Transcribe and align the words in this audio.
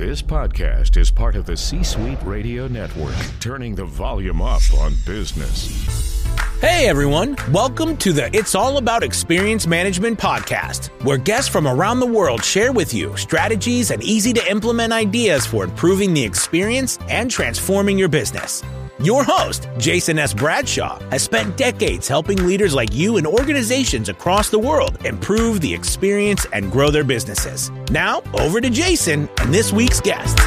This 0.00 0.22
podcast 0.22 0.96
is 0.96 1.10
part 1.10 1.36
of 1.36 1.44
the 1.44 1.58
C 1.58 1.82
Suite 1.82 2.22
Radio 2.22 2.66
Network, 2.68 3.14
turning 3.38 3.74
the 3.74 3.84
volume 3.84 4.40
up 4.40 4.62
on 4.78 4.94
business. 5.04 6.24
Hey 6.62 6.88
everyone, 6.88 7.36
welcome 7.52 7.98
to 7.98 8.14
the 8.14 8.34
It's 8.34 8.54
All 8.54 8.78
About 8.78 9.02
Experience 9.02 9.66
Management 9.66 10.18
podcast, 10.18 10.86
where 11.04 11.18
guests 11.18 11.50
from 11.50 11.66
around 11.68 12.00
the 12.00 12.06
world 12.06 12.42
share 12.42 12.72
with 12.72 12.94
you 12.94 13.14
strategies 13.18 13.90
and 13.90 14.02
easy 14.02 14.32
to 14.32 14.50
implement 14.50 14.94
ideas 14.94 15.44
for 15.44 15.64
improving 15.64 16.14
the 16.14 16.24
experience 16.24 16.98
and 17.10 17.30
transforming 17.30 17.98
your 17.98 18.08
business. 18.08 18.62
Your 19.02 19.24
host, 19.24 19.66
Jason 19.78 20.18
S. 20.18 20.34
Bradshaw, 20.34 21.00
has 21.08 21.22
spent 21.22 21.56
decades 21.56 22.06
helping 22.06 22.46
leaders 22.46 22.74
like 22.74 22.92
you 22.92 23.16
and 23.16 23.26
organizations 23.26 24.10
across 24.10 24.50
the 24.50 24.58
world 24.58 25.02
improve 25.06 25.62
the 25.62 25.72
experience 25.72 26.46
and 26.52 26.70
grow 26.70 26.90
their 26.90 27.02
businesses. 27.02 27.70
Now, 27.90 28.20
over 28.34 28.60
to 28.60 28.68
Jason 28.68 29.26
and 29.38 29.54
this 29.54 29.72
week's 29.72 30.02
guest. 30.02 30.38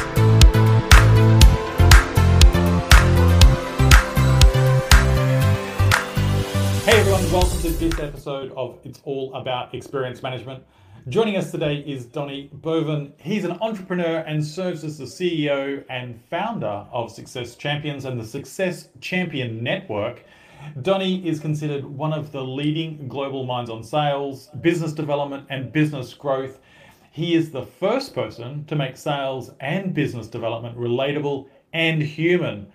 Hey 6.84 7.00
everyone, 7.00 7.32
welcome 7.32 7.58
to 7.58 7.70
this 7.70 7.98
episode 7.98 8.52
of 8.56 8.78
It's 8.84 9.00
All 9.02 9.34
About 9.34 9.74
Experience 9.74 10.22
Management. 10.22 10.62
Joining 11.06 11.36
us 11.36 11.50
today 11.50 11.80
is 11.86 12.06
Donnie 12.06 12.48
Boivin. 12.62 13.12
He's 13.20 13.44
an 13.44 13.58
entrepreneur 13.60 14.20
and 14.20 14.42
serves 14.42 14.84
as 14.84 14.96
the 14.96 15.04
CEO 15.04 15.84
and 15.90 16.18
founder 16.30 16.86
of 16.90 17.12
Success 17.12 17.56
Champions 17.56 18.06
and 18.06 18.18
the 18.18 18.24
Success 18.24 18.88
Champion 19.02 19.62
Network. 19.62 20.24
Donnie 20.80 21.22
is 21.28 21.40
considered 21.40 21.84
one 21.84 22.14
of 22.14 22.32
the 22.32 22.42
leading 22.42 23.06
global 23.06 23.44
minds 23.44 23.68
on 23.68 23.84
sales, 23.84 24.48
business 24.62 24.94
development, 24.94 25.46
and 25.50 25.70
business 25.70 26.14
growth. 26.14 26.58
He 27.10 27.34
is 27.34 27.50
the 27.50 27.66
first 27.66 28.14
person 28.14 28.64
to 28.64 28.74
make 28.74 28.96
sales 28.96 29.50
and 29.60 29.92
business 29.92 30.26
development 30.26 30.74
relatable 30.78 31.48
and 31.74 32.02
human. 32.02 32.72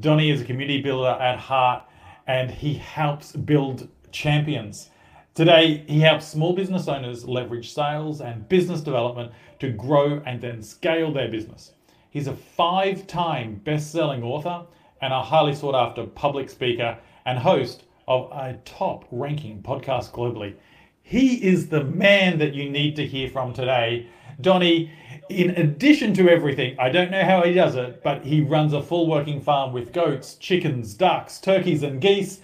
Donnie 0.00 0.32
is 0.32 0.40
a 0.40 0.44
community 0.44 0.82
builder 0.82 1.16
at 1.20 1.38
heart 1.38 1.84
and 2.26 2.50
he 2.50 2.74
helps 2.74 3.30
build 3.36 3.86
champions. 4.10 4.90
Today, 5.38 5.84
he 5.86 6.00
helps 6.00 6.26
small 6.26 6.52
business 6.52 6.88
owners 6.88 7.24
leverage 7.24 7.72
sales 7.72 8.20
and 8.20 8.48
business 8.48 8.80
development 8.80 9.30
to 9.60 9.70
grow 9.70 10.20
and 10.26 10.40
then 10.40 10.60
scale 10.60 11.12
their 11.12 11.28
business. 11.28 11.74
He's 12.10 12.26
a 12.26 12.34
five 12.34 13.06
time 13.06 13.60
best 13.62 13.92
selling 13.92 14.24
author 14.24 14.66
and 15.00 15.12
a 15.12 15.22
highly 15.22 15.54
sought 15.54 15.76
after 15.76 16.06
public 16.06 16.50
speaker 16.50 16.98
and 17.24 17.38
host 17.38 17.84
of 18.08 18.28
a 18.32 18.58
top 18.64 19.04
ranking 19.12 19.62
podcast 19.62 20.10
globally. 20.10 20.56
He 21.04 21.36
is 21.36 21.68
the 21.68 21.84
man 21.84 22.38
that 22.38 22.54
you 22.54 22.68
need 22.68 22.96
to 22.96 23.06
hear 23.06 23.30
from 23.30 23.52
today. 23.52 24.08
Donnie, 24.40 24.90
in 25.28 25.50
addition 25.50 26.14
to 26.14 26.28
everything, 26.28 26.74
I 26.80 26.88
don't 26.88 27.12
know 27.12 27.22
how 27.22 27.44
he 27.44 27.52
does 27.52 27.76
it, 27.76 28.02
but 28.02 28.24
he 28.24 28.40
runs 28.40 28.72
a 28.72 28.82
full 28.82 29.08
working 29.08 29.40
farm 29.40 29.72
with 29.72 29.92
goats, 29.92 30.34
chickens, 30.34 30.94
ducks, 30.94 31.38
turkeys, 31.38 31.84
and 31.84 32.00
geese 32.00 32.40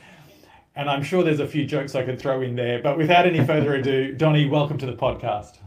and 0.77 0.91
I'm 0.91 1.03
sure 1.03 1.22
there's 1.22 1.41
a 1.41 1.47
few 1.47 1.64
jokes 1.64 1.94
I 1.94 2.05
could 2.05 2.19
throw 2.19 2.42
in 2.42 2.56
there. 2.56 2.80
But 2.83 2.98
without 2.98 3.27
any 3.27 3.44
further 3.44 3.75
ado, 3.75 4.12
Donnie, 4.12 4.48
welcome 4.48 4.78
to 4.78 4.86
the 4.86 4.94
podcast. 4.94 5.58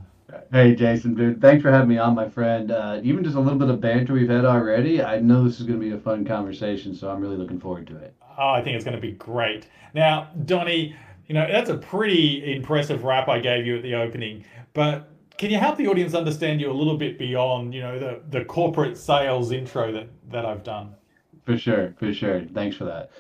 Hey, 0.52 0.76
Jason, 0.76 1.16
dude. 1.16 1.42
Thanks 1.42 1.62
for 1.62 1.72
having 1.72 1.88
me 1.88 1.98
on, 1.98 2.14
my 2.14 2.28
friend. 2.28 2.72
Uh, 2.72 3.00
even 3.02 3.24
just 3.24 3.38
a 3.38 3.40
little 3.40 3.58
bit 3.58 3.70
of 3.70 3.80
banter 3.80 4.14
we've 4.14 4.30
had 4.30 4.44
already, 4.44 5.02
I 5.02 5.20
know 5.20 5.44
this 5.46 5.60
is 5.60 5.66
going 5.66 5.80
to 5.80 5.86
be 5.86 5.94
a 5.94 6.00
fun 6.00 6.26
conversation, 6.26 6.94
so 6.94 7.10
I'm 7.10 7.22
really 7.22 7.38
looking 7.38 7.60
forward 7.60 7.88
to 7.88 7.98
it. 7.98 8.14
Oh, 8.38 8.50
I 8.50 8.62
think 8.62 8.76
it's 8.76 8.84
going 8.84 8.96
to 8.96 9.02
be 9.02 9.14
great. 9.14 9.68
Now, 9.94 10.30
Donnie, 10.46 10.96
you 11.28 11.34
know, 11.34 11.48
that's 11.50 11.70
a 11.70 11.78
pretty 11.78 12.56
impressive 12.56 13.06
rap 13.06 13.30
I 13.30 13.40
gave 13.40 13.66
you 13.66 13.78
at 13.78 13.84
the 13.84 13.96
opening, 13.96 14.44
but 14.74 15.10
can 15.38 15.50
you 15.50 15.58
help 15.58 15.78
the 15.78 15.88
audience 15.88 16.14
understand 16.14 16.60
you 16.60 16.70
a 16.70 16.74
little 16.74 16.98
bit 16.98 17.18
beyond, 17.18 17.74
you 17.74 17.82
know, 17.82 17.98
the, 17.98 18.22
the 18.30 18.44
corporate 18.44 18.98
sales 18.98 19.52
intro 19.52 19.92
that, 19.94 20.10
that 20.30 20.46
I've 20.46 20.64
done? 20.64 20.94
For 21.46 21.58
sure, 21.58 21.96
for 21.98 22.14
sure. 22.14 22.42
Thanks 22.54 22.76
for 22.76 22.84
that. 22.86 23.12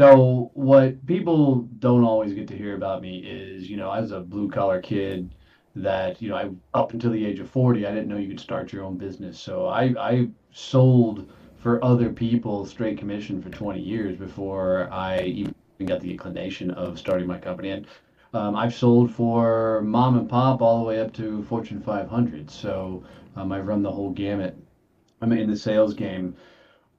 So 0.00 0.50
what 0.54 1.04
people 1.04 1.68
don't 1.78 2.04
always 2.04 2.32
get 2.32 2.48
to 2.48 2.56
hear 2.56 2.74
about 2.74 3.02
me 3.02 3.18
is, 3.18 3.68
you 3.68 3.76
know, 3.76 3.90
I 3.90 4.00
was 4.00 4.12
a 4.12 4.20
blue 4.20 4.48
collar 4.48 4.80
kid 4.80 5.34
that, 5.74 6.22
you 6.22 6.30
know, 6.30 6.36
I 6.36 6.50
up 6.72 6.94
until 6.94 7.10
the 7.10 7.26
age 7.26 7.38
of 7.38 7.50
40, 7.50 7.86
I 7.86 7.90
didn't 7.90 8.08
know 8.08 8.16
you 8.16 8.28
could 8.30 8.40
start 8.40 8.72
your 8.72 8.82
own 8.82 8.96
business. 8.96 9.38
So 9.38 9.66
I 9.66 9.94
I 9.98 10.28
sold 10.52 11.30
for 11.58 11.84
other 11.84 12.10
people 12.14 12.64
straight 12.64 12.96
commission 12.96 13.42
for 13.42 13.50
20 13.50 13.78
years 13.78 14.16
before 14.16 14.88
I 14.90 15.20
even 15.20 15.54
got 15.84 16.00
the 16.00 16.10
inclination 16.12 16.70
of 16.70 16.98
starting 16.98 17.26
my 17.26 17.38
company. 17.38 17.68
And 17.68 17.86
um, 18.32 18.56
I've 18.56 18.74
sold 18.74 19.12
for 19.14 19.82
mom 19.82 20.16
and 20.16 20.30
pop 20.30 20.62
all 20.62 20.78
the 20.78 20.84
way 20.86 20.98
up 20.98 21.12
to 21.14 21.42
Fortune 21.42 21.82
500. 21.82 22.50
So 22.50 23.04
um, 23.36 23.52
I've 23.52 23.66
run 23.66 23.82
the 23.82 23.92
whole 23.92 24.12
gamut. 24.12 24.56
I'm 25.20 25.32
in 25.32 25.50
the 25.50 25.56
sales 25.56 25.92
game. 25.92 26.36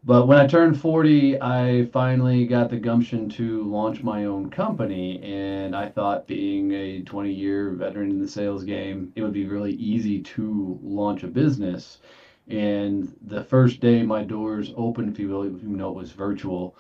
But 0.04 0.26
when 0.26 0.40
I 0.40 0.48
turned 0.48 0.80
40, 0.80 1.40
I 1.44 1.86
finally 1.94 2.48
got 2.48 2.72
the 2.72 2.78
gumption 2.78 3.30
to 3.30 3.64
launch 3.66 4.02
my 4.02 4.26
own 4.26 4.50
company. 4.50 5.22
And 5.22 5.76
I 5.76 5.90
thought, 5.90 6.26
being 6.26 6.72
a 6.72 7.04
20 7.04 7.32
year 7.32 7.70
veteran 7.74 8.10
in 8.10 8.20
the 8.20 8.28
sales 8.28 8.64
game, 8.64 9.14
it 9.16 9.22
would 9.22 9.32
be 9.32 9.46
really 9.46 9.74
easy 9.74 10.20
to 10.24 10.80
launch 10.82 11.22
a 11.22 11.28
business. 11.28 12.00
And 12.48 13.16
the 13.22 13.44
first 13.44 13.80
day 13.80 14.02
my 14.02 14.24
doors 14.24 14.74
opened, 14.76 15.10
if 15.10 15.20
you 15.20 15.30
will, 15.30 15.46
even 15.46 15.78
though 15.78 15.90
it 15.90 15.96
was 15.96 16.14
virtual, 16.14 16.76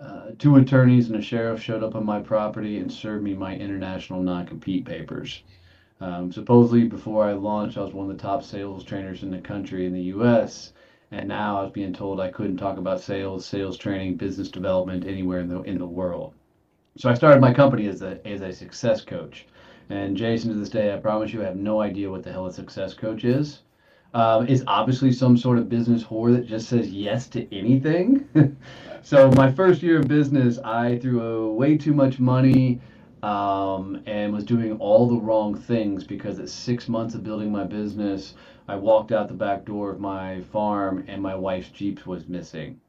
uh, 0.00 0.30
two 0.40 0.56
attorneys 0.56 1.08
and 1.08 1.18
a 1.20 1.22
sheriff 1.22 1.62
showed 1.62 1.84
up 1.84 1.94
on 1.94 2.04
my 2.04 2.20
property 2.20 2.78
and 2.78 2.92
served 2.92 3.22
me 3.22 3.34
my 3.34 3.54
international 3.54 4.20
non 4.20 4.46
compete 4.46 4.84
papers. 4.84 5.44
Um, 6.00 6.32
supposedly, 6.32 6.88
before 6.88 7.24
I 7.24 7.34
launched, 7.34 7.78
I 7.78 7.82
was 7.82 7.94
one 7.94 8.10
of 8.10 8.16
the 8.16 8.22
top 8.22 8.42
sales 8.42 8.82
trainers 8.82 9.22
in 9.22 9.30
the 9.30 9.38
country 9.38 9.86
in 9.86 9.92
the 9.92 10.10
US 10.14 10.72
and 11.10 11.28
now 11.28 11.58
I 11.58 11.62
was 11.62 11.72
being 11.72 11.92
told 11.92 12.20
I 12.20 12.30
couldn't 12.30 12.56
talk 12.56 12.78
about 12.78 13.00
sales, 13.00 13.46
sales 13.46 13.76
training, 13.78 14.16
business 14.16 14.48
development 14.48 15.06
anywhere 15.06 15.40
in 15.40 15.48
the 15.48 15.62
in 15.62 15.78
the 15.78 15.86
world. 15.86 16.34
So 16.96 17.10
I 17.10 17.14
started 17.14 17.40
my 17.40 17.52
company 17.52 17.86
as 17.88 18.02
a 18.02 18.26
as 18.26 18.40
a 18.40 18.52
success 18.52 19.02
coach. 19.02 19.46
And 19.90 20.16
Jason, 20.16 20.50
to 20.50 20.56
this 20.56 20.70
day, 20.70 20.94
I 20.94 20.96
promise 20.96 21.32
you, 21.32 21.42
I 21.42 21.46
have 21.46 21.56
no 21.56 21.80
idea 21.80 22.10
what 22.10 22.22
the 22.22 22.32
hell 22.32 22.46
a 22.46 22.52
success 22.52 22.94
coach 22.94 23.24
is. 23.24 23.60
Um, 24.14 24.46
is 24.46 24.62
obviously 24.68 25.10
some 25.12 25.36
sort 25.36 25.58
of 25.58 25.68
business 25.68 26.04
whore 26.04 26.34
that 26.36 26.46
just 26.46 26.68
says 26.68 26.88
yes 26.90 27.26
to 27.30 27.52
anything. 27.54 28.28
so 29.02 29.30
my 29.32 29.50
first 29.50 29.82
year 29.82 29.98
of 29.98 30.06
business, 30.08 30.58
I 30.58 30.98
threw 31.00 31.52
way 31.52 31.76
too 31.76 31.92
much 31.92 32.20
money 32.20 32.80
um, 33.24 34.02
and 34.06 34.32
was 34.32 34.44
doing 34.44 34.78
all 34.78 35.08
the 35.08 35.16
wrong 35.20 35.54
things 35.56 36.04
because 36.04 36.38
at 36.38 36.48
six 36.48 36.88
months 36.88 37.14
of 37.14 37.24
building 37.24 37.50
my 37.50 37.64
business, 37.64 38.34
I 38.66 38.76
walked 38.76 39.12
out 39.12 39.28
the 39.28 39.34
back 39.34 39.66
door 39.66 39.90
of 39.90 40.00
my 40.00 40.40
farm 40.40 41.04
and 41.06 41.20
my 41.20 41.34
wife's 41.34 41.68
Jeep 41.68 42.06
was 42.06 42.26
missing. 42.26 42.80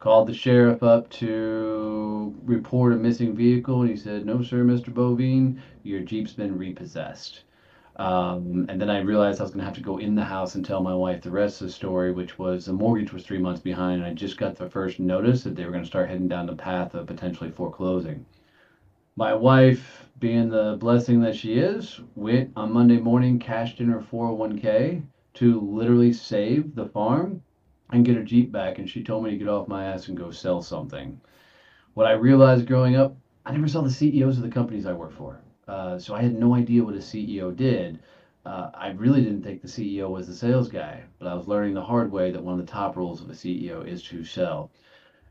Called 0.00 0.26
the 0.26 0.34
sheriff 0.34 0.82
up 0.82 1.08
to 1.10 2.34
report 2.44 2.94
a 2.94 2.96
missing 2.96 3.36
vehicle, 3.36 3.82
and 3.82 3.90
he 3.90 3.96
said, 3.96 4.26
No, 4.26 4.42
sir, 4.42 4.64
Mr. 4.64 4.92
Boivin, 4.92 5.58
your 5.84 6.00
Jeep's 6.00 6.32
been 6.32 6.58
repossessed. 6.58 7.44
Um, 7.94 8.66
and 8.68 8.80
then 8.80 8.90
I 8.90 8.98
realized 8.98 9.40
I 9.40 9.44
was 9.44 9.52
going 9.52 9.60
to 9.60 9.66
have 9.66 9.74
to 9.74 9.80
go 9.80 9.98
in 9.98 10.16
the 10.16 10.24
house 10.24 10.56
and 10.56 10.64
tell 10.64 10.82
my 10.82 10.94
wife 10.94 11.20
the 11.20 11.30
rest 11.30 11.60
of 11.60 11.68
the 11.68 11.72
story, 11.72 12.10
which 12.10 12.36
was 12.36 12.64
the 12.64 12.72
mortgage 12.72 13.12
was 13.12 13.22
three 13.22 13.38
months 13.38 13.60
behind, 13.60 14.00
and 14.00 14.10
I 14.10 14.12
just 14.12 14.36
got 14.36 14.56
the 14.56 14.68
first 14.68 14.98
notice 14.98 15.44
that 15.44 15.54
they 15.54 15.64
were 15.64 15.70
going 15.70 15.84
to 15.84 15.88
start 15.88 16.08
heading 16.08 16.26
down 16.26 16.46
the 16.46 16.56
path 16.56 16.94
of 16.94 17.06
potentially 17.06 17.50
foreclosing. 17.50 18.24
My 19.14 19.32
wife, 19.34 20.08
being 20.18 20.48
the 20.48 20.76
blessing 20.80 21.20
that 21.20 21.36
she 21.36 21.58
is, 21.58 22.00
went 22.16 22.50
on 22.56 22.72
Monday 22.72 22.98
morning, 22.98 23.38
cashed 23.38 23.80
in 23.80 23.90
her 23.90 24.00
401k, 24.00 25.02
to 25.34 25.60
literally 25.60 26.12
save 26.12 26.74
the 26.74 26.86
farm 26.86 27.42
and 27.90 28.04
get 28.04 28.16
her 28.16 28.22
Jeep 28.22 28.52
back. 28.52 28.78
And 28.78 28.88
she 28.88 29.02
told 29.02 29.24
me 29.24 29.30
to 29.30 29.36
get 29.36 29.48
off 29.48 29.68
my 29.68 29.84
ass 29.84 30.08
and 30.08 30.16
go 30.16 30.30
sell 30.30 30.62
something. 30.62 31.20
What 31.94 32.06
I 32.06 32.12
realized 32.12 32.66
growing 32.66 32.96
up, 32.96 33.16
I 33.44 33.52
never 33.52 33.68
saw 33.68 33.82
the 33.82 33.90
CEOs 33.90 34.36
of 34.36 34.42
the 34.42 34.50
companies 34.50 34.86
I 34.86 34.92
worked 34.92 35.16
for. 35.16 35.40
Uh, 35.66 35.98
so 35.98 36.14
I 36.14 36.22
had 36.22 36.34
no 36.34 36.54
idea 36.54 36.84
what 36.84 36.94
a 36.94 36.98
CEO 36.98 37.54
did. 37.54 38.00
Uh, 38.44 38.70
I 38.74 38.90
really 38.90 39.22
didn't 39.22 39.42
think 39.42 39.60
the 39.60 39.68
CEO 39.68 40.10
was 40.10 40.26
the 40.26 40.34
sales 40.34 40.68
guy, 40.68 41.04
but 41.18 41.28
I 41.28 41.34
was 41.34 41.46
learning 41.46 41.74
the 41.74 41.82
hard 41.82 42.10
way 42.10 42.30
that 42.30 42.42
one 42.42 42.58
of 42.58 42.64
the 42.64 42.72
top 42.72 42.96
roles 42.96 43.20
of 43.20 43.28
a 43.28 43.34
CEO 43.34 43.86
is 43.86 44.02
to 44.04 44.24
sell 44.24 44.70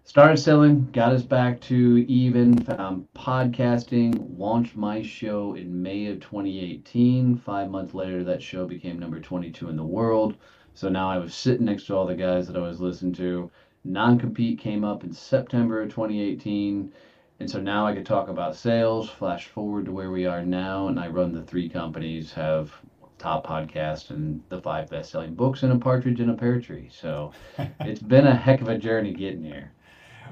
started 0.09 0.37
selling, 0.37 0.89
got 0.91 1.13
us 1.13 1.21
back 1.21 1.61
to 1.61 2.03
even, 2.07 2.57
found 2.63 3.07
podcasting, 3.13 4.35
launched 4.39 4.75
my 4.75 5.03
show 5.03 5.53
in 5.53 5.83
May 5.83 6.07
of 6.07 6.19
2018. 6.19 7.37
Five 7.37 7.69
months 7.69 7.93
later, 7.93 8.23
that 8.23 8.41
show 8.41 8.65
became 8.65 8.97
number 8.97 9.19
22 9.19 9.69
in 9.69 9.75
the 9.75 9.83
world. 9.83 10.35
So 10.73 10.89
now 10.89 11.11
I 11.11 11.19
was 11.19 11.35
sitting 11.35 11.67
next 11.67 11.85
to 11.85 11.95
all 11.95 12.07
the 12.07 12.15
guys 12.15 12.47
that 12.47 12.57
I 12.57 12.67
was 12.67 12.81
listening 12.81 13.13
to. 13.13 13.51
Non 13.83 14.17
compete 14.17 14.57
came 14.57 14.83
up 14.83 15.03
in 15.03 15.13
September 15.13 15.83
of 15.83 15.89
2018. 15.89 16.91
And 17.39 17.47
so 17.49 17.61
now 17.61 17.85
I 17.85 17.93
could 17.93 18.07
talk 18.07 18.29
about 18.29 18.55
sales, 18.55 19.11
flash 19.11 19.45
forward 19.45 19.85
to 19.85 19.91
where 19.91 20.09
we 20.09 20.25
are 20.25 20.43
now, 20.43 20.87
and 20.87 20.99
I 20.99 21.07
run 21.09 21.33
the 21.33 21.43
three 21.43 21.69
companies, 21.69 22.33
have 22.33 22.73
top 23.19 23.45
podcast 23.45 24.09
and 24.09 24.41
the 24.49 24.59
five 24.59 24.89
best 24.89 25.11
selling 25.11 25.35
books 25.35 25.61
and 25.61 25.71
a 25.71 25.77
partridge 25.77 26.19
in 26.19 26.31
a 26.31 26.35
pear 26.35 26.59
tree. 26.59 26.89
So 26.91 27.31
it's 27.81 28.01
been 28.01 28.25
a 28.25 28.35
heck 28.35 28.61
of 28.61 28.69
a 28.69 28.77
journey 28.79 29.13
getting 29.13 29.43
here. 29.43 29.71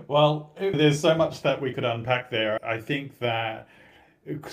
Well, 0.07 0.53
there's 0.59 0.99
so 0.99 1.15
much 1.15 1.41
that 1.41 1.61
we 1.61 1.73
could 1.73 1.85
unpack 1.85 2.29
there. 2.29 2.57
I 2.65 2.79
think 2.79 3.19
that 3.19 3.67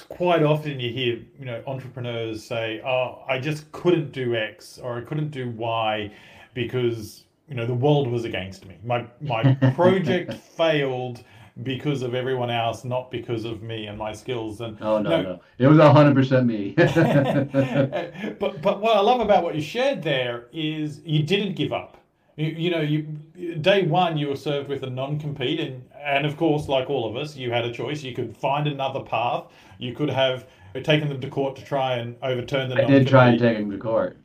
quite 0.08 0.42
often 0.42 0.78
you 0.78 0.90
hear, 0.90 1.18
you 1.38 1.44
know, 1.44 1.62
entrepreneurs 1.66 2.44
say, 2.44 2.80
"Oh, 2.84 3.24
I 3.28 3.38
just 3.38 3.70
couldn't 3.72 4.12
do 4.12 4.36
X 4.36 4.78
or 4.78 4.98
I 4.98 5.00
couldn't 5.02 5.30
do 5.30 5.50
Y." 5.50 6.12
because 6.54 7.24
you 7.48 7.56
know 7.56 7.66
the 7.66 7.74
world 7.74 8.08
was 8.08 8.24
against 8.24 8.64
me. 8.64 8.76
My 8.84 9.06
my 9.20 9.54
project 9.74 10.32
failed 10.32 11.22
because 11.62 12.02
of 12.02 12.14
everyone 12.14 12.50
else, 12.50 12.84
not 12.84 13.10
because 13.10 13.44
of 13.44 13.62
me 13.62 13.86
and 13.86 13.98
my 13.98 14.12
skills. 14.12 14.60
And 14.60 14.78
oh 14.80 15.00
no, 15.00 15.10
no, 15.10 15.22
no. 15.22 15.40
it 15.58 15.66
was 15.66 15.78
hundred 15.78 16.14
percent 16.14 16.46
me. 16.46 16.70
but 16.76 18.62
but 18.62 18.80
what 18.80 18.96
I 18.96 19.00
love 19.00 19.20
about 19.20 19.42
what 19.42 19.54
you 19.54 19.60
shared 19.60 20.02
there 20.02 20.46
is 20.52 21.00
you 21.04 21.22
didn't 21.22 21.54
give 21.54 21.72
up. 21.72 21.98
You, 22.36 22.46
you 22.46 22.70
know, 22.70 22.80
you 22.80 23.54
day 23.60 23.82
one 23.86 24.16
you 24.16 24.28
were 24.28 24.36
served 24.36 24.68
with 24.68 24.82
a 24.82 24.90
non-compete, 24.90 25.60
and 25.60 25.84
and 26.02 26.26
of 26.26 26.36
course, 26.36 26.68
like 26.68 26.90
all 26.90 27.08
of 27.08 27.16
us, 27.16 27.36
you 27.36 27.52
had 27.52 27.64
a 27.64 27.72
choice. 27.72 28.02
You 28.02 28.14
could 28.14 28.36
find 28.36 28.66
another 28.66 29.00
path. 29.00 29.44
You 29.78 29.94
could 29.94 30.10
have 30.10 30.46
taken 30.82 31.08
them 31.08 31.20
to 31.20 31.28
court 31.28 31.56
to 31.56 31.64
try 31.64 31.96
and 31.96 32.16
overturn 32.22 32.68
the. 32.68 32.82
I 32.82 32.86
did 32.86 33.06
try 33.06 33.28
and 33.28 33.38
take 33.38 33.58
them 33.58 33.70
to 33.70 33.78
court. 33.78 34.18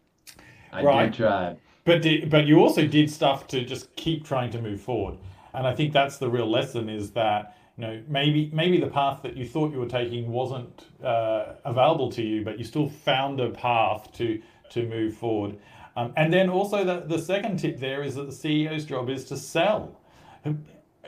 I 0.71 0.83
right. 0.83 1.06
did 1.06 1.13
try. 1.13 1.56
But 1.85 2.01
did, 2.01 2.29
but 2.29 2.45
you 2.45 2.59
also 2.59 2.85
did 2.85 3.09
stuff 3.09 3.47
to 3.47 3.63
just 3.63 3.95
keep 3.95 4.25
trying 4.25 4.51
to 4.51 4.61
move 4.61 4.81
forward, 4.81 5.17
and 5.53 5.67
I 5.67 5.75
think 5.75 5.94
that's 5.94 6.17
the 6.17 6.29
real 6.29 6.50
lesson 6.50 6.89
is 6.89 7.11
that 7.11 7.56
you 7.77 7.83
know 7.83 8.03
maybe 8.07 8.50
maybe 8.53 8.79
the 8.79 8.88
path 8.88 9.21
that 9.23 9.38
you 9.38 9.47
thought 9.47 9.71
you 9.71 9.79
were 9.79 9.88
taking 9.88 10.31
wasn't 10.31 10.85
uh, 11.03 11.53
available 11.63 12.11
to 12.11 12.23
you, 12.23 12.44
but 12.44 12.57
you 12.57 12.65
still 12.65 12.89
found 12.89 13.39
a 13.39 13.50
path 13.50 14.11
to 14.13 14.41
to 14.71 14.88
move 14.88 15.15
forward. 15.15 15.57
Um, 15.95 16.13
and 16.15 16.31
then 16.31 16.50
also 16.50 16.83
the, 16.83 17.01
the 17.06 17.19
second 17.19 17.57
tip 17.57 17.80
there 17.80 18.03
is 18.03 18.15
that 18.15 18.25
the 18.25 18.31
CEO's 18.31 18.86
job 18.86 19.09
is 19.09 19.25
to 19.25 19.38
sell. 19.38 20.00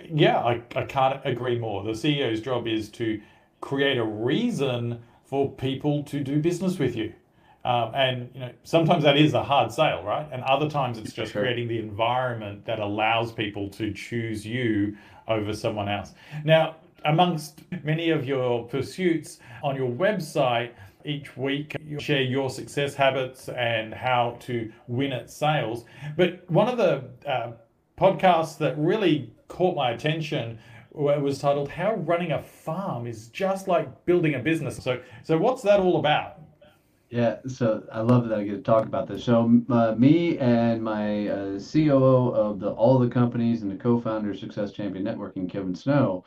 Yeah, 0.10 0.40
I, 0.40 0.62
I 0.76 0.84
can't 0.86 1.22
agree 1.24 1.58
more. 1.58 1.84
The 1.84 1.92
CEO's 1.92 2.42
job 2.42 2.68
is 2.68 2.90
to 2.90 3.22
create 3.62 3.98
a 3.98 4.04
reason 4.04 5.02
for 5.24 5.50
people 5.50 6.04
to 6.04 6.24
do 6.24 6.40
business 6.40 6.78
with 6.80 6.96
you. 6.96 7.14
Um, 7.64 7.92
and 7.94 8.30
you 8.34 8.40
know 8.40 8.52
sometimes 8.64 9.04
that 9.04 9.18
is 9.18 9.36
a 9.36 9.44
hard 9.44 9.72
sale, 9.72 10.04
right? 10.04 10.28
And 10.32 10.42
other 10.44 10.68
times 10.68 10.98
it's 10.98 11.14
just 11.14 11.32
sure. 11.32 11.44
creating 11.44 11.68
the 11.68 11.78
environment 11.78 12.66
that 12.66 12.80
allows 12.80 13.32
people 13.32 13.70
to 13.70 13.94
choose 13.94 14.46
you 14.46 14.98
over 15.28 15.54
someone 15.54 15.88
else. 15.88 16.14
Now, 16.44 16.78
amongst 17.06 17.62
many 17.84 18.10
of 18.10 18.26
your 18.26 18.68
pursuits 18.68 19.40
on 19.64 19.76
your 19.76 19.92
website, 19.92 20.72
each 21.06 21.36
week 21.38 21.76
you 21.84 22.00
share 22.00 22.22
your 22.22 22.50
success 22.50 22.94
habits 22.94 23.50
and 23.50 23.94
how 23.94 24.38
to 24.42 24.72
win 24.88 25.14
at 25.14 25.30
sales. 25.30 25.86
But 26.18 26.50
one 26.50 26.68
of 26.68 26.78
the 26.78 27.30
uh, 27.30 27.54
podcasts 27.98 28.58
that 28.60 28.78
really 28.78 29.34
caught 29.48 29.76
my 29.76 29.92
attention 29.92 30.60
was 30.92 31.40
titled 31.40 31.70
"How 31.70 31.96
Running 31.96 32.32
a 32.32 32.42
Farm 32.42 33.08
is 33.08 33.30
Just 33.30 33.68
Like 33.68 34.06
Building 34.06 34.36
a 34.36 34.40
Business." 34.40 34.84
So, 34.84 35.02
so 35.24 35.38
what's 35.38 35.62
that 35.64 35.80
all 35.80 36.00
about? 36.00 36.42
Yeah, 37.12 37.40
so 37.46 37.84
I 37.92 38.00
love 38.00 38.30
that 38.30 38.40
I 38.40 38.44
get 38.46 38.56
to 38.56 38.62
talk 38.62 38.86
about 38.86 39.06
this. 39.06 39.26
So, 39.26 39.62
uh, 39.70 39.96
me 39.98 40.38
and 40.38 40.82
my 40.82 41.28
uh, 41.28 41.60
COO 41.60 42.30
of 42.34 42.62
the 42.62 42.72
all 42.72 42.98
the 43.00 43.10
companies 43.10 43.64
and 43.64 43.70
the 43.72 43.76
co-founder 43.76 44.32
of 44.32 44.40
Success 44.40 44.72
Champion 44.72 45.04
Networking, 45.04 45.50
Kevin 45.50 45.76
Snow, 45.76 46.24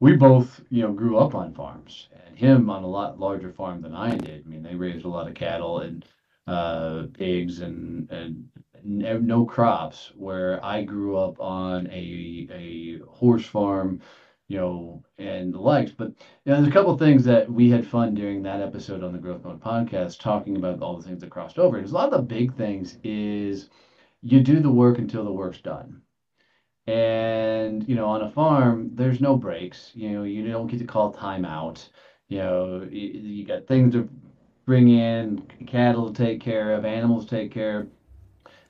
we 0.00 0.16
both 0.16 0.62
you 0.70 0.82
know 0.82 0.92
grew 0.92 1.18
up 1.18 1.34
on 1.34 1.54
farms 1.54 2.08
and 2.26 2.36
him 2.36 2.70
on 2.70 2.82
a 2.82 2.88
lot 2.88 3.20
larger 3.20 3.52
farm 3.52 3.82
than 3.82 3.94
I 3.94 4.16
did. 4.16 4.44
I 4.44 4.48
mean, 4.48 4.62
they 4.62 4.74
raised 4.74 5.04
a 5.04 5.08
lot 5.08 5.28
of 5.28 5.34
cattle 5.34 5.80
and 5.80 6.04
uh, 6.46 7.04
pigs 7.16 7.60
and 7.60 8.10
and 8.10 8.48
no 8.82 9.44
crops. 9.44 10.12
Where 10.16 10.64
I 10.64 10.82
grew 10.82 11.16
up 11.18 11.38
on 11.38 11.86
a 11.88 12.48
a 12.50 12.98
horse 13.10 13.44
farm, 13.46 14.00
you 14.48 14.58
know, 14.58 15.04
and 15.18 15.52
the 15.52 15.60
likes. 15.60 15.92
But 15.92 16.08
you 16.08 16.52
know, 16.52 16.56
there's 16.56 16.68
a 16.68 16.72
couple 16.72 16.96
things 16.96 17.24
that 17.24 17.50
we 17.50 17.70
had 17.70 17.86
fun 17.86 18.14
during 18.14 18.42
that 18.42 18.62
episode 18.62 19.04
on 19.04 19.12
the 19.12 19.18
Growth 19.18 19.44
Mode 19.44 19.60
podcast, 19.60 20.18
talking 20.18 20.56
about 20.56 20.80
all 20.80 20.96
the 20.96 21.06
things 21.06 21.20
that 21.20 21.30
crossed 21.30 21.58
over. 21.58 21.76
And 21.76 21.86
a 21.86 21.92
lot 21.92 22.12
of 22.12 22.12
the 22.12 22.34
big 22.34 22.56
things 22.56 22.96
is 23.04 23.68
you 24.22 24.40
do 24.40 24.60
the 24.60 24.72
work 24.72 24.98
until 24.98 25.24
the 25.24 25.32
work's 25.32 25.60
done 25.60 26.00
and, 26.90 27.88
you 27.88 27.94
know, 27.94 28.06
on 28.06 28.22
a 28.22 28.30
farm, 28.32 28.90
there's 28.96 29.20
no 29.20 29.36
breaks. 29.36 29.92
You 29.94 30.10
know, 30.10 30.22
you 30.24 30.50
don't 30.50 30.66
get 30.66 30.80
to 30.80 30.84
call 30.84 31.14
timeout. 31.14 31.88
You 32.26 32.38
know, 32.38 32.88
you, 32.90 33.08
you 33.08 33.46
got 33.46 33.68
things 33.68 33.92
to 33.94 34.08
bring 34.66 34.88
in, 34.88 35.40
cattle 35.68 36.12
to 36.12 36.12
take 36.12 36.40
care 36.40 36.72
of, 36.72 36.84
animals 36.84 37.26
to 37.26 37.30
take 37.30 37.52
care 37.52 37.80
of. 37.80 37.88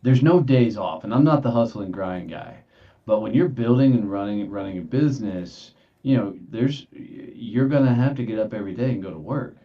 There's 0.03 0.23
no 0.23 0.39
days 0.41 0.77
off. 0.77 1.05
And 1.05 1.15
I'm 1.15 1.25
not 1.25 1.43
the 1.43 1.51
hustle 1.51 1.81
and 1.81 1.95
grind 1.95 2.29
guy. 2.29 2.59
But 3.07 3.21
when 3.21 3.33
you're 3.33 3.49
building 3.49 3.95
and 3.95 4.11
running 4.11 4.51
running 4.51 4.77
a 4.77 4.83
business, 4.83 5.73
you 6.03 6.19
know, 6.19 6.39
there's 6.51 6.87
you're 6.93 7.69
gonna 7.69 7.95
have 7.95 8.17
to 8.17 8.25
get 8.25 8.39
up 8.39 8.53
every 8.53 8.75
day 8.75 8.93
and 8.93 9.03
go 9.03 9.11
to 9.11 9.19
work. 9.19 9.57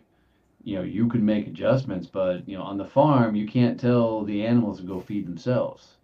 You 0.64 0.78
know, 0.78 0.84
you 0.84 1.10
can 1.10 1.26
make 1.26 1.48
adjustments, 1.48 2.08
but 2.08 2.48
you 2.48 2.58
know, 2.58 2.64
on 2.64 2.78
the 2.78 2.86
farm, 2.86 3.36
you 3.36 3.48
can't 3.48 3.78
tell 3.80 4.24
the 4.24 4.46
animals 4.46 4.80
to 4.80 4.88
go 4.88 5.02
feed 5.02 5.28
themselves 5.28 5.95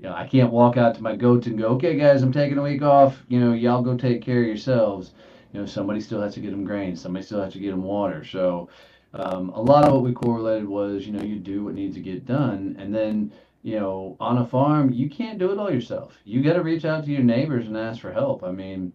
you 0.00 0.08
know, 0.08 0.14
I 0.14 0.26
can't 0.26 0.50
walk 0.50 0.78
out 0.78 0.94
to 0.94 1.02
my 1.02 1.14
goats 1.14 1.46
and 1.46 1.58
go, 1.58 1.66
okay, 1.68 1.94
guys, 1.94 2.22
I'm 2.22 2.32
taking 2.32 2.56
a 2.56 2.62
week 2.62 2.80
off. 2.80 3.22
You 3.28 3.38
know, 3.38 3.52
y'all 3.52 3.82
go 3.82 3.98
take 3.98 4.22
care 4.22 4.40
of 4.40 4.46
yourselves. 4.46 5.12
You 5.52 5.60
know, 5.60 5.66
somebody 5.66 6.00
still 6.00 6.22
has 6.22 6.32
to 6.34 6.40
get 6.40 6.52
them 6.52 6.64
grain. 6.64 6.96
Somebody 6.96 7.26
still 7.26 7.42
has 7.42 7.52
to 7.52 7.58
get 7.58 7.72
them 7.72 7.82
water. 7.82 8.24
So 8.24 8.70
um, 9.12 9.50
a 9.50 9.60
lot 9.60 9.84
of 9.84 9.92
what 9.92 10.02
we 10.02 10.12
correlated 10.12 10.66
was, 10.66 11.06
you 11.06 11.12
know, 11.12 11.22
you 11.22 11.36
do 11.36 11.64
what 11.64 11.74
needs 11.74 11.96
to 11.96 12.00
get 12.00 12.24
done. 12.24 12.76
And 12.78 12.94
then, 12.94 13.30
you 13.62 13.78
know, 13.78 14.16
on 14.20 14.38
a 14.38 14.46
farm, 14.46 14.90
you 14.90 15.10
can't 15.10 15.38
do 15.38 15.52
it 15.52 15.58
all 15.58 15.70
yourself. 15.70 16.16
You 16.24 16.42
got 16.42 16.54
to 16.54 16.62
reach 16.62 16.86
out 16.86 17.04
to 17.04 17.10
your 17.10 17.22
neighbors 17.22 17.66
and 17.66 17.76
ask 17.76 18.00
for 18.00 18.12
help. 18.12 18.42
I 18.42 18.52
mean, 18.52 18.94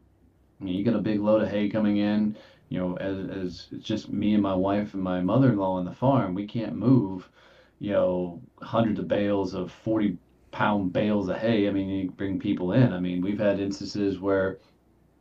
you 0.60 0.84
got 0.84 0.96
a 0.96 1.00
big 1.00 1.19
load 1.19 1.44
of 1.44 1.50
hay 1.50 1.69
coming 1.69 1.98
in. 1.98 2.36
You 2.69 2.80
know, 2.80 2.98
as, 2.98 3.30
as 3.30 3.68
it's 3.72 3.86
just 3.86 4.10
me 4.10 4.34
and 4.34 4.42
my 4.42 4.56
wife 4.56 4.96
and 4.96 5.04
my 5.04 5.22
mother-in-law 5.22 5.74
on 5.74 5.86
the 5.86 5.94
farm, 5.94 6.34
we 6.34 6.48
can't 6.48 6.75
move, 6.75 7.30
you 7.78 7.92
know, 7.92 8.42
hundreds 8.60 9.00
of 9.00 9.08
bales 9.08 9.54
of 9.54 9.72
40 9.72 10.18
pound 10.56 10.94
bales 10.94 11.28
of 11.28 11.36
hay. 11.36 11.68
I 11.68 11.72
mean, 11.72 11.90
you 11.90 12.12
bring 12.12 12.40
people 12.40 12.72
in. 12.72 12.94
I 12.94 13.00
mean, 13.02 13.22
we've 13.22 13.38
had 13.38 13.60
instances 13.60 14.22
where, 14.22 14.60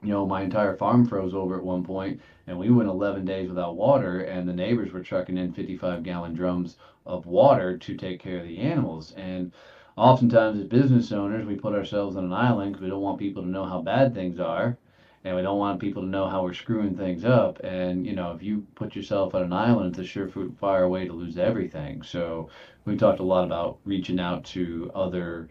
you 0.00 0.10
know, 0.10 0.24
my 0.24 0.42
entire 0.42 0.76
farm 0.76 1.08
froze 1.08 1.34
over 1.34 1.58
at 1.58 1.64
one 1.64 1.82
point, 1.82 2.20
and 2.46 2.56
we 2.56 2.70
went 2.70 2.88
11 2.88 3.24
days 3.24 3.48
without 3.48 3.74
water, 3.74 4.20
and 4.20 4.48
the 4.48 4.52
neighbors 4.52 4.92
were 4.92 5.02
trucking 5.02 5.36
in 5.36 5.52
55 5.52 6.04
gallon 6.04 6.34
drums 6.34 6.76
of 7.04 7.26
water 7.26 7.76
to 7.76 7.96
take 7.96 8.20
care 8.20 8.38
of 8.38 8.46
the 8.46 8.58
animals. 8.58 9.12
And 9.16 9.50
oftentimes, 9.96 10.60
as 10.60 10.66
business 10.66 11.10
owners, 11.10 11.44
we 11.44 11.56
put 11.56 11.74
ourselves 11.74 12.14
on 12.16 12.26
an 12.26 12.32
island 12.32 12.72
because 12.72 12.84
we 12.84 12.90
don't 12.90 13.02
want 13.02 13.18
people 13.18 13.42
to 13.42 13.48
know 13.48 13.64
how 13.64 13.82
bad 13.82 14.14
things 14.14 14.38
are 14.38 14.78
and 15.24 15.34
we 15.34 15.42
don't 15.42 15.58
want 15.58 15.80
people 15.80 16.02
to 16.02 16.08
know 16.08 16.28
how 16.28 16.42
we're 16.42 16.52
screwing 16.52 16.96
things 16.96 17.24
up. 17.24 17.60
And 17.64 18.06
you 18.06 18.14
know, 18.14 18.32
if 18.32 18.42
you 18.42 18.66
put 18.74 18.94
yourself 18.94 19.34
on 19.34 19.42
an 19.42 19.52
island, 19.52 19.96
it's 19.96 20.16
a 20.16 20.18
surefire 20.18 20.88
way 20.88 21.06
to 21.06 21.12
lose 21.12 21.38
everything. 21.38 22.02
So 22.02 22.50
we 22.84 22.96
talked 22.96 23.20
a 23.20 23.24
lot 23.24 23.44
about 23.44 23.78
reaching 23.84 24.20
out 24.20 24.44
to 24.46 24.90
other 24.94 25.48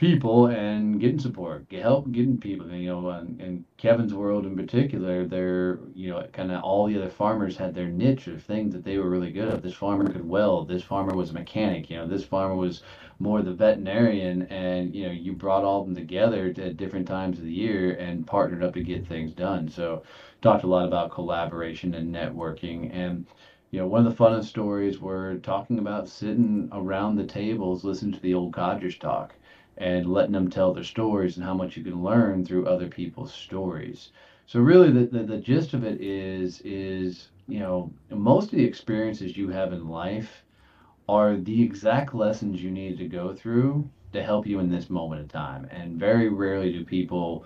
people 0.00 0.46
and 0.46 0.98
getting 0.98 1.18
support, 1.18 1.68
get 1.68 1.82
help 1.82 2.10
getting 2.10 2.38
people. 2.38 2.66
You 2.70 2.88
know, 2.88 3.10
in 3.10 3.66
Kevin's 3.76 4.14
world 4.14 4.46
in 4.46 4.56
particular, 4.56 5.26
they're 5.26 5.78
you 5.94 6.08
know 6.08 6.26
kind 6.32 6.50
of 6.50 6.62
all 6.62 6.86
the 6.86 6.96
other 6.96 7.10
farmers 7.10 7.54
had 7.54 7.74
their 7.74 7.88
niche 7.88 8.26
of 8.26 8.42
things 8.42 8.72
that 8.72 8.82
they 8.82 8.96
were 8.96 9.10
really 9.10 9.30
good 9.30 9.48
at. 9.48 9.62
This 9.62 9.74
farmer 9.74 10.10
could 10.10 10.26
weld. 10.26 10.68
This 10.68 10.82
farmer 10.82 11.14
was 11.14 11.30
a 11.30 11.34
mechanic. 11.34 11.90
You 11.90 11.98
know, 11.98 12.06
this 12.06 12.24
farmer 12.24 12.56
was 12.56 12.82
more 13.18 13.42
the 13.42 13.52
veterinarian, 13.52 14.44
and 14.44 14.94
you 14.94 15.04
know 15.04 15.12
you 15.12 15.34
brought 15.34 15.64
all 15.64 15.82
of 15.82 15.86
them 15.86 15.94
together 15.94 16.46
at 16.46 16.78
different 16.78 17.06
times 17.06 17.36
of 17.36 17.44
the 17.44 17.52
year 17.52 17.92
and 17.96 18.26
partnered 18.26 18.64
up 18.64 18.72
to 18.74 18.82
get 18.82 19.06
things 19.06 19.34
done. 19.34 19.68
So 19.68 20.02
talked 20.40 20.64
a 20.64 20.66
lot 20.66 20.88
about 20.88 21.12
collaboration 21.12 21.92
and 21.92 22.14
networking 22.14 22.90
and 22.94 23.26
you 23.70 23.78
know, 23.78 23.86
one 23.86 24.04
of 24.04 24.16
the 24.16 24.24
funnest 24.24 24.46
stories 24.46 24.98
were 24.98 25.36
talking 25.36 25.78
about 25.78 26.08
sitting 26.08 26.68
around 26.72 27.14
the 27.14 27.24
tables, 27.24 27.84
listening 27.84 28.12
to 28.14 28.20
the 28.20 28.34
old 28.34 28.52
codgers 28.52 28.96
talk 28.98 29.34
and 29.78 30.06
letting 30.06 30.32
them 30.32 30.50
tell 30.50 30.72
their 30.72 30.84
stories 30.84 31.36
and 31.36 31.44
how 31.44 31.54
much 31.54 31.76
you 31.76 31.84
can 31.84 32.02
learn 32.02 32.44
through 32.44 32.66
other 32.66 32.88
people's 32.88 33.32
stories. 33.32 34.10
So 34.46 34.60
really 34.60 34.90
the, 34.90 35.06
the, 35.06 35.22
the 35.24 35.38
gist 35.38 35.74
of 35.74 35.84
it 35.84 36.00
is 36.00 36.60
is, 36.62 37.28
you 37.46 37.60
know, 37.60 37.92
most 38.10 38.52
of 38.52 38.58
the 38.58 38.64
experiences 38.64 39.36
you 39.36 39.48
have 39.48 39.72
in 39.72 39.88
life 39.88 40.44
are 41.08 41.36
the 41.36 41.62
exact 41.62 42.14
lessons 42.14 42.62
you 42.62 42.70
need 42.70 42.98
to 42.98 43.08
go 43.08 43.34
through 43.34 43.88
to 44.12 44.22
help 44.22 44.46
you 44.46 44.58
in 44.58 44.70
this 44.70 44.90
moment 44.90 45.20
of 45.20 45.28
time. 45.28 45.66
And 45.70 45.98
very 45.98 46.28
rarely 46.28 46.72
do 46.72 46.84
people 46.84 47.44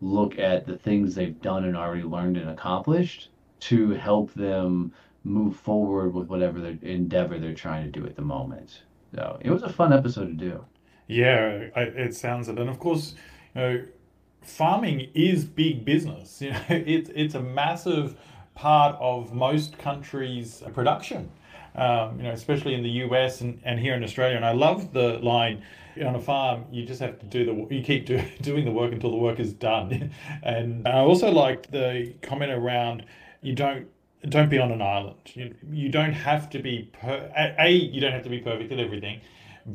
look 0.00 0.38
at 0.38 0.66
the 0.66 0.76
things 0.76 1.14
they've 1.14 1.40
done 1.40 1.64
and 1.64 1.76
already 1.76 2.02
learned 2.02 2.36
and 2.36 2.50
accomplished 2.50 3.30
to 3.60 3.90
help 3.90 4.32
them 4.34 4.92
move 5.24 5.56
forward 5.56 6.12
with 6.12 6.28
whatever 6.28 6.60
their 6.60 6.78
endeavor 6.82 7.38
they're 7.38 7.54
trying 7.54 7.84
to 7.90 8.00
do 8.00 8.06
at 8.06 8.16
the 8.16 8.22
moment. 8.22 8.82
So 9.14 9.38
it 9.40 9.50
was 9.50 9.62
a 9.62 9.72
fun 9.72 9.92
episode 9.92 10.26
to 10.26 10.32
do. 10.32 10.64
Yeah, 11.12 11.68
it 11.76 12.14
sounds 12.14 12.48
it, 12.48 12.58
and 12.58 12.70
of 12.70 12.78
course, 12.78 13.14
you 13.54 13.60
know, 13.60 13.84
farming 14.42 15.08
is 15.14 15.44
big 15.44 15.84
business. 15.84 16.40
You 16.42 16.50
know, 16.50 16.62
it's 16.68 17.10
it's 17.14 17.34
a 17.34 17.42
massive 17.42 18.16
part 18.54 18.96
of 19.00 19.32
most 19.32 19.78
countries' 19.78 20.62
production. 20.74 21.30
Um, 21.74 22.18
you 22.18 22.24
know, 22.24 22.32
especially 22.32 22.74
in 22.74 22.82
the 22.82 22.90
US 23.06 23.40
and, 23.40 23.58
and 23.64 23.80
here 23.80 23.94
in 23.94 24.04
Australia. 24.04 24.36
And 24.36 24.44
I 24.44 24.52
love 24.52 24.92
the 24.92 25.18
line 25.20 25.62
on 26.00 26.14
a 26.14 26.20
farm, 26.20 26.64
you 26.70 26.84
just 26.86 27.00
have 27.00 27.18
to 27.18 27.26
do 27.26 27.44
the 27.44 27.74
you 27.74 27.82
keep 27.82 28.06
do, 28.06 28.22
doing 28.40 28.64
the 28.64 28.70
work 28.70 28.92
until 28.92 29.10
the 29.10 29.16
work 29.16 29.38
is 29.38 29.52
done. 29.52 30.10
and 30.42 30.86
I 30.88 31.00
also 31.00 31.30
like 31.30 31.70
the 31.70 32.14
comment 32.22 32.50
around 32.50 33.04
you 33.42 33.54
don't 33.54 33.88
don't 34.28 34.48
be 34.48 34.58
on 34.58 34.70
an 34.70 34.80
island. 34.80 35.16
You, 35.34 35.54
you 35.70 35.88
don't 35.88 36.12
have 36.12 36.48
to 36.50 36.60
be 36.60 36.88
per, 36.92 37.30
a 37.58 37.70
you 37.70 38.00
don't 38.00 38.12
have 38.12 38.22
to 38.22 38.30
be 38.30 38.38
perfect 38.38 38.72
at 38.72 38.78
everything, 38.78 39.20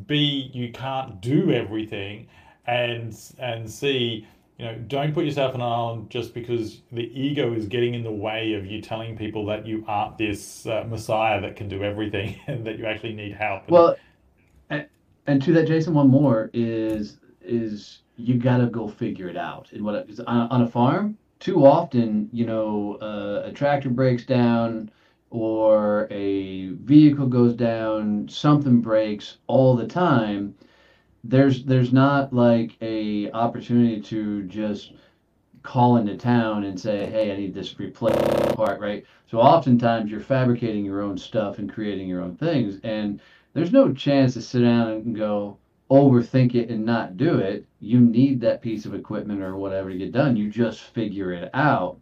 B, 0.06 0.50
you 0.52 0.72
can't 0.72 1.20
do 1.20 1.52
everything, 1.52 2.28
and 2.66 3.16
and 3.38 3.70
C, 3.70 4.26
you 4.58 4.64
know, 4.64 4.74
don't 4.88 5.14
put 5.14 5.24
yourself 5.24 5.54
on 5.54 5.60
an 5.60 5.66
island 5.66 6.10
just 6.10 6.34
because 6.34 6.82
the 6.90 7.10
ego 7.18 7.54
is 7.54 7.66
getting 7.66 7.94
in 7.94 8.02
the 8.02 8.10
way 8.10 8.54
of 8.54 8.66
you 8.66 8.82
telling 8.82 9.16
people 9.16 9.46
that 9.46 9.66
you 9.66 9.84
aren't 9.86 10.18
this 10.18 10.66
uh, 10.66 10.84
messiah 10.88 11.40
that 11.40 11.54
can 11.54 11.68
do 11.68 11.84
everything 11.84 12.38
and 12.46 12.66
that 12.66 12.78
you 12.78 12.86
actually 12.86 13.14
need 13.14 13.32
help. 13.32 13.70
Well, 13.70 13.96
and, 14.70 14.86
and 15.26 15.42
to 15.42 15.52
that, 15.52 15.66
Jason, 15.68 15.94
one 15.94 16.08
more 16.08 16.50
is 16.52 17.18
is 17.40 18.00
you 18.16 18.34
got 18.34 18.58
to 18.58 18.66
go 18.66 18.88
figure 18.88 19.28
it 19.28 19.36
out. 19.36 19.72
And 19.72 19.84
what 19.84 20.08
on, 20.26 20.48
on 20.50 20.62
a 20.62 20.68
farm, 20.68 21.16
too 21.38 21.64
often, 21.64 22.28
you 22.32 22.44
know, 22.44 22.98
uh, 23.00 23.48
a 23.48 23.52
tractor 23.52 23.88
breaks 23.88 24.26
down 24.26 24.90
or 25.30 26.08
a 26.10 26.68
vehicle 26.68 27.26
goes 27.26 27.54
down, 27.54 28.28
something 28.28 28.80
breaks 28.80 29.38
all 29.46 29.76
the 29.76 29.86
time. 29.86 30.54
There's 31.24 31.64
there's 31.64 31.92
not 31.92 32.32
like 32.32 32.76
a 32.80 33.30
opportunity 33.32 34.00
to 34.02 34.44
just 34.44 34.92
call 35.62 35.98
into 35.98 36.16
town 36.16 36.64
and 36.64 36.80
say, 36.80 37.06
hey, 37.06 37.32
I 37.32 37.36
need 37.36 37.54
this 37.54 37.78
replaced 37.78 38.18
part, 38.56 38.80
right? 38.80 39.04
So 39.30 39.38
oftentimes 39.38 40.10
you're 40.10 40.20
fabricating 40.20 40.84
your 40.84 41.02
own 41.02 41.18
stuff 41.18 41.58
and 41.58 41.70
creating 41.72 42.08
your 42.08 42.22
own 42.22 42.36
things, 42.36 42.80
and 42.84 43.20
there's 43.52 43.72
no 43.72 43.92
chance 43.92 44.34
to 44.34 44.42
sit 44.42 44.60
down 44.60 44.88
and 44.88 45.16
go 45.16 45.58
overthink 45.90 46.54
it 46.54 46.70
and 46.70 46.84
not 46.84 47.16
do 47.16 47.38
it. 47.38 47.66
You 47.80 48.00
need 48.00 48.40
that 48.40 48.62
piece 48.62 48.86
of 48.86 48.94
equipment 48.94 49.42
or 49.42 49.56
whatever 49.56 49.90
to 49.90 49.98
get 49.98 50.12
done. 50.12 50.36
You 50.36 50.50
just 50.50 50.80
figure 50.80 51.32
it 51.32 51.50
out. 51.54 51.98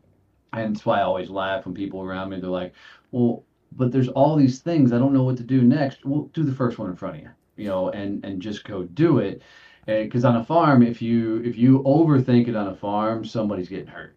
And 0.56 0.74
that's 0.74 0.86
why 0.86 1.00
I 1.00 1.02
always 1.02 1.30
laugh 1.30 1.64
when 1.64 1.74
people 1.74 2.02
around 2.02 2.30
me, 2.30 2.40
they're 2.40 2.50
like, 2.50 2.74
well, 3.12 3.44
but 3.72 3.92
there's 3.92 4.08
all 4.08 4.36
these 4.36 4.60
things. 4.60 4.92
I 4.92 4.98
don't 4.98 5.12
know 5.12 5.22
what 5.22 5.36
to 5.38 5.42
do 5.42 5.62
next. 5.62 6.04
Well, 6.04 6.30
do 6.32 6.42
the 6.42 6.54
first 6.54 6.78
one 6.78 6.90
in 6.90 6.96
front 6.96 7.16
of 7.16 7.22
you, 7.22 7.30
you 7.56 7.68
know, 7.68 7.90
and, 7.90 8.24
and 8.24 8.40
just 8.40 8.64
go 8.64 8.84
do 8.84 9.18
it. 9.18 9.42
Because 9.86 10.24
on 10.24 10.36
a 10.36 10.44
farm, 10.44 10.82
if 10.82 11.00
you 11.00 11.36
if 11.44 11.56
you 11.56 11.80
overthink 11.84 12.48
it 12.48 12.56
on 12.56 12.66
a 12.66 12.74
farm, 12.74 13.24
somebody's 13.24 13.68
getting 13.68 13.86
hurt. 13.86 14.16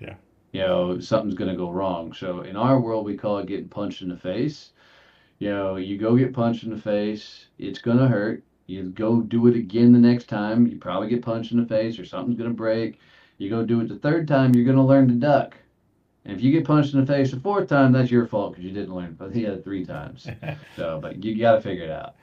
Yeah. 0.00 0.14
You 0.52 0.60
know, 0.62 0.98
something's 0.98 1.36
going 1.36 1.50
to 1.50 1.56
go 1.56 1.70
wrong. 1.70 2.12
So 2.12 2.40
in 2.40 2.56
our 2.56 2.80
world, 2.80 3.04
we 3.04 3.16
call 3.16 3.38
it 3.38 3.46
getting 3.46 3.68
punched 3.68 4.02
in 4.02 4.08
the 4.08 4.16
face. 4.16 4.72
You 5.38 5.50
know, 5.50 5.76
you 5.76 5.98
go 5.98 6.16
get 6.16 6.32
punched 6.32 6.64
in 6.64 6.70
the 6.70 6.80
face. 6.80 7.46
It's 7.58 7.78
going 7.78 7.98
to 7.98 8.08
hurt 8.08 8.42
you 8.66 8.84
go 8.84 9.20
do 9.20 9.46
it 9.46 9.56
again 9.56 9.92
the 9.92 9.98
next 9.98 10.28
time, 10.28 10.66
you 10.66 10.78
probably 10.78 11.08
get 11.08 11.22
punched 11.22 11.52
in 11.52 11.60
the 11.60 11.66
face 11.66 11.98
or 11.98 12.04
something's 12.04 12.38
going 12.38 12.50
to 12.50 12.56
break. 12.56 12.98
You 13.38 13.50
go 13.50 13.64
do 13.64 13.80
it 13.80 13.88
the 13.88 13.98
third 13.98 14.26
time, 14.26 14.54
you're 14.54 14.64
going 14.64 14.76
to 14.76 14.82
learn 14.82 15.08
to 15.08 15.14
duck. 15.14 15.56
And 16.24 16.34
if 16.34 16.42
you 16.42 16.52
get 16.52 16.64
punched 16.64 16.94
in 16.94 17.00
the 17.00 17.06
face 17.06 17.30
the 17.30 17.40
fourth 17.40 17.68
time, 17.68 17.92
that's 17.92 18.10
your 18.10 18.26
fault 18.26 18.52
because 18.52 18.64
you 18.64 18.72
didn't 18.72 18.94
learn. 18.94 19.14
But 19.18 19.34
he 19.34 19.42
had 19.42 19.54
it 19.54 19.64
three 19.64 19.84
times. 19.84 20.26
so, 20.76 20.98
but 21.00 21.22
you 21.22 21.38
got 21.38 21.56
to 21.56 21.60
figure 21.60 21.84
it 21.84 21.90
out. 21.90 22.14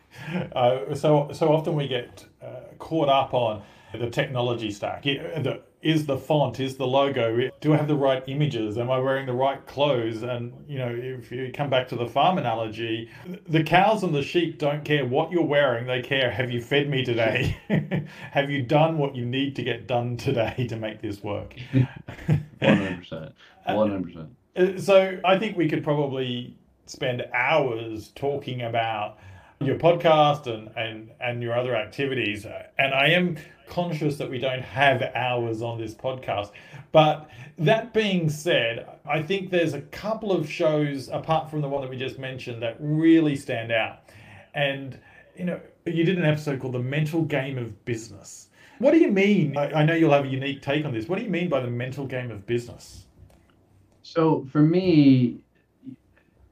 Uh, 0.55 0.96
so, 0.96 1.29
so 1.34 1.53
often 1.53 1.75
we 1.75 1.88
get 1.88 2.25
uh, 2.41 2.62
caught 2.79 3.10
up 3.10 3.34
on 3.34 3.62
the 3.93 4.10
technology 4.10 4.72
stack. 4.72 5.03
The, 5.03 5.62
is 5.81 6.05
the 6.05 6.17
font, 6.17 6.60
is 6.60 6.77
the 6.77 6.86
logo, 6.86 7.50
do 7.60 7.74
I 7.74 7.77
have 7.77 7.88
the 7.88 7.96
right 7.96 8.24
images? 8.27 8.77
Am 8.77 8.91
I 8.91 9.00
wearing 9.00 9.25
the 9.25 9.34
right 9.34 9.65
clothes? 9.65 10.22
And, 10.22 10.53
you 10.67 10.77
know, 10.77 10.89
if 10.89 11.31
you 11.31 11.51
come 11.51 11.70
back 11.70 11.88
to 11.89 11.96
the 11.96 12.08
farm 12.08 12.38
analogy, 12.38 13.10
the 13.48 13.63
cows 13.63 14.03
and 14.03 14.13
the 14.13 14.22
sheep 14.22 14.60
don't 14.60 14.86
care 14.86 15.05
what 15.05 15.31
you're 15.31 15.43
wearing. 15.43 15.88
They 15.88 16.01
care, 16.01 16.29
have 16.29 16.51
you 16.51 16.62
fed 16.62 16.89
me 16.89 17.03
today? 17.03 17.58
have 18.31 18.51
you 18.51 18.62
done 18.62 18.98
what 18.98 19.15
you 19.15 19.25
need 19.25 19.55
to 19.55 19.63
get 19.63 19.88
done 19.88 20.17
today 20.17 20.67
to 20.70 20.75
make 20.75 21.01
this 21.01 21.24
work? 21.24 21.55
100%. 23.68 24.27
100%. 24.56 24.77
Uh, 24.77 24.80
so 24.80 25.20
I 25.24 25.38
think 25.38 25.58
we 25.58 25.70
could 25.70 25.84
probably 25.84 26.58
spend 26.86 27.24
hours 27.34 28.10
talking 28.15 28.62
about 28.62 29.18
your 29.62 29.77
podcast 29.77 30.48
and, 30.48 30.70
and, 30.75 31.12
and 31.20 31.41
your 31.41 31.58
other 31.58 31.75
activities. 31.75 32.46
And 32.77 32.94
I 32.94 33.10
am 33.10 33.38
conscious 33.70 34.18
that 34.18 34.30
we 34.30 34.39
don't 34.39 34.62
have 34.62 35.01
hours 35.15 35.62
on 35.62 35.80
this 35.80 35.94
podcast. 35.94 36.51
But 36.91 37.30
that 37.58 37.94
being 37.94 38.30
said, 38.30 38.88
I 39.06 39.22
think 39.22 39.50
there's 39.50 39.74
a 39.74 39.82
couple 39.82 40.32
of 40.32 40.50
shows, 40.50 41.08
apart 41.10 41.50
from 41.50 41.62
the 41.62 41.70
one 41.70 41.82
that 41.82 41.89
we 41.89 41.98
just 41.98 42.20
mentioned, 42.20 42.62
that 42.63 42.75
really 42.80 43.36
stand 43.36 43.72
out. 43.72 44.10
And, 44.53 45.00
you 45.38 45.46
know, 45.46 45.60
you 45.86 46.03
did 46.03 46.18
an 46.18 46.25
episode 46.25 46.60
called 46.60 46.74
The 46.74 46.80
Mental 46.80 47.22
Game 47.22 47.58
of 47.58 47.86
Business. 47.86 48.50
What 48.80 48.91
do 48.91 48.98
you 48.98 49.12
mean? 49.12 49.56
I, 49.56 49.72
I 49.82 49.84
know 49.86 49.94
you'll 49.94 50.12
have 50.12 50.25
a 50.25 50.27
unique 50.27 50.62
take 50.62 50.86
on 50.86 50.94
this. 50.94 51.08
What 51.08 51.20
do 51.20 51.24
you 51.24 51.30
mean 51.30 51.50
by 51.50 51.62
the 51.62 51.70
mental 51.70 52.06
game 52.08 52.32
of 52.32 52.46
business? 52.46 53.06
So 54.12 54.46
for 54.51 54.62
me, 54.62 55.38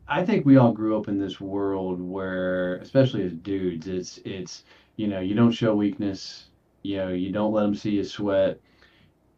I 0.08 0.26
think 0.26 0.46
we 0.46 0.56
all 0.56 0.72
grew 0.72 0.98
up 0.98 1.10
in 1.10 1.20
this 1.20 1.42
world 1.42 2.02
where, 2.02 2.78
especially 2.78 3.24
as 3.24 3.34
dudes, 3.34 3.86
it's 3.86 4.18
it's 4.24 4.64
you 4.96 5.08
know 5.08 5.20
you 5.20 5.36
don't 5.36 5.52
show 5.52 5.76
weakness, 5.76 6.46
you 6.84 6.96
know 6.96 7.10
you 7.10 7.34
don't 7.34 7.52
let 7.52 7.64
them 7.64 7.76
see 7.76 7.92
you 7.92 8.06
sweat, 8.06 8.62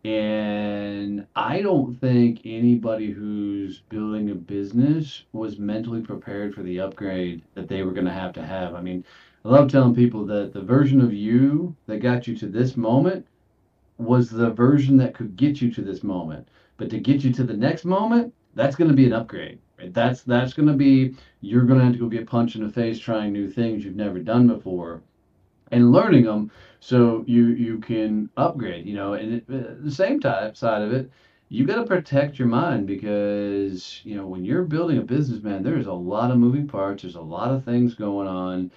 and 0.05 1.25
I 1.35 1.63
don't 1.63 1.99
think 1.99 2.41
anybody 2.45 3.09
who's 3.09 3.79
building 3.89 4.29
a 4.29 4.35
business 4.35 5.23
was 5.33 5.57
mentally 5.57 6.01
prepared 6.01 6.53
for 6.53 6.61
the 6.61 6.79
upgrade 6.79 7.41
that 7.55 7.67
they 7.67 7.81
were 7.81 7.91
going 7.91 8.05
to 8.05 8.13
have 8.13 8.33
to 8.33 8.45
have. 8.45 8.75
I 8.75 8.81
mean, 8.83 9.03
I 9.43 9.49
love 9.49 9.71
telling 9.71 9.95
people 9.95 10.27
that 10.27 10.53
the 10.53 10.61
version 10.61 11.01
of 11.01 11.11
you 11.11 11.75
that 11.87 12.03
got 12.03 12.27
you 12.27 12.37
to 12.37 12.47
this 12.47 12.77
moment 12.77 13.25
was 13.97 14.29
the 14.29 14.51
version 14.51 14.97
that 14.97 15.15
could 15.15 15.35
get 15.35 15.59
you 15.59 15.71
to 15.71 15.81
this 15.81 16.03
moment, 16.03 16.47
but 16.81 16.89
to 16.89 16.99
get 16.99 17.23
you 17.23 17.31
to 17.31 17.43
the 17.43 17.53
next 17.53 17.85
moment, 17.85 18.33
that's 18.55 18.75
going 18.75 18.89
to 18.89 18.95
be 18.95 19.05
an 19.05 19.13
upgrade 19.13 19.59
Right? 19.77 19.93
That's 19.93 20.23
that's 20.23 20.53
going 20.53 20.67
to 20.67 20.73
be 20.73 21.15
you're 21.41 21.65
going 21.65 21.77
to 21.77 21.85
have 21.85 21.93
to 21.93 21.99
go 21.99 22.07
get 22.07 22.27
punched 22.27 22.55
in 22.55 22.65
the 22.65 22.73
face 22.73 22.97
trying 22.97 23.31
new 23.33 23.49
things 23.49 23.85
you've 23.85 23.95
never 23.95 24.17
done 24.19 24.47
before, 24.47 25.03
and 25.71 25.91
learning 25.91 26.25
them 26.25 26.51
so 26.79 27.23
you 27.27 27.49
you 27.49 27.77
can 27.79 28.29
upgrade. 28.35 28.87
You 28.87 28.95
know, 28.95 29.13
and 29.13 29.33
it, 29.35 29.45
uh, 29.47 29.75
the 29.79 29.91
same 29.91 30.19
type 30.19 30.57
side 30.57 30.81
of 30.81 30.91
it, 30.91 31.11
you 31.49 31.65
got 31.65 31.75
to 31.75 31.83
protect 31.83 32.39
your 32.39 32.47
mind 32.47 32.87
because 32.87 34.01
you 34.03 34.15
know 34.15 34.25
when 34.25 34.43
you're 34.43 34.63
building 34.63 34.97
a 34.97 35.03
business, 35.03 35.43
man, 35.43 35.61
there's 35.63 35.87
a 35.87 35.93
lot 35.93 36.31
of 36.31 36.37
moving 36.37 36.67
parts. 36.67 37.03
There's 37.03 37.15
a 37.15 37.21
lot 37.21 37.51
of 37.51 37.63
things 37.63 37.93
going 37.93 38.27
on, 38.27 38.71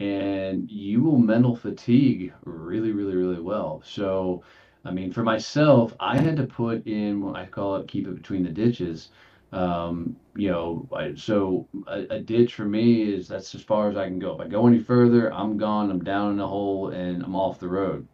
and 0.00 0.70
you 0.70 1.02
will 1.02 1.18
mental 1.18 1.56
fatigue 1.56 2.32
really, 2.44 2.92
really, 2.92 3.16
really 3.16 3.40
well. 3.40 3.82
So. 3.84 4.44
I 4.84 4.90
mean, 4.90 5.12
for 5.12 5.22
myself, 5.22 5.92
I 6.00 6.18
had 6.18 6.36
to 6.36 6.44
put 6.44 6.86
in 6.86 7.20
what 7.20 7.36
I 7.36 7.46
call 7.46 7.76
it 7.76 7.88
keep 7.88 8.06
it 8.06 8.14
between 8.14 8.44
the 8.44 8.50
ditches 8.50 9.10
um, 9.52 10.16
you 10.36 10.50
know, 10.50 10.86
I, 10.94 11.14
so 11.14 11.66
a, 11.86 12.00
a, 12.10 12.20
ditch 12.20 12.54
for 12.54 12.66
me 12.66 13.02
is 13.14 13.28
that's 13.28 13.54
as 13.54 13.62
far 13.62 13.88
as 13.88 13.96
I 13.96 14.06
can 14.06 14.18
go. 14.18 14.34
If 14.34 14.40
I 14.40 14.48
go 14.48 14.66
any 14.66 14.78
further, 14.78 15.32
I'm 15.32 15.56
gone. 15.56 15.90
I'm 15.90 16.04
down 16.04 16.32
in 16.32 16.36
the 16.36 16.46
hole 16.46 16.88
and 16.90 17.22
I'm 17.22 17.34
off 17.34 17.58
the 17.58 17.68
road. 17.68 18.06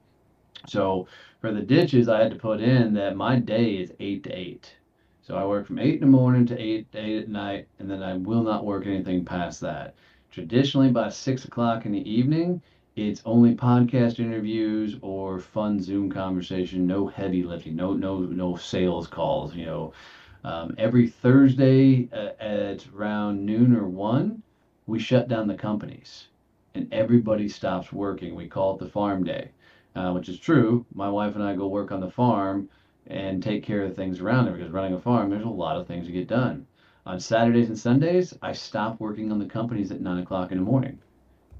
So 0.68 1.09
for 1.40 1.52
the 1.52 1.61
ditches, 1.61 2.09
I 2.09 2.23
had 2.23 2.30
to 2.30 2.38
put 2.38 2.61
in 2.61 2.94
that 2.94 3.16
my 3.16 3.38
day 3.38 3.75
is 3.75 3.92
eight 3.99 4.23
to 4.25 4.30
eight. 4.30 4.76
So 5.23 5.35
I 5.35 5.44
work 5.44 5.66
from 5.66 5.80
eight 5.80 5.94
in 5.94 6.00
the 6.00 6.06
morning 6.06 6.47
to 6.47 6.59
eight 6.59 6.87
eight 6.94 7.23
at 7.23 7.28
night, 7.28 7.66
and 7.78 7.90
then 7.90 8.02
I 8.02 8.14
will 8.14 8.42
not 8.42 8.64
work 8.64 8.87
anything 8.87 9.25
past 9.25 9.61
that. 9.62 9.94
Traditionally, 10.30 10.90
by 10.90 11.09
six 11.09 11.44
o'clock 11.44 11.85
in 11.85 11.92
the 11.92 12.11
evening, 12.11 12.62
it's 12.96 13.22
only 13.24 13.56
podcast 13.56 14.20
interviews 14.20 14.96
or 15.02 15.40
fun 15.40 15.82
Zoom 15.82 16.10
conversation. 16.10 16.86
No 16.86 17.08
heavy 17.08 17.42
lifting. 17.42 17.74
No 17.74 17.92
no 17.94 18.20
no 18.20 18.54
sales 18.54 19.08
calls. 19.08 19.54
You 19.54 19.66
know 19.66 19.92
um, 20.44 20.74
every 20.78 21.08
Thursday 21.08 22.08
uh, 22.12 22.40
at 22.40 22.86
around 22.94 23.44
noon 23.44 23.74
or 23.74 23.88
one, 23.88 24.42
we 24.86 25.00
shut 25.00 25.26
down 25.26 25.48
the 25.48 25.56
companies 25.56 26.28
and 26.74 26.92
everybody 26.92 27.48
stops 27.48 27.92
working. 27.92 28.34
We 28.34 28.46
call 28.46 28.76
it 28.76 28.78
the 28.78 28.90
farm 28.90 29.24
day, 29.24 29.50
uh, 29.96 30.12
which 30.12 30.28
is 30.28 30.38
true. 30.38 30.86
My 30.94 31.08
wife 31.08 31.34
and 31.34 31.42
I 31.42 31.56
go 31.56 31.66
work 31.66 31.90
on 31.90 32.00
the 32.00 32.10
farm 32.10 32.68
and 33.08 33.42
take 33.42 33.64
care 33.64 33.82
of 33.82 33.96
things 33.96 34.20
around 34.20 34.44
there 34.44 34.54
because 34.54 34.70
running 34.70 34.94
a 34.94 35.00
farm, 35.00 35.30
there's 35.30 35.44
a 35.44 35.48
lot 35.48 35.76
of 35.76 35.86
things 35.86 36.06
to 36.06 36.12
get 36.12 36.28
done. 36.28 36.66
On 37.06 37.18
Saturdays 37.18 37.68
and 37.68 37.78
Sundays, 37.78 38.38
I 38.40 38.52
stop 38.52 39.00
working 39.00 39.32
on 39.32 39.38
the 39.38 39.46
companies 39.46 39.90
at 39.90 40.00
nine 40.00 40.22
o'clock 40.22 40.52
in 40.52 40.58
the 40.58 40.64
morning. 40.64 40.98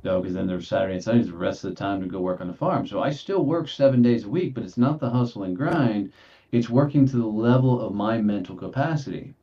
Though, 0.05 0.21
because 0.21 0.37
then 0.37 0.47
there's 0.47 0.69
Saturday 0.69 0.95
and 0.95 1.03
Sundays, 1.03 1.27
the 1.27 1.37
rest 1.37 1.65
of 1.65 1.71
the 1.71 1.77
time 1.77 2.01
to 2.01 2.07
go 2.07 2.21
work 2.21 2.41
on 2.41 2.47
the 2.47 2.55
farm. 2.55 2.87
So 2.87 3.03
I 3.03 3.11
still 3.11 3.45
work 3.45 3.69
seven 3.69 4.03
days 4.03 4.25
a 4.25 4.29
week, 4.29 4.55
but 4.55 4.63
it's 4.63 4.79
not 4.79 5.01
the 5.01 5.11
hustle 5.11 5.43
and 5.43 5.57
grind 5.57 6.13
it's 6.55 6.71
working 6.71 7.05
to 7.05 7.17
the 7.17 7.27
level 7.27 7.81
of 7.81 7.95
my 7.95 8.19
mental 8.19 8.55
capacity. 8.55 9.35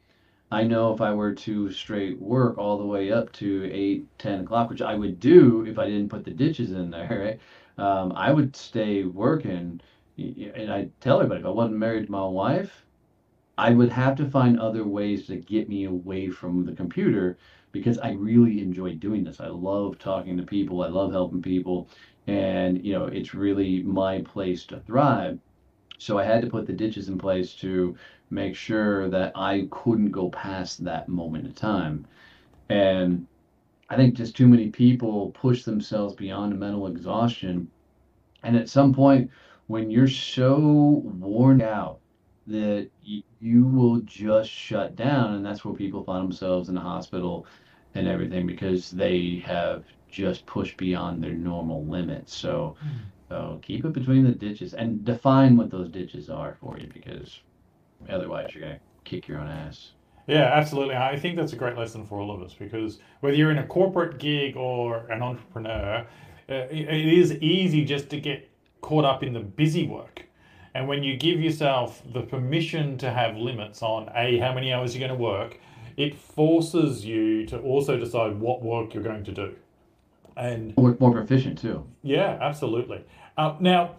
I 0.50 0.63
know 0.63 0.94
if 0.94 1.01
I 1.01 1.13
were 1.13 1.34
to 1.34 1.70
straight 1.70 2.22
work 2.22 2.58
all 2.58 2.77
the 2.77 2.86
way 2.86 3.12
up 3.12 3.34
to 3.34 3.70
8, 3.70 4.18
10 4.18 4.39
o'clock, 4.41 4.70
which 4.70 4.82
I 4.82 4.96
would 4.96 5.20
do 5.20 5.65
if 5.65 5.77
I 5.77 5.88
didn't 5.88 6.08
put 6.08 6.24
the 6.24 6.32
ditches 6.32 6.72
in 6.72 6.89
there, 6.89 7.39
right? 7.77 7.86
Um, 7.86 8.13
I 8.15 8.32
would 8.32 8.56
stay 8.56 9.03
working. 9.03 9.82
And 10.18 10.72
I 10.72 10.88
tell 11.01 11.18
everybody, 11.18 11.41
if 11.41 11.46
I 11.46 11.50
wasn't 11.50 11.80
married 11.80 12.06
to 12.06 12.12
my 12.13 12.25
wife, 12.25 12.86
I 13.58 13.72
would 13.72 13.91
have 13.91 14.15
to 14.15 14.30
find 14.30 14.58
other 14.58 14.86
ways 14.86 15.27
to 15.27 15.36
get 15.36 15.68
me 15.68 15.84
away 15.84 16.30
from 16.30 16.65
the 16.65 16.74
computer 16.74 17.38
because 17.72 17.98
I 18.00 18.12
really 18.12 18.62
enjoy 18.62 18.96
doing 18.96 19.24
this. 19.24 19.40
I 19.40 19.48
love 19.48 19.98
talking 20.00 20.38
to 20.38 20.44
people. 20.44 20.84
I 20.84 20.88
love 20.88 21.12
helping 21.12 21.42
people. 21.42 21.88
And, 22.28 22.84
you 22.86 22.94
know, 22.94 23.06
it's 23.06 23.34
really 23.34 23.84
my 23.84 24.22
place 24.22 24.66
to 24.66 24.80
thrive. 24.82 25.40
So 25.98 26.18
I 26.18 26.24
had 26.24 26.42
to 26.42 26.50
put 26.50 26.68
the 26.68 26.74
ditches 26.74 27.10
in 27.10 27.18
place 27.18 27.54
to 27.56 27.96
make 28.30 28.56
sure 28.56 29.10
that 29.10 29.32
I 29.36 29.68
couldn't 29.72 30.12
go 30.12 30.30
past 30.30 30.84
that 30.84 31.10
moment 31.10 31.48
of 31.48 31.56
time. 31.56 32.06
And 32.70 33.28
I 33.90 33.96
think 33.96 34.16
just 34.16 34.36
too 34.36 34.48
many 34.48 34.70
people 34.70 35.32
push 35.32 35.63
themselves 35.63 36.16
beyond 36.16 36.58
mental 36.60 36.88
exhaustion. 36.88 37.70
And 38.44 38.56
at 38.56 38.70
some 38.70 38.94
point, 38.94 39.30
when 39.68 39.90
you're 39.90 40.08
so 40.08 41.01
worn 41.04 41.62
out 41.62 42.00
that 42.51 42.89
y- 43.08 43.24
you 43.39 43.65
will 43.67 44.01
just 44.01 44.50
shut 44.50 44.96
down, 44.96 45.34
and 45.36 45.46
that's 45.46 45.63
where 45.65 45.74
people 45.75 46.03
find 46.03 46.24
themselves 46.25 46.70
in 46.70 46.75
the 46.75 46.81
hospital 46.81 47.46
and 47.93 48.08
everything 48.08 48.46
because 48.48 48.89
they 48.91 49.41
have 49.46 49.86
just 50.10 50.46
pushed 50.46 50.77
beyond 50.77 51.24
their 51.24 51.34
normal 51.34 51.86
limits. 51.86 52.34
So, 52.36 52.75
so 53.29 53.60
keep 53.63 53.86
it 53.86 53.93
between 53.93 54.24
the 54.24 54.31
ditches 54.34 54.74
and 54.74 55.03
define 55.05 55.58
what 55.58 55.70
those 55.72 55.89
ditches 55.89 56.29
are 56.29 56.55
for 56.60 56.77
you 56.79 56.89
because 56.93 57.41
otherwise 58.10 58.53
you're 58.53 58.63
gonna 58.63 58.79
kick 59.03 59.27
your 59.27 59.39
own 59.39 59.48
ass. 59.48 59.93
Yeah, 60.27 60.51
absolutely. 60.53 60.96
I 60.96 61.17
think 61.17 61.36
that's 61.36 61.53
a 61.53 61.55
great 61.55 61.77
lesson 61.77 62.05
for 62.05 62.20
all 62.20 62.31
of 62.31 62.41
us 62.41 62.53
because 62.53 63.00
whether 63.22 63.36
you're 63.36 63.51
in 63.51 63.58
a 63.58 63.67
corporate 63.67 64.20
gig 64.20 64.55
or 64.55 65.08
an 65.10 65.22
entrepreneur, 65.22 66.05
uh, 66.50 66.53
it 66.70 66.89
is 66.89 67.34
easy 67.34 67.84
just 67.86 68.10
to 68.10 68.20
get 68.20 68.50
caught 68.81 69.05
up 69.05 69.24
in 69.24 69.34
the 69.34 69.39
busy 69.39 69.88
work. 69.88 70.11
And 70.74 70.88
when 70.88 71.04
you 71.04 71.18
give 71.18 71.42
yourself 71.42 72.01
the 72.13 72.22
permission 72.22 72.98
to 73.00 73.12
have 73.12 73.36
limits 73.36 73.82
on 73.82 74.10
A, 74.16 74.38
how 74.40 74.54
many 74.54 74.72
hours 74.72 74.96
you're 74.96 75.06
going 75.06 75.18
to 75.18 75.24
work, 75.24 75.60
it 75.98 76.16
forces 76.16 77.06
you 77.06 77.46
to 77.48 77.60
also 77.60 77.98
decide 77.98 78.40
what 78.40 78.62
work 78.62 78.94
you're 78.94 79.04
going 79.04 79.25
to 79.25 79.32
do. 79.34 79.56
And 80.38 80.75
More, 80.78 80.96
more 81.00 81.12
proficient 81.12 81.58
too. 81.58 81.86
yeah, 82.04 82.38
absolutely. 82.42 83.04
Uh, 83.38 83.56
now, 83.60 83.96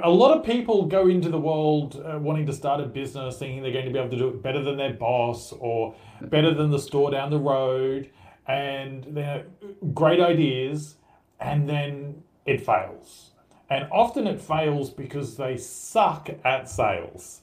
a 0.00 0.10
lot 0.10 0.36
of 0.36 0.44
people 0.44 0.84
go 0.84 1.08
into 1.08 1.30
the 1.30 1.38
world 1.38 2.02
uh, 2.04 2.18
wanting 2.18 2.44
to 2.46 2.52
start 2.52 2.80
a 2.82 2.84
business 2.86 3.38
thinking 3.38 3.62
they're 3.62 3.72
going 3.72 3.86
to 3.86 3.90
be 3.90 3.98
able 3.98 4.10
to 4.10 4.18
do 4.18 4.28
it 4.28 4.42
better 4.42 4.62
than 4.62 4.76
their 4.76 4.92
boss 4.92 5.52
or 5.52 5.94
better 6.20 6.52
than 6.52 6.70
the 6.70 6.78
store 6.78 7.10
down 7.10 7.30
the 7.30 7.38
road, 7.38 8.10
and 8.46 9.04
they're 9.08 9.46
great 9.94 10.20
ideas, 10.20 10.96
and 11.40 11.66
then 11.66 12.22
it 12.44 12.64
fails. 12.64 13.30
And 13.68 13.88
often 13.90 14.26
it 14.26 14.40
fails 14.40 14.90
because 14.90 15.36
they 15.36 15.56
suck 15.56 16.30
at 16.44 16.68
sales. 16.68 17.40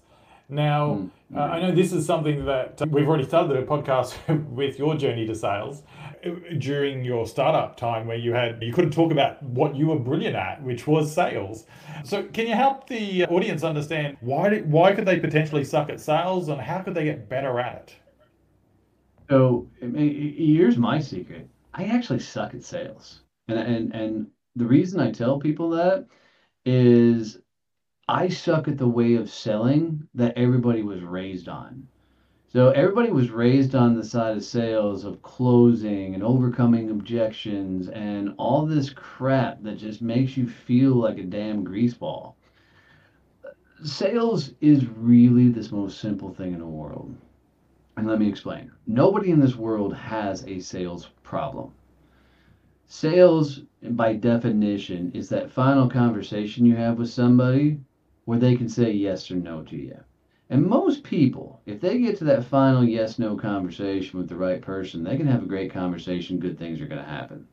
Now, 0.49 1.09
uh, 1.35 1.39
I 1.39 1.59
know 1.61 1.71
this 1.71 1.93
is 1.93 2.05
something 2.05 2.45
that 2.45 2.81
uh, 2.81 2.85
we've 2.89 3.07
already 3.07 3.23
started 3.23 3.57
the 3.57 3.65
podcast 3.65 4.13
with 4.49 4.77
your 4.77 4.95
journey 4.95 5.25
to 5.25 5.33
sales 5.33 5.83
uh, 6.25 6.29
during 6.59 7.03
your 7.03 7.25
startup 7.25 7.75
time 7.77 8.07
where 8.07 8.17
you 8.17 8.33
had 8.33 8.61
you 8.61 8.73
couldn't 8.73 8.91
talk 8.91 9.11
about 9.11 9.41
what 9.41 9.75
you 9.75 9.87
were 9.87 9.97
brilliant 9.97 10.35
at, 10.35 10.61
which 10.61 10.85
was 10.85 11.13
sales. 11.13 11.65
So, 12.03 12.23
can 12.23 12.45
you 12.47 12.53
help 12.53 12.87
the 12.87 13.25
audience 13.25 13.63
understand 13.63 14.17
why 14.19 14.49
did, 14.49 14.69
why 14.69 14.93
could 14.93 15.05
they 15.05 15.19
potentially 15.19 15.63
suck 15.63 15.89
at 15.89 15.99
sales 15.99 16.49
and 16.49 16.61
how 16.61 16.81
could 16.81 16.93
they 16.93 17.05
get 17.05 17.29
better 17.29 17.59
at 17.59 17.75
it? 17.75 17.95
So 19.29 19.67
here's 19.81 20.77
my 20.77 20.99
secret. 20.99 21.49
I 21.73 21.85
actually 21.85 22.19
suck 22.19 22.53
at 22.53 22.63
sales. 22.63 23.21
And 23.47 23.57
and 23.57 23.93
and 23.93 24.27
the 24.55 24.65
reason 24.65 24.99
I 24.99 25.11
tell 25.11 25.39
people 25.39 25.71
that 25.71 26.07
is 26.65 27.39
I 28.07 28.29
suck 28.29 28.67
at 28.67 28.77
the 28.77 28.87
way 28.87 29.15
of 29.15 29.29
selling 29.29 30.07
that 30.13 30.37
everybody 30.37 30.83
was 30.83 31.01
raised 31.01 31.47
on. 31.47 31.87
So 32.53 32.69
everybody 32.69 33.09
was 33.09 33.31
raised 33.31 33.73
on 33.73 33.95
the 33.95 34.03
side 34.03 34.37
of 34.37 34.43
sales 34.43 35.05
of 35.05 35.23
closing 35.23 36.13
and 36.13 36.21
overcoming 36.21 36.91
objections 36.91 37.89
and 37.89 38.35
all 38.37 38.65
this 38.67 38.91
crap 38.91 39.63
that 39.63 39.77
just 39.77 40.03
makes 40.03 40.37
you 40.37 40.47
feel 40.47 40.93
like 40.93 41.17
a 41.17 41.23
damn 41.23 41.65
greaseball. 41.65 42.35
Sales 43.83 44.53
is 44.61 44.85
really 44.87 45.49
the 45.49 45.67
most 45.75 45.99
simple 45.99 46.31
thing 46.31 46.53
in 46.53 46.59
the 46.59 46.65
world. 46.67 47.15
And 47.97 48.05
let 48.05 48.19
me 48.19 48.29
explain. 48.29 48.71
Nobody 48.85 49.31
in 49.31 49.39
this 49.39 49.55
world 49.55 49.95
has 49.95 50.45
a 50.45 50.59
sales 50.59 51.09
problem. 51.23 51.73
Sales, 52.85 53.61
by 53.91 54.13
definition, 54.13 55.11
is 55.13 55.29
that 55.29 55.51
final 55.51 55.89
conversation 55.89 56.65
you 56.65 56.75
have 56.75 56.99
with 56.99 57.09
somebody 57.09 57.79
where 58.25 58.39
they 58.39 58.55
can 58.55 58.69
say 58.69 58.91
yes 58.91 59.31
or 59.31 59.35
no 59.35 59.63
to 59.63 59.75
you. 59.75 59.97
And 60.49 60.65
most 60.65 61.03
people, 61.03 61.61
if 61.65 61.81
they 61.81 61.97
get 61.97 62.17
to 62.17 62.25
that 62.25 62.45
final 62.45 62.83
yes 62.83 63.17
no 63.17 63.35
conversation 63.35 64.19
with 64.19 64.29
the 64.29 64.35
right 64.35 64.61
person, 64.61 65.03
they 65.03 65.17
can 65.17 65.27
have 65.27 65.43
a 65.43 65.47
great 65.47 65.71
conversation, 65.71 66.39
good 66.39 66.59
things 66.59 66.81
are 66.81 66.87
going 66.87 67.01
to 67.01 67.09
happen. 67.09 67.47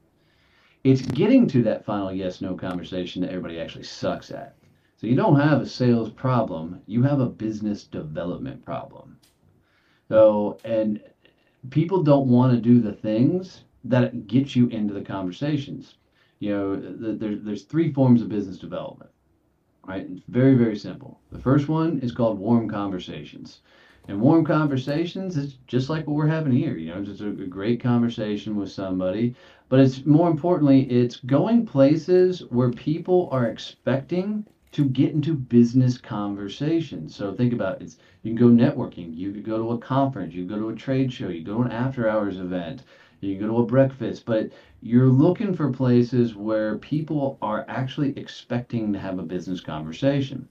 It's 0.85 1.03
getting 1.03 1.47
to 1.49 1.63
that 1.63 1.85
final 1.85 2.13
yes 2.13 2.41
no 2.41 2.55
conversation 2.55 3.23
that 3.23 3.31
everybody 3.31 3.61
actually 3.61 3.85
sucks 3.85 4.31
at. 4.31 4.57
So 4.97 5.07
you 5.07 5.15
don't 5.15 5.41
have 5.41 5.63
a 5.63 5.67
sales 5.67 6.11
problem, 6.11 6.81
you 6.87 7.03
have 7.03 7.21
a 7.21 7.27
business 7.27 7.85
development 7.85 8.65
problem. 8.65 9.17
So, 10.09 10.59
and 10.65 11.01
people 11.71 12.03
don't 12.03 12.29
want 12.29 12.53
to 12.53 12.61
do 12.61 12.81
the 12.81 12.93
things 12.93 13.65
that 13.85 14.27
gets 14.27 14.55
you 14.55 14.67
into 14.69 14.95
the 14.95 15.03
conversations. 15.03 15.97
You 16.39 16.57
know, 16.57 16.77
th- 16.77 17.19
there, 17.19 17.37
there's 17.37 17.65
three 17.65 17.93
forms 17.93 18.23
of 18.23 18.29
business 18.29 18.59
development, 18.59 19.11
right? 19.87 20.09
Very, 20.29 20.55
very 20.55 20.77
simple. 20.77 21.21
The 21.33 21.39
first 21.39 21.69
one 21.69 21.99
is 22.01 22.13
called 22.13 22.39
warm 22.39 22.69
conversations. 22.69 23.61
And 24.09 24.21
warm 24.21 24.45
conversations 24.45 25.37
is 25.37 25.59
just 25.67 25.91
like 25.91 26.07
what 26.07 26.17
we're 26.17 26.27
having 26.27 26.53
here. 26.53 26.77
You 26.77 26.95
know, 26.95 27.05
it's 27.07 27.21
a, 27.21 27.29
a 27.29 27.47
great 27.47 27.81
conversation 27.81 28.57
with 28.57 28.73
somebody. 28.73 29.35
But 29.69 29.81
it's 29.81 30.05
more 30.05 30.31
importantly, 30.31 30.91
it's 30.91 31.17
going 31.17 31.67
places 31.67 32.41
where 32.51 32.71
people 32.71 33.29
are 33.31 33.47
expecting 33.47 34.45
to 34.73 34.85
get 34.85 35.13
into 35.13 35.35
business 35.35 35.99
conversations. 35.99 37.15
So 37.15 37.35
think 37.35 37.53
about 37.53 37.81
it. 37.81 37.85
It's, 37.85 37.97
you 38.23 38.35
can 38.35 38.57
go 38.57 38.65
networking, 38.65 39.17
you 39.17 39.33
could 39.33 39.45
go 39.45 39.59
to 39.59 39.73
a 39.73 39.79
conference, 39.79 40.35
you 40.35 40.47
can 40.47 40.57
go 40.57 40.61
to 40.61 40.69
a 40.71 40.77
trade 40.77 41.13
show, 41.13 41.29
you 41.29 41.45
go 41.45 41.59
to 41.59 41.63
an 41.63 41.73
after 41.73 42.09
hours 42.09 42.39
event, 42.39 42.85
you 43.21 43.37
can 43.37 43.47
go 43.47 43.55
to 43.55 43.63
a 43.63 43.67
breakfast, 43.67 44.25
but 44.25 44.51
you're 44.83 45.07
looking 45.07 45.55
for 45.55 45.71
places 45.71 46.35
where 46.35 46.79
people 46.79 47.39
are 47.43 47.65
actually 47.69 48.17
expecting 48.19 48.93
to 48.93 48.99
have 48.99 49.19
a 49.19 49.23
business 49.23 49.61
conversation. 49.61 50.49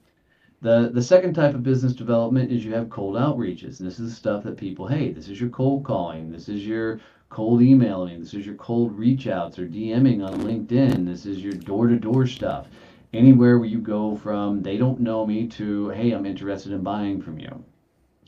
The, 0.62 0.90
the 0.92 1.02
second 1.02 1.34
type 1.34 1.54
of 1.54 1.62
business 1.62 1.94
development 1.94 2.52
is 2.52 2.64
you 2.64 2.74
have 2.74 2.90
cold 2.90 3.16
outreaches. 3.16 3.78
This 3.78 3.98
is 3.98 4.10
the 4.10 4.16
stuff 4.16 4.44
that 4.44 4.56
people 4.56 4.86
hate. 4.86 5.14
This 5.14 5.28
is 5.28 5.40
your 5.40 5.50
cold 5.50 5.84
calling. 5.84 6.30
This 6.30 6.48
is 6.48 6.66
your 6.66 7.00
cold 7.30 7.62
emailing. 7.62 8.20
This 8.20 8.34
is 8.34 8.44
your 8.44 8.56
cold 8.56 8.96
reach 8.98 9.26
outs 9.26 9.58
or 9.58 9.66
DMing 9.66 10.26
on 10.26 10.42
LinkedIn. 10.42 11.06
This 11.06 11.26
is 11.26 11.42
your 11.42 11.54
door 11.54 11.88
to 11.88 11.96
door 11.96 12.26
stuff 12.26 12.66
anywhere 13.12 13.58
where 13.58 13.68
you 13.68 13.78
go 13.78 14.16
from 14.16 14.62
they 14.62 14.76
don't 14.76 15.00
know 15.00 15.26
me 15.26 15.46
to 15.46 15.88
hey 15.90 16.12
i'm 16.12 16.26
interested 16.26 16.72
in 16.72 16.82
buying 16.82 17.20
from 17.20 17.38
you 17.38 17.64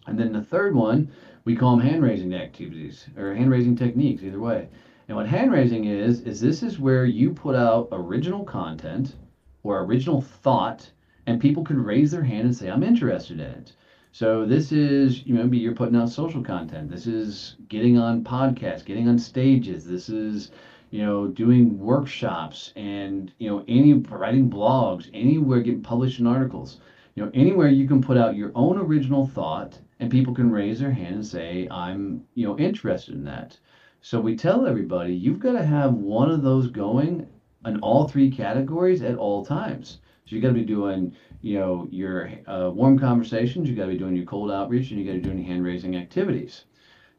and 0.07 0.18
then 0.18 0.33
the 0.33 0.42
third 0.42 0.74
one 0.74 1.11
we 1.44 1.57
call 1.57 1.76
them 1.76 1.87
hand 1.87 2.02
raising 2.02 2.35
activities 2.35 3.07
or 3.16 3.35
hand 3.35 3.50
raising 3.50 3.76
techniques 3.76 4.22
either 4.22 4.40
way. 4.40 4.68
And 5.09 5.16
what 5.16 5.26
hand 5.26 5.52
raising 5.52 5.85
is 5.85 6.20
is 6.22 6.40
this 6.40 6.62
is 6.62 6.78
where 6.78 7.05
you 7.05 7.33
put 7.33 7.57
out 7.57 7.88
original 7.92 8.44
content 8.44 9.16
or 9.62 9.81
original 9.85 10.20
thought 10.20 10.90
and 11.26 11.40
people 11.40 11.64
can 11.64 11.83
raise 11.83 12.11
their 12.11 12.24
hand 12.24 12.46
and 12.46 12.57
say 12.57 12.68
i'm 12.68 12.83
interested 12.83 13.40
in 13.40 13.46
it. 13.46 13.72
So 14.12 14.44
this 14.46 14.72
is 14.72 15.26
you 15.26 15.35
know 15.35 15.44
maybe 15.44 15.59
you're 15.59 15.74
putting 15.74 15.96
out 15.96 16.11
social 16.11 16.42
content. 16.42 16.90
This 16.90 17.07
is 17.07 17.57
getting 17.68 17.98
on 17.98 18.24
podcasts 18.24 18.85
getting 18.85 19.09
on 19.09 19.18
stages. 19.18 19.85
This 19.85 20.09
is 20.09 20.50
you 20.92 21.02
know, 21.02 21.26
doing 21.26 21.78
workshops 21.78 22.70
and, 22.76 23.33
you 23.38 23.48
know, 23.48 23.64
any 23.66 23.94
writing 23.94 24.50
blogs, 24.50 25.09
anywhere 25.14 25.61
getting 25.61 25.83
published 25.83 26.20
in 26.20 26.26
articles, 26.26 26.81
you 27.14 27.24
know, 27.24 27.31
anywhere 27.33 27.68
you 27.68 27.88
can 27.88 28.02
put 28.02 28.18
out 28.18 28.37
your 28.37 28.52
own 28.55 28.76
original 28.76 29.26
thought 29.26 29.78
and 30.02 30.10
people 30.10 30.34
can 30.34 30.50
raise 30.50 30.80
their 30.80 30.90
hand 30.90 31.14
and 31.14 31.26
say, 31.26 31.68
I'm, 31.70 32.24
you 32.34 32.46
know, 32.46 32.58
interested 32.58 33.14
in 33.14 33.24
that. 33.24 33.56
So 34.00 34.20
we 34.20 34.36
tell 34.36 34.66
everybody 34.66 35.14
you've 35.14 35.38
got 35.38 35.52
to 35.52 35.64
have 35.64 35.94
one 35.94 36.28
of 36.28 36.42
those 36.42 36.66
going 36.66 37.28
in 37.64 37.78
all 37.80 38.08
three 38.08 38.28
categories 38.28 39.02
at 39.02 39.16
all 39.16 39.44
times. 39.44 40.00
So 40.26 40.34
you 40.34 40.42
got 40.42 40.48
to 40.48 40.54
be 40.54 40.64
doing, 40.64 41.14
you 41.40 41.58
know, 41.60 41.86
your 41.90 42.30
uh, 42.48 42.70
warm 42.74 42.98
conversations, 42.98 43.68
You've 43.68 43.78
got 43.78 43.86
to 43.86 43.92
be 43.92 43.98
doing 43.98 44.16
your 44.16 44.26
cold 44.26 44.50
outreach, 44.50 44.90
and 44.90 44.98
you 44.98 45.06
got 45.06 45.12
to 45.12 45.18
be 45.18 45.24
doing 45.24 45.44
hand 45.44 45.64
raising 45.64 45.96
activities 45.96 46.64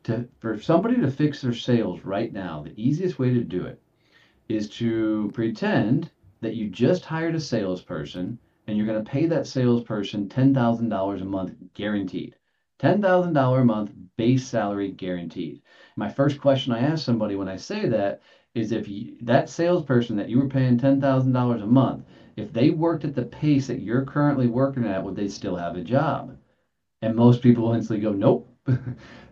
to 0.03 0.27
for 0.39 0.59
somebody 0.59 0.97
to 0.97 1.09
fix 1.09 1.41
their 1.41 1.53
sales 1.53 2.01
right 2.03 2.33
now, 2.33 2.63
the 2.63 2.73
easiest 2.75 3.17
way 3.17 3.33
to 3.33 3.43
do 3.43 3.65
it 3.65 3.81
is 4.49 4.69
to 4.69 5.31
pretend 5.33 6.11
that 6.41 6.55
you 6.55 6.69
just 6.69 7.05
hired 7.05 7.35
a 7.35 7.39
salesperson 7.39 8.37
and 8.67 8.77
you're 8.77 8.85
going 8.85 9.01
to 9.01 9.09
pay 9.09 9.25
that 9.25 9.47
salesperson 9.47 10.27
$10,000 10.27 11.21
a 11.21 11.25
month 11.25 11.55
guaranteed. 11.73 12.35
$10,000 12.83 13.61
a 13.61 13.63
month 13.63 13.91
base 14.17 14.45
salary 14.45 14.91
guaranteed. 14.91 15.61
My 15.95 16.09
first 16.09 16.41
question 16.41 16.73
I 16.73 16.79
ask 16.79 17.05
somebody 17.05 17.37
when 17.37 17.47
I 17.47 17.55
say 17.55 17.87
that 17.87 18.21
is 18.55 18.73
if 18.73 18.89
you, 18.89 19.15
that 19.21 19.49
salesperson 19.49 20.17
that 20.17 20.27
you 20.27 20.37
were 20.37 20.49
paying 20.49 20.77
$10,000 20.77 21.63
a 21.63 21.65
month, 21.65 22.03
if 22.35 22.51
they 22.51 22.71
worked 22.71 23.05
at 23.05 23.15
the 23.15 23.23
pace 23.23 23.67
that 23.67 23.79
you're 23.79 24.03
currently 24.03 24.47
working 24.47 24.85
at, 24.85 25.01
would 25.01 25.15
they 25.15 25.29
still 25.29 25.55
have 25.55 25.77
a 25.77 25.81
job? 25.81 26.35
And 27.01 27.15
most 27.15 27.41
people 27.41 27.73
instantly 27.73 28.03
go, 28.03 28.11
nope. 28.11 28.49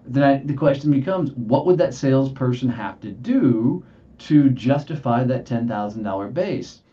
then 0.05 0.23
I, 0.23 0.37
the 0.37 0.53
question 0.53 0.89
becomes, 0.89 1.33
what 1.33 1.65
would 1.65 1.77
that 1.79 1.93
salesperson 1.93 2.69
have 2.69 3.01
to 3.01 3.11
do 3.11 3.83
to 4.19 4.49
justify 4.51 5.25
that 5.25 5.45
$10,000 5.45 6.33
base? 6.33 6.83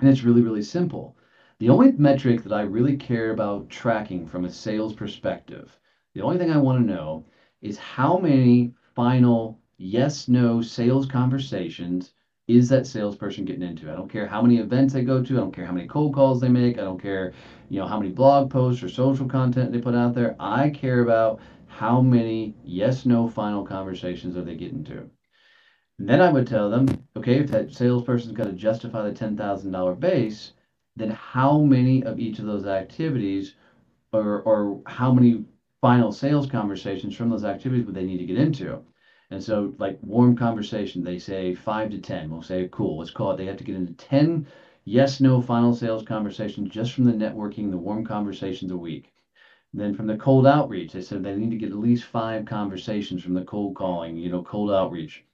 And 0.00 0.08
it's 0.08 0.22
really, 0.22 0.40
really 0.40 0.62
simple. 0.62 1.14
The 1.58 1.68
only 1.68 1.92
metric 1.92 2.42
that 2.44 2.54
I 2.54 2.62
really 2.62 2.96
care 2.96 3.32
about 3.32 3.68
tracking 3.68 4.26
from 4.26 4.46
a 4.46 4.50
sales 4.50 4.94
perspective, 4.94 5.78
the 6.14 6.22
only 6.22 6.38
thing 6.38 6.50
I 6.50 6.56
want 6.56 6.80
to 6.80 6.92
know 6.92 7.24
is 7.62 7.78
how 7.78 8.18
many 8.18 8.74
final 8.94 9.60
yes 9.78 10.28
no 10.28 10.60
sales 10.60 11.06
conversations 11.06 12.12
is 12.48 12.68
that 12.68 12.86
salesperson 12.86 13.44
getting 13.44 13.62
into? 13.62 13.90
I 13.90 13.94
don't 13.94 14.10
care 14.10 14.26
how 14.26 14.42
many 14.42 14.58
events 14.58 14.92
they 14.92 15.02
go 15.02 15.22
to. 15.22 15.34
I 15.34 15.40
don't 15.40 15.54
care 15.54 15.66
how 15.66 15.72
many 15.72 15.86
cold 15.86 16.14
calls 16.14 16.40
they 16.40 16.48
make. 16.48 16.78
I 16.78 16.82
don't 16.82 17.00
care, 17.00 17.32
you 17.68 17.78
know, 17.78 17.86
how 17.86 17.98
many 18.00 18.10
blog 18.10 18.50
posts 18.50 18.82
or 18.82 18.88
social 18.88 19.26
content 19.26 19.70
they 19.70 19.80
put 19.80 19.94
out 19.94 20.14
there. 20.14 20.34
I 20.40 20.70
care 20.70 21.00
about 21.00 21.38
how 21.68 22.00
many 22.00 22.56
yes 22.64 23.06
no 23.06 23.28
final 23.28 23.64
conversations 23.64 24.36
are 24.36 24.42
they 24.42 24.56
getting 24.56 24.82
to. 24.84 25.08
And 26.00 26.08
then 26.08 26.20
I 26.20 26.32
would 26.32 26.46
tell 26.46 26.68
them, 26.68 26.88
okay, 27.16 27.38
if 27.38 27.50
that 27.52 27.72
salesperson's 27.72 28.36
got 28.36 28.44
to 28.44 28.52
justify 28.52 29.04
the 29.04 29.12
$10,000 29.12 30.00
base, 30.00 30.52
then 30.96 31.10
how 31.10 31.60
many 31.60 32.02
of 32.02 32.18
each 32.18 32.40
of 32.40 32.46
those 32.46 32.66
activities 32.66 33.54
or, 34.12 34.42
or 34.42 34.82
how 34.86 35.12
many 35.12 35.44
final 35.80 36.12
sales 36.12 36.46
conversations 36.46 37.14
from 37.14 37.28
those 37.28 37.44
activities 37.44 37.84
would 37.86 37.94
they 37.94 38.04
need 38.04 38.18
to 38.18 38.24
get 38.26 38.36
into? 38.38 38.82
And 39.30 39.42
so, 39.42 39.74
like 39.78 39.98
warm 40.02 40.36
conversation, 40.36 41.02
they 41.02 41.18
say 41.18 41.52
five 41.54 41.90
to 41.90 41.98
10. 41.98 42.30
We'll 42.30 42.42
say, 42.42 42.68
cool, 42.70 42.98
let's 42.98 43.10
call 43.10 43.32
it. 43.32 43.36
They 43.36 43.46
have 43.46 43.56
to 43.56 43.64
get 43.64 43.74
into 43.76 43.92
10 43.94 44.46
yes, 44.84 45.20
no 45.20 45.40
final 45.40 45.72
sales 45.72 46.02
conversations 46.02 46.68
just 46.68 46.92
from 46.92 47.04
the 47.04 47.12
networking, 47.12 47.70
the 47.70 47.78
warm 47.78 48.04
conversations 48.04 48.70
a 48.70 48.76
week. 48.76 49.12
Then 49.72 49.94
from 49.94 50.06
the 50.06 50.16
cold 50.16 50.46
outreach, 50.46 50.92
they 50.92 51.00
said 51.00 51.22
they 51.24 51.34
need 51.34 51.50
to 51.50 51.56
get 51.56 51.72
at 51.72 51.78
least 51.78 52.04
five 52.04 52.44
conversations 52.44 53.22
from 53.22 53.34
the 53.34 53.42
cold 53.44 53.74
calling, 53.74 54.16
you 54.16 54.30
know, 54.30 54.42
cold 54.42 54.70
outreach 54.70 55.24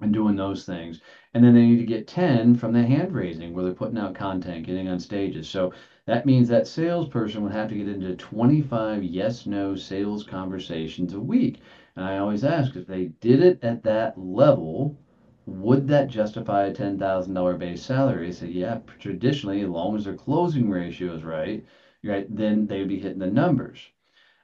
and 0.00 0.12
doing 0.12 0.36
those 0.36 0.64
things. 0.64 1.00
And 1.34 1.42
then 1.42 1.54
they 1.54 1.66
need 1.66 1.78
to 1.78 1.84
get 1.84 2.06
10 2.06 2.54
from 2.54 2.72
the 2.72 2.84
hand 2.84 3.12
raising 3.12 3.52
where 3.52 3.64
they're 3.64 3.74
putting 3.74 3.98
out 3.98 4.14
content, 4.14 4.66
getting 4.66 4.88
on 4.88 4.98
stages. 4.98 5.48
So 5.48 5.72
that 6.06 6.26
means 6.26 6.48
that 6.48 6.66
salesperson 6.66 7.42
would 7.42 7.52
have 7.52 7.68
to 7.68 7.76
get 7.76 7.88
into 7.88 8.14
25 8.16 9.02
yes 9.02 9.46
no 9.46 9.74
sales 9.74 10.22
conversations 10.22 11.14
a 11.14 11.20
week. 11.20 11.60
And 11.96 12.04
I 12.04 12.18
always 12.18 12.44
ask 12.44 12.76
if 12.76 12.86
they 12.86 13.06
did 13.20 13.42
it 13.42 13.58
at 13.62 13.82
that 13.84 14.18
level, 14.18 14.98
would 15.46 15.88
that 15.88 16.08
justify 16.08 16.64
a 16.64 16.74
$10,000 16.74 17.58
base 17.58 17.82
salary? 17.82 18.26
They 18.26 18.32
said, 18.32 18.50
yeah, 18.50 18.80
traditionally, 18.98 19.62
as 19.62 19.68
long 19.68 19.96
as 19.96 20.04
their 20.04 20.14
closing 20.16 20.68
ratio 20.70 21.14
is 21.14 21.24
right, 21.24 21.64
right, 22.02 22.26
then 22.34 22.66
they 22.66 22.80
would 22.80 22.88
be 22.88 22.98
hitting 22.98 23.18
the 23.18 23.26
numbers. 23.26 23.80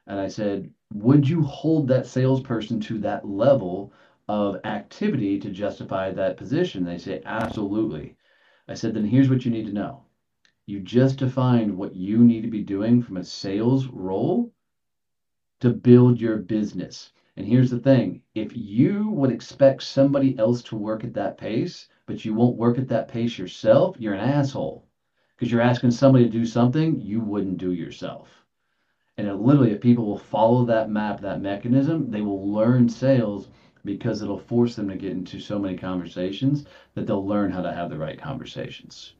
And 0.06 0.18
I 0.20 0.28
said, 0.28 0.70
would 0.94 1.28
you 1.28 1.42
hold 1.42 1.88
that 1.88 2.06
salesperson 2.06 2.80
to 2.80 2.98
that 3.00 3.28
level 3.28 3.92
of 4.28 4.60
activity 4.64 5.38
to 5.40 5.50
justify 5.50 6.10
that 6.12 6.36
position? 6.36 6.84
They 6.84 6.98
say, 6.98 7.22
absolutely. 7.24 8.16
I 8.68 8.74
said, 8.74 8.94
then 8.94 9.04
here's 9.04 9.28
what 9.28 9.44
you 9.44 9.50
need 9.50 9.66
to 9.66 9.72
know. 9.72 10.04
You 10.70 10.78
just 10.78 11.18
defined 11.18 11.76
what 11.76 11.96
you 11.96 12.18
need 12.22 12.42
to 12.42 12.48
be 12.48 12.62
doing 12.62 13.02
from 13.02 13.16
a 13.16 13.24
sales 13.24 13.88
role 13.88 14.52
to 15.58 15.70
build 15.70 16.20
your 16.20 16.36
business. 16.36 17.10
And 17.36 17.44
here's 17.44 17.72
the 17.72 17.80
thing 17.80 18.22
if 18.36 18.56
you 18.56 19.08
would 19.08 19.32
expect 19.32 19.82
somebody 19.82 20.38
else 20.38 20.62
to 20.62 20.76
work 20.76 21.02
at 21.02 21.14
that 21.14 21.38
pace, 21.38 21.88
but 22.06 22.24
you 22.24 22.34
won't 22.34 22.56
work 22.56 22.78
at 22.78 22.86
that 22.86 23.08
pace 23.08 23.36
yourself, 23.36 23.96
you're 23.98 24.14
an 24.14 24.20
asshole 24.20 24.86
because 25.34 25.50
you're 25.50 25.60
asking 25.60 25.90
somebody 25.90 26.26
to 26.26 26.30
do 26.30 26.46
something 26.46 27.00
you 27.00 27.20
wouldn't 27.20 27.58
do 27.58 27.72
yourself. 27.72 28.46
And 29.18 29.26
it, 29.26 29.34
literally, 29.34 29.72
if 29.72 29.80
people 29.80 30.06
will 30.06 30.18
follow 30.18 30.64
that 30.66 30.88
map, 30.88 31.20
that 31.22 31.42
mechanism, 31.42 32.12
they 32.12 32.20
will 32.20 32.48
learn 32.48 32.88
sales 32.88 33.48
because 33.84 34.22
it'll 34.22 34.38
force 34.38 34.76
them 34.76 34.88
to 34.88 34.94
get 34.94 35.10
into 35.10 35.40
so 35.40 35.58
many 35.58 35.76
conversations 35.76 36.64
that 36.94 37.08
they'll 37.08 37.26
learn 37.26 37.50
how 37.50 37.60
to 37.60 37.72
have 37.72 37.90
the 37.90 37.98
right 37.98 38.20
conversations. 38.20 39.14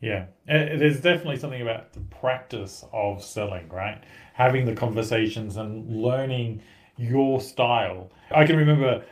Yeah, 0.00 0.26
uh, 0.48 0.76
there's 0.76 1.00
definitely 1.00 1.38
something 1.38 1.62
about 1.62 1.92
the 1.92 2.00
practice 2.00 2.84
of 2.92 3.24
selling, 3.24 3.68
right? 3.70 4.02
Having 4.34 4.66
the 4.66 4.74
conversations 4.74 5.56
and 5.56 6.02
learning 6.02 6.62
your 6.96 7.40
style. 7.40 8.10
I 8.30 8.44
can 8.44 8.56
remember 8.56 9.04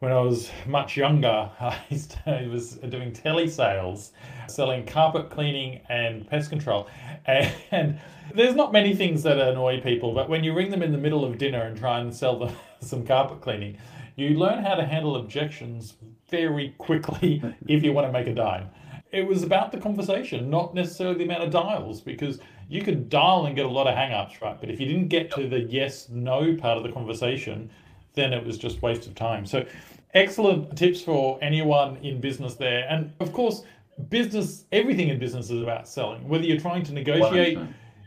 when 0.00 0.12
I 0.12 0.20
was 0.20 0.50
much 0.66 0.96
younger, 0.96 1.50
I 1.60 2.46
was 2.50 2.74
doing 2.88 3.12
telesales, 3.12 4.10
selling 4.48 4.86
carpet 4.86 5.30
cleaning 5.30 5.80
and 5.88 6.26
pest 6.28 6.50
control. 6.50 6.88
And 7.26 8.00
there's 8.34 8.54
not 8.54 8.72
many 8.72 8.94
things 8.94 9.22
that 9.22 9.38
annoy 9.38 9.80
people, 9.80 10.14
but 10.14 10.28
when 10.28 10.42
you 10.44 10.54
ring 10.54 10.70
them 10.70 10.82
in 10.82 10.92
the 10.92 10.98
middle 10.98 11.24
of 11.24 11.38
dinner 11.38 11.62
and 11.62 11.76
try 11.76 12.00
and 12.00 12.14
sell 12.14 12.38
them 12.38 12.54
some 12.80 13.06
carpet 13.06 13.40
cleaning, 13.40 13.78
you 14.16 14.30
learn 14.30 14.64
how 14.64 14.74
to 14.74 14.84
handle 14.84 15.16
objections 15.16 15.94
very 16.30 16.74
quickly 16.78 17.42
if 17.66 17.82
you 17.82 17.92
want 17.92 18.06
to 18.06 18.12
make 18.12 18.26
a 18.26 18.34
dime. 18.34 18.68
It 19.12 19.26
was 19.26 19.42
about 19.42 19.72
the 19.72 19.78
conversation, 19.78 20.50
not 20.50 20.74
necessarily 20.74 21.18
the 21.18 21.24
amount 21.24 21.42
of 21.42 21.50
dials, 21.50 22.00
because 22.00 22.38
you 22.68 22.82
could 22.82 23.08
dial 23.08 23.46
and 23.46 23.56
get 23.56 23.66
a 23.66 23.68
lot 23.68 23.88
of 23.88 23.94
hang-ups, 23.94 24.40
right? 24.40 24.58
But 24.60 24.70
if 24.70 24.78
you 24.78 24.86
didn't 24.86 25.08
get 25.08 25.32
to 25.32 25.48
the 25.48 25.60
yes 25.60 26.08
no 26.08 26.54
part 26.56 26.76
of 26.78 26.84
the 26.84 26.92
conversation, 26.92 27.70
then 28.14 28.32
it 28.32 28.44
was 28.44 28.58
just 28.58 28.82
waste 28.82 29.06
of 29.06 29.14
time. 29.14 29.46
So 29.46 29.66
excellent 30.14 30.76
tips 30.76 31.00
for 31.00 31.38
anyone 31.42 31.96
in 31.98 32.20
business 32.20 32.54
there. 32.54 32.86
And 32.88 33.12
of 33.20 33.32
course, 33.32 33.62
business 34.08 34.64
everything 34.72 35.08
in 35.08 35.18
business 35.18 35.50
is 35.50 35.62
about 35.62 35.88
selling. 35.88 36.26
Whether 36.28 36.44
you're 36.44 36.60
trying 36.60 36.84
to 36.84 36.92
negotiate 36.92 37.58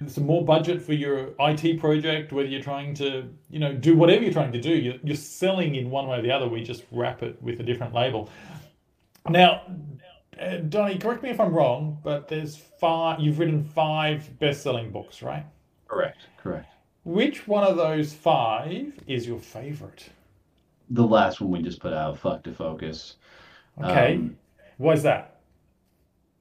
some 0.08 0.26
more 0.26 0.44
budget 0.44 0.82
for 0.82 0.94
your 0.94 1.30
IT 1.40 1.80
project, 1.80 2.34
whether 2.34 2.48
you're 2.48 2.62
trying 2.62 2.94
to, 2.96 3.30
you 3.50 3.60
know, 3.60 3.74
do 3.74 3.96
whatever 3.96 4.24
you're 4.24 4.34
trying 4.34 4.52
to 4.52 4.62
do, 4.62 4.72
you're, 4.72 4.96
you're 5.04 5.16
selling 5.16 5.76
in 5.76 5.90
one 5.90 6.08
way 6.08 6.20
or 6.20 6.22
the 6.22 6.32
other. 6.32 6.48
We 6.48 6.64
just 6.64 6.84
wrap 6.92 7.24
it 7.24 7.42
with 7.42 7.60
a 7.60 7.64
different 7.64 7.94
label. 7.94 8.30
Now, 9.30 9.62
uh, 10.40 10.58
Donnie, 10.58 10.98
correct 10.98 11.24
me 11.24 11.30
if 11.30 11.40
I'm 11.40 11.54
wrong, 11.54 11.98
but 12.04 12.28
there's 12.28 12.56
five. 12.56 13.20
You've 13.20 13.40
written 13.40 13.64
five 13.64 14.40
best-selling 14.40 14.92
books, 14.92 15.22
right? 15.22 15.46
Correct. 15.88 16.28
Correct. 16.38 16.68
Which 17.04 17.48
one 17.48 17.64
of 17.64 17.78
those 17.78 18.14
five 18.14 18.98
is 19.08 19.28
your 19.28 19.40
favorite? 19.40 20.10
The 20.90 21.04
last 21.04 21.42
one 21.42 21.52
we 21.52 21.62
just 21.62 21.80
put 21.80 21.94
out, 21.94 22.18
"Fuck 22.18 22.44
to 22.44 22.54
Focus." 22.54 23.18
Okay. 23.82 24.16
Um, 24.16 24.38
Why 24.78 24.94
is 24.94 25.04
that? 25.04 25.42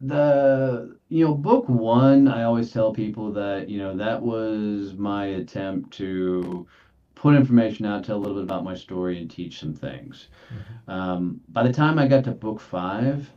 The 0.01 0.97
you 1.09 1.25
know 1.25 1.35
book 1.35 1.69
one, 1.69 2.29
I 2.29 2.43
always 2.43 2.73
tell 2.73 2.93
people 2.93 3.33
that 3.33 3.69
you 3.69 3.79
know 3.79 3.97
that 3.97 4.21
was 4.21 4.95
my 4.95 5.27
attempt 5.27 5.93
to 5.99 6.67
put 7.15 7.37
information 7.37 7.87
out, 7.87 8.05
tell 8.05 8.17
a 8.17 8.19
little 8.19 8.37
bit 8.37 8.43
about 8.45 8.65
my 8.65 8.75
story, 8.75 9.21
and 9.21 9.31
teach 9.31 9.61
some 9.61 9.73
things. 9.73 10.27
Mm-hmm. 10.53 10.91
Um, 10.91 11.41
by 11.49 11.63
the 11.63 11.73
time 11.73 11.99
I 11.99 12.09
got 12.09 12.25
to 12.25 12.33
book 12.33 12.61
five, 12.61 13.31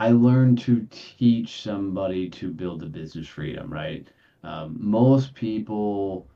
I 0.00 0.10
learned 0.10 0.58
to 0.60 0.86
teach 0.90 1.62
somebody 1.62 2.28
to 2.30 2.50
build 2.50 2.82
a 2.82 2.86
business 2.86 3.28
freedom, 3.28 3.72
right? 3.72 4.06
Um, 4.42 4.76
most 4.78 5.34
people, 5.34 6.26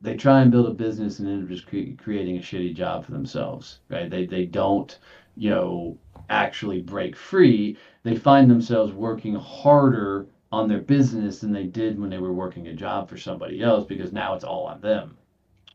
they 0.00 0.16
try 0.16 0.40
and 0.40 0.50
build 0.50 0.66
a 0.66 0.74
business 0.74 1.18
and 1.18 1.28
end 1.28 1.42
up 1.42 1.48
just 1.48 1.66
cre- 1.66 1.94
creating 2.02 2.38
a 2.38 2.40
shitty 2.40 2.74
job 2.74 3.04
for 3.04 3.12
themselves, 3.12 3.80
right? 3.90 4.10
They, 4.10 4.26
they 4.26 4.46
don't, 4.46 4.98
you 5.36 5.50
know, 5.50 5.98
actually 6.30 6.80
break 6.80 7.16
free. 7.16 7.76
They 8.02 8.16
find 8.16 8.50
themselves 8.50 8.92
working 8.92 9.34
harder 9.34 10.26
on 10.50 10.68
their 10.68 10.80
business 10.80 11.40
than 11.40 11.52
they 11.52 11.64
did 11.66 12.00
when 12.00 12.10
they 12.10 12.18
were 12.18 12.32
working 12.32 12.68
a 12.68 12.74
job 12.74 13.08
for 13.08 13.18
somebody 13.18 13.62
else 13.62 13.86
because 13.86 14.12
now 14.12 14.34
it's 14.34 14.44
all 14.44 14.66
on 14.66 14.80
them. 14.80 15.16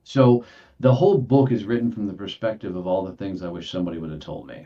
So 0.03 0.43
the 0.79 0.93
whole 0.93 1.19
book 1.19 1.51
is 1.51 1.65
written 1.65 1.91
from 1.91 2.07
the 2.07 2.13
perspective 2.13 2.75
of 2.75 2.87
all 2.87 3.05
the 3.05 3.13
things 3.13 3.43
I 3.43 3.49
wish 3.49 3.69
somebody 3.69 3.99
would 3.99 4.11
have 4.11 4.21
told 4.21 4.47
me 4.47 4.65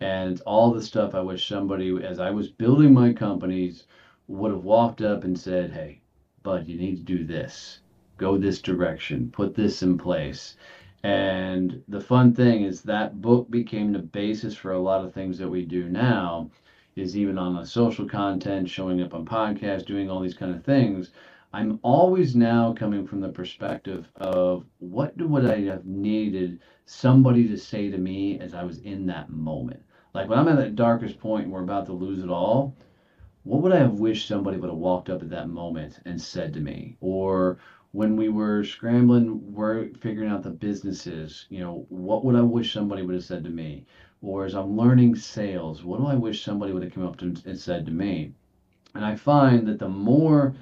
and 0.00 0.40
all 0.42 0.72
the 0.72 0.82
stuff 0.82 1.14
I 1.14 1.20
wish 1.20 1.48
somebody, 1.48 1.96
as 2.04 2.20
I 2.20 2.30
was 2.30 2.50
building 2.50 2.92
my 2.94 3.12
companies, 3.12 3.84
would 4.28 4.52
have 4.52 4.64
walked 4.64 5.02
up 5.02 5.24
and 5.24 5.38
said, 5.38 5.72
Hey, 5.72 6.00
bud, 6.42 6.66
you 6.66 6.78
need 6.78 6.96
to 6.96 7.02
do 7.02 7.24
this. 7.24 7.80
Go 8.18 8.36
this 8.38 8.60
direction. 8.60 9.30
Put 9.30 9.54
this 9.54 9.82
in 9.82 9.98
place. 9.98 10.56
And 11.02 11.82
the 11.88 12.00
fun 12.00 12.34
thing 12.34 12.64
is 12.64 12.82
that 12.82 13.20
book 13.22 13.50
became 13.50 13.92
the 13.92 14.00
basis 14.00 14.56
for 14.56 14.72
a 14.72 14.78
lot 14.78 15.04
of 15.04 15.14
things 15.14 15.38
that 15.38 15.48
we 15.48 15.64
do 15.64 15.88
now, 15.88 16.50
is 16.96 17.16
even 17.16 17.38
on 17.38 17.54
the 17.54 17.64
social 17.64 18.08
content, 18.08 18.68
showing 18.68 19.00
up 19.02 19.14
on 19.14 19.24
podcasts, 19.24 19.86
doing 19.86 20.10
all 20.10 20.20
these 20.20 20.34
kind 20.34 20.54
of 20.54 20.64
things. 20.64 21.12
I'm 21.52 21.78
always 21.82 22.36
now 22.36 22.74
coming 22.74 23.06
from 23.06 23.20
the 23.20 23.30
perspective 23.30 24.08
of 24.16 24.64
what 24.78 25.16
would 25.16 25.46
I 25.46 25.62
have 25.66 25.86
needed 25.86 26.60
somebody 26.86 27.48
to 27.48 27.56
say 27.56 27.90
to 27.90 27.98
me 27.98 28.40
as 28.40 28.54
I 28.54 28.64
was 28.64 28.78
in 28.80 29.06
that 29.06 29.30
moment. 29.30 29.82
Like 30.16 30.30
when 30.30 30.38
I'm 30.38 30.48
at 30.48 30.56
that 30.56 30.76
darkest 30.76 31.20
point 31.20 31.44
and 31.44 31.52
we're 31.52 31.62
about 31.62 31.84
to 31.86 31.92
lose 31.92 32.24
it 32.24 32.30
all, 32.30 32.74
what 33.42 33.60
would 33.60 33.72
I 33.72 33.80
have 33.80 34.00
wished 34.00 34.26
somebody 34.26 34.56
would 34.56 34.70
have 34.70 34.78
walked 34.78 35.10
up 35.10 35.20
at 35.20 35.28
that 35.28 35.50
moment 35.50 36.00
and 36.06 36.18
said 36.18 36.54
to 36.54 36.60
me? 36.60 36.96
Or 37.02 37.58
when 37.92 38.16
we 38.16 38.30
were 38.30 38.64
scrambling, 38.64 39.52
we're 39.52 39.90
figuring 40.00 40.30
out 40.30 40.42
the 40.42 40.48
businesses, 40.48 41.44
you 41.50 41.60
know, 41.60 41.84
what 41.90 42.24
would 42.24 42.34
I 42.34 42.40
wish 42.40 42.72
somebody 42.72 43.02
would 43.02 43.16
have 43.16 43.24
said 43.24 43.44
to 43.44 43.50
me? 43.50 43.84
Or 44.22 44.46
as 44.46 44.54
I'm 44.54 44.74
learning 44.74 45.16
sales, 45.16 45.84
what 45.84 45.98
do 45.98 46.06
I 46.06 46.14
wish 46.14 46.42
somebody 46.42 46.72
would 46.72 46.84
have 46.84 46.94
come 46.94 47.04
up 47.04 47.18
to 47.18 47.34
and 47.44 47.58
said 47.58 47.84
to 47.84 47.92
me? 47.92 48.32
And 48.94 49.04
I 49.04 49.16
find 49.16 49.68
that 49.68 49.78
the 49.78 49.90
more 49.90 50.54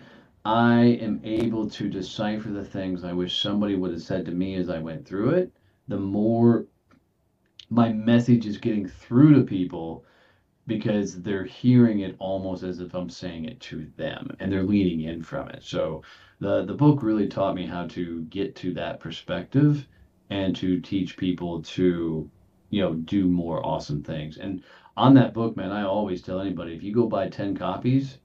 I 0.45 0.81
am 1.01 1.21
able 1.23 1.71
to 1.71 1.88
decipher 1.88 2.51
the 2.51 2.64
things 2.64 3.05
I 3.05 3.12
wish 3.12 3.40
somebody 3.40 3.77
would 3.77 3.93
have 3.93 4.03
said 4.03 4.27
to 4.27 4.33
me 4.33 4.57
as 4.57 4.69
I 4.69 4.81
went 4.81 5.07
through 5.07 5.31
it, 5.31 5.53
the 5.87 5.97
more 5.99 6.67
my 7.75 7.93
message 7.93 8.47
is 8.47 8.57
getting 8.57 8.87
through 8.87 9.35
to 9.35 9.43
people 9.43 10.05
because 10.67 11.21
they're 11.23 11.45
hearing 11.45 12.01
it 12.01 12.15
almost 12.21 12.63
as 12.63 12.81
if 12.81 12.95
I'm 12.95 13.11
saying 13.11 13.47
it 13.47 13.61
to 13.63 13.91
them 13.97 14.35
and 14.39 14.51
they're 14.51 14.63
leaning 14.63 15.03
in 15.03 15.23
from 15.23 15.49
it. 15.49 15.63
So 15.65 16.03
the 16.39 16.65
the 16.65 16.75
book 16.75 17.03
really 17.03 17.29
taught 17.29 17.57
me 17.57 17.67
how 17.67 17.87
to 17.89 18.23
get 18.23 18.55
to 18.57 18.73
that 18.75 19.01
perspective 19.01 19.87
and 20.31 20.55
to 20.57 20.81
teach 20.81 21.17
people 21.17 21.63
to, 21.63 22.31
you 22.71 22.81
know, 22.81 22.95
do 22.95 23.27
more 23.27 23.65
awesome 23.67 24.03
things. 24.03 24.39
And 24.39 24.63
on 24.97 25.15
that 25.15 25.35
book, 25.35 25.57
man, 25.57 25.73
I 25.73 25.85
always 25.85 26.23
tell 26.23 26.41
anybody 26.41 26.75
if 26.75 26.83
you 26.83 26.95
go 26.95 27.07
buy 27.09 27.29
10 27.29 27.57
copies, 27.57 28.19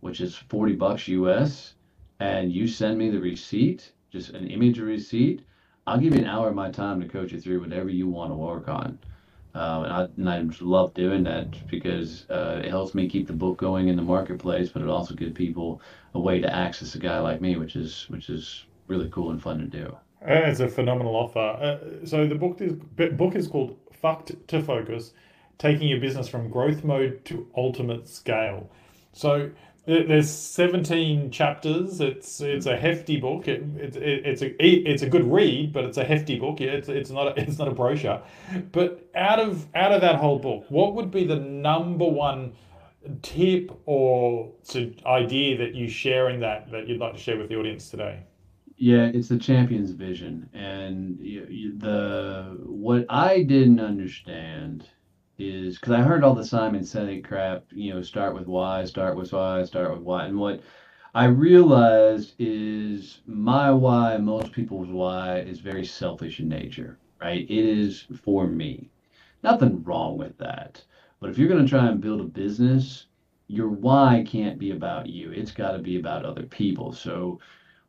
which 0.00 0.20
is 0.20 0.36
40 0.36 0.74
bucks 0.76 1.08
US, 1.08 1.74
and 2.20 2.52
you 2.52 2.68
send 2.68 2.98
me 2.98 3.10
the 3.10 3.20
receipt, 3.20 3.92
just 4.10 4.30
an 4.30 4.46
image 4.46 4.78
of 4.78 4.86
receipt, 4.86 5.42
I'll 5.86 5.98
give 5.98 6.14
you 6.14 6.20
an 6.20 6.26
hour 6.26 6.48
of 6.48 6.54
my 6.54 6.70
time 6.70 7.00
to 7.00 7.08
coach 7.08 7.32
you 7.32 7.40
through 7.40 7.60
whatever 7.60 7.88
you 7.88 8.08
want 8.08 8.30
to 8.30 8.34
work 8.34 8.68
on. 8.68 8.98
Uh, 9.54 9.82
and, 9.84 9.92
I, 9.92 10.02
and 10.16 10.30
I 10.30 10.42
just 10.42 10.62
love 10.62 10.94
doing 10.94 11.22
that 11.24 11.68
because 11.68 12.28
uh, 12.28 12.60
it 12.64 12.70
helps 12.70 12.94
me 12.94 13.08
keep 13.08 13.26
the 13.26 13.32
book 13.32 13.56
going 13.56 13.88
in 13.88 13.94
the 13.94 14.02
marketplace, 14.02 14.70
but 14.70 14.82
it 14.82 14.88
also 14.88 15.14
gives 15.14 15.32
people 15.32 15.80
a 16.14 16.20
way 16.20 16.40
to 16.40 16.52
access 16.52 16.94
a 16.94 16.98
guy 16.98 17.20
like 17.20 17.40
me, 17.40 17.56
which 17.56 17.76
is 17.76 18.06
which 18.08 18.30
is 18.30 18.64
really 18.88 19.08
cool 19.10 19.30
and 19.30 19.40
fun 19.40 19.58
to 19.58 19.66
do. 19.66 19.96
It's 20.22 20.60
a 20.60 20.68
phenomenal 20.68 21.14
offer. 21.14 21.38
Uh, 21.38 22.06
so 22.06 22.26
the 22.26 22.34
book 22.34 22.60
is 22.60 22.74
book 23.12 23.36
is 23.36 23.46
called 23.46 23.76
"Fucked 23.92 24.32
to 24.48 24.60
Focus: 24.60 25.12
Taking 25.58 25.86
Your 25.86 26.00
Business 26.00 26.26
from 26.26 26.50
Growth 26.50 26.82
Mode 26.82 27.24
to 27.26 27.46
Ultimate 27.56 28.08
Scale." 28.08 28.68
So 29.12 29.50
there's 29.86 30.30
17 30.30 31.30
chapters. 31.30 32.00
It's 32.00 32.40
it's 32.40 32.66
a 32.66 32.76
hefty 32.76 33.18
book. 33.18 33.48
It, 33.48 33.62
it, 33.76 33.96
it, 33.96 34.26
it's 34.26 34.42
a 34.42 34.62
it's 34.62 35.02
a 35.02 35.08
good 35.08 35.30
read, 35.30 35.72
but 35.72 35.84
it's 35.84 35.98
a 35.98 36.04
hefty 36.04 36.38
book. 36.38 36.60
It's 36.60 36.88
it's 36.88 37.10
not 37.10 37.36
a, 37.36 37.40
it's 37.40 37.58
not 37.58 37.68
a 37.68 37.72
brochure. 37.72 38.22
But 38.72 39.06
out 39.14 39.40
of 39.40 39.66
out 39.74 39.92
of 39.92 40.00
that 40.00 40.16
whole 40.16 40.38
book, 40.38 40.64
what 40.70 40.94
would 40.94 41.10
be 41.10 41.26
the 41.26 41.36
number 41.36 42.06
one 42.06 42.54
tip 43.20 43.70
or 43.84 44.52
idea 45.04 45.58
that 45.58 45.74
you 45.74 45.88
share 45.88 46.30
in 46.30 46.40
that 46.40 46.70
that 46.70 46.88
you'd 46.88 47.00
like 47.00 47.12
to 47.12 47.20
share 47.20 47.36
with 47.36 47.50
the 47.50 47.56
audience 47.56 47.90
today? 47.90 48.20
Yeah, 48.76 49.10
it's 49.12 49.28
the 49.28 49.38
champion's 49.38 49.90
vision, 49.90 50.48
and 50.54 51.18
the 51.18 52.56
what 52.64 53.04
I 53.08 53.42
didn't 53.42 53.80
understand 53.80 54.88
is 55.38 55.78
because 55.78 55.92
I 55.92 56.02
heard 56.02 56.22
all 56.22 56.34
the 56.34 56.44
Simon 56.44 56.82
Sinek 56.82 57.24
crap, 57.24 57.64
you 57.70 57.92
know, 57.92 58.02
start 58.02 58.34
with 58.34 58.46
why, 58.46 58.84
start 58.84 59.16
with 59.16 59.32
why, 59.32 59.64
start 59.64 59.92
with 59.92 60.02
why. 60.02 60.26
And 60.26 60.38
what 60.38 60.62
I 61.14 61.26
realized 61.26 62.34
is 62.38 63.20
my 63.26 63.70
why, 63.70 64.16
most 64.16 64.52
people's 64.52 64.88
why, 64.88 65.40
is 65.40 65.60
very 65.60 65.84
selfish 65.84 66.40
in 66.40 66.48
nature, 66.48 66.98
right? 67.20 67.42
It 67.42 67.50
is 67.50 68.06
for 68.22 68.46
me. 68.46 68.90
Nothing 69.42 69.82
wrong 69.82 70.18
with 70.18 70.36
that. 70.38 70.82
But 71.20 71.30
if 71.30 71.38
you're 71.38 71.48
going 71.48 71.64
to 71.64 71.70
try 71.70 71.88
and 71.88 72.00
build 72.00 72.20
a 72.20 72.24
business, 72.24 73.06
your 73.46 73.68
why 73.68 74.24
can't 74.26 74.58
be 74.58 74.70
about 74.70 75.08
you. 75.08 75.30
It's 75.30 75.52
got 75.52 75.72
to 75.72 75.78
be 75.78 75.98
about 75.98 76.24
other 76.24 76.44
people. 76.44 76.92
So 76.92 77.40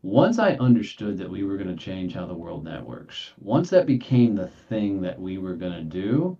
once 0.01 0.37
I 0.37 0.53
understood 0.55 1.17
that 1.17 1.29
we 1.29 1.43
were 1.43 1.57
going 1.57 1.75
to 1.75 1.83
change 1.83 2.13
how 2.13 2.25
the 2.25 2.33
world 2.33 2.63
networks, 2.63 3.31
once 3.39 3.69
that 3.71 3.85
became 3.85 4.35
the 4.35 4.47
thing 4.47 5.01
that 5.01 5.19
we 5.19 5.37
were 5.37 5.55
going 5.55 5.73
to 5.73 5.83
do, 5.83 6.37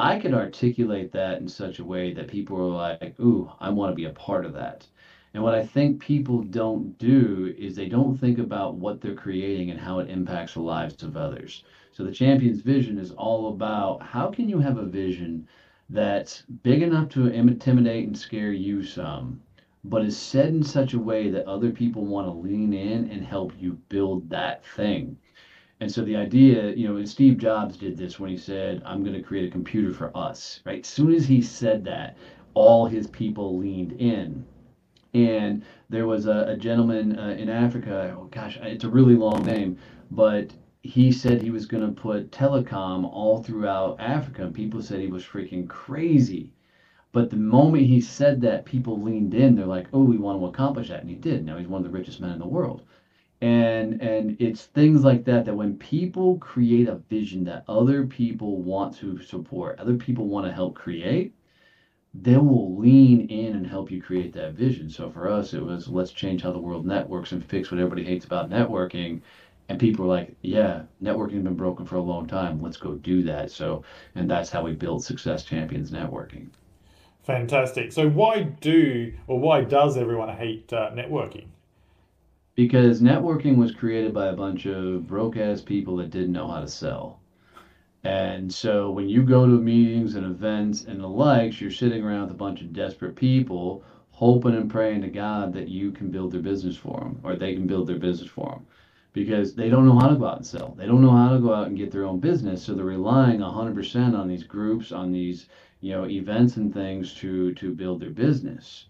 I 0.00 0.20
could 0.20 0.32
articulate 0.32 1.10
that 1.12 1.40
in 1.40 1.48
such 1.48 1.80
a 1.80 1.84
way 1.84 2.12
that 2.12 2.28
people 2.28 2.56
are 2.56 2.98
like, 3.00 3.18
ooh, 3.18 3.50
I 3.58 3.70
want 3.70 3.90
to 3.90 3.96
be 3.96 4.04
a 4.04 4.10
part 4.10 4.44
of 4.44 4.52
that. 4.54 4.86
And 5.34 5.42
what 5.42 5.54
I 5.54 5.64
think 5.64 6.00
people 6.00 6.42
don't 6.42 6.96
do 6.98 7.54
is 7.58 7.74
they 7.74 7.88
don't 7.88 8.16
think 8.16 8.38
about 8.38 8.76
what 8.76 9.00
they're 9.00 9.14
creating 9.14 9.70
and 9.70 9.80
how 9.80 9.98
it 9.98 10.08
impacts 10.08 10.54
the 10.54 10.60
lives 10.60 11.02
of 11.02 11.16
others. 11.16 11.64
So 11.92 12.04
the 12.04 12.12
champion's 12.12 12.60
vision 12.60 12.98
is 12.98 13.10
all 13.12 13.48
about 13.48 14.02
how 14.02 14.30
can 14.30 14.48
you 14.48 14.60
have 14.60 14.78
a 14.78 14.86
vision 14.86 15.48
that's 15.90 16.42
big 16.62 16.82
enough 16.82 17.08
to 17.10 17.26
intimidate 17.26 18.06
and 18.06 18.16
scare 18.16 18.52
you 18.52 18.84
some, 18.84 19.40
but 19.84 20.04
is 20.04 20.16
said 20.16 20.48
in 20.48 20.62
such 20.62 20.94
a 20.94 20.98
way 20.98 21.28
that 21.30 21.46
other 21.46 21.70
people 21.70 22.04
want 22.04 22.26
to 22.26 22.32
lean 22.32 22.72
in 22.72 23.10
and 23.10 23.24
help 23.24 23.52
you 23.58 23.72
build 23.88 24.30
that 24.30 24.64
thing. 24.64 25.16
And 25.80 25.90
so 25.90 26.02
the 26.02 26.16
idea, 26.16 26.72
you 26.72 26.88
know, 26.88 26.96
and 26.96 27.08
Steve 27.08 27.38
Jobs 27.38 27.76
did 27.76 27.96
this 27.96 28.18
when 28.18 28.30
he 28.30 28.36
said, 28.36 28.82
I'm 28.84 29.04
going 29.04 29.14
to 29.14 29.22
create 29.22 29.48
a 29.48 29.50
computer 29.50 29.92
for 29.92 30.16
us, 30.16 30.60
right? 30.64 30.84
Soon 30.84 31.12
as 31.12 31.26
he 31.26 31.40
said 31.40 31.84
that, 31.84 32.16
all 32.54 32.86
his 32.86 33.06
people 33.06 33.56
leaned 33.56 33.92
in. 33.92 34.44
And 35.14 35.62
there 35.88 36.06
was 36.06 36.26
a, 36.26 36.46
a 36.48 36.56
gentleman 36.56 37.16
uh, 37.16 37.36
in 37.38 37.48
Africa, 37.48 38.16
oh 38.18 38.24
gosh, 38.24 38.58
it's 38.60 38.84
a 38.84 38.88
really 38.88 39.14
long 39.14 39.44
name, 39.44 39.78
but 40.10 40.52
he 40.82 41.12
said 41.12 41.40
he 41.40 41.50
was 41.50 41.66
going 41.66 41.86
to 41.86 42.00
put 42.00 42.32
telecom 42.32 43.04
all 43.04 43.42
throughout 43.42 44.00
Africa. 44.00 44.42
And 44.42 44.54
people 44.54 44.82
said 44.82 44.98
he 45.00 45.06
was 45.06 45.24
freaking 45.24 45.68
crazy. 45.68 46.52
But 47.12 47.30
the 47.30 47.36
moment 47.36 47.86
he 47.86 48.00
said 48.00 48.40
that, 48.40 48.64
people 48.64 49.00
leaned 49.00 49.34
in. 49.34 49.54
They're 49.54 49.64
like, 49.64 49.86
oh, 49.92 50.02
we 50.02 50.18
want 50.18 50.40
to 50.40 50.46
accomplish 50.46 50.88
that. 50.88 51.00
And 51.00 51.08
he 51.08 51.16
did. 51.16 51.44
Now 51.44 51.56
he's 51.56 51.68
one 51.68 51.84
of 51.84 51.90
the 51.90 51.96
richest 51.96 52.20
men 52.20 52.32
in 52.32 52.38
the 52.38 52.46
world 52.46 52.82
and 53.40 54.02
and 54.02 54.36
it's 54.40 54.64
things 54.66 55.04
like 55.04 55.24
that 55.24 55.44
that 55.44 55.54
when 55.54 55.76
people 55.76 56.38
create 56.38 56.88
a 56.88 56.96
vision 57.08 57.44
that 57.44 57.64
other 57.68 58.04
people 58.06 58.62
want 58.62 58.96
to 58.96 59.20
support 59.22 59.78
other 59.78 59.94
people 59.94 60.26
want 60.26 60.44
to 60.44 60.52
help 60.52 60.74
create 60.74 61.34
they 62.14 62.36
will 62.36 62.76
lean 62.76 63.28
in 63.28 63.54
and 63.54 63.66
help 63.66 63.90
you 63.90 64.02
create 64.02 64.32
that 64.32 64.54
vision. 64.54 64.88
So 64.90 65.10
for 65.10 65.28
us 65.28 65.54
it 65.54 65.62
was 65.64 65.88
let's 65.88 66.10
change 66.10 66.42
how 66.42 66.52
the 66.52 66.58
world 66.58 66.86
networks 66.86 67.32
and 67.32 67.44
fix 67.44 67.70
what 67.70 67.80
everybody 67.80 68.04
hates 68.04 68.24
about 68.24 68.50
networking. 68.50 69.20
And 69.68 69.78
people 69.78 70.06
are 70.06 70.08
like 70.08 70.34
yeah 70.42 70.82
networking's 71.02 71.44
been 71.44 71.54
broken 71.54 71.86
for 71.86 71.96
a 71.96 72.02
long 72.02 72.26
time. 72.26 72.60
Let's 72.60 72.78
go 72.78 72.94
do 72.94 73.22
that. 73.24 73.50
So 73.50 73.84
and 74.14 74.30
that's 74.30 74.50
how 74.50 74.62
we 74.64 74.72
build 74.72 75.04
success 75.04 75.44
champions 75.44 75.90
networking. 75.90 76.48
Fantastic. 77.22 77.92
So 77.92 78.08
why 78.08 78.42
do 78.42 79.12
or 79.26 79.38
why 79.38 79.62
does 79.62 79.96
everyone 79.96 80.34
hate 80.34 80.72
uh, 80.72 80.90
networking 80.92 81.48
because 82.58 83.00
networking 83.00 83.56
was 83.56 83.70
created 83.70 84.12
by 84.12 84.26
a 84.26 84.36
bunch 84.36 84.66
of 84.66 85.06
broke 85.06 85.36
ass 85.36 85.60
people 85.60 85.94
that 85.94 86.10
didn't 86.10 86.32
know 86.32 86.48
how 86.48 86.58
to 86.58 86.66
sell. 86.66 87.20
And 88.02 88.52
so 88.52 88.90
when 88.90 89.08
you 89.08 89.22
go 89.22 89.46
to 89.46 89.52
meetings 89.52 90.16
and 90.16 90.26
events 90.26 90.82
and 90.86 91.00
the 91.00 91.06
likes, 91.06 91.60
you're 91.60 91.70
sitting 91.70 92.02
around 92.02 92.22
with 92.22 92.30
a 92.32 92.34
bunch 92.34 92.60
of 92.60 92.72
desperate 92.72 93.14
people 93.14 93.84
hoping 94.10 94.56
and 94.56 94.68
praying 94.68 95.02
to 95.02 95.08
God 95.08 95.52
that 95.52 95.68
you 95.68 95.92
can 95.92 96.10
build 96.10 96.32
their 96.32 96.40
business 96.40 96.76
for 96.76 96.98
them 96.98 97.20
or 97.22 97.36
they 97.36 97.54
can 97.54 97.68
build 97.68 97.86
their 97.86 97.96
business 97.96 98.28
for 98.28 98.50
them 98.50 98.66
because 99.12 99.54
they 99.54 99.68
don't 99.68 99.86
know 99.86 100.00
how 100.00 100.08
to 100.08 100.16
go 100.16 100.26
out 100.26 100.38
and 100.38 100.46
sell. 100.46 100.74
They 100.76 100.86
don't 100.86 101.00
know 101.00 101.16
how 101.16 101.32
to 101.32 101.38
go 101.38 101.54
out 101.54 101.68
and 101.68 101.78
get 101.78 101.92
their 101.92 102.06
own 102.06 102.18
business. 102.18 102.64
So 102.64 102.74
they're 102.74 102.84
relying 102.84 103.38
100% 103.38 104.18
on 104.18 104.26
these 104.26 104.42
groups, 104.42 104.90
on 104.90 105.12
these, 105.12 105.46
you 105.80 105.92
know, 105.92 106.08
events 106.08 106.56
and 106.56 106.74
things 106.74 107.14
to 107.20 107.54
to 107.54 107.72
build 107.72 108.00
their 108.00 108.10
business. 108.10 108.86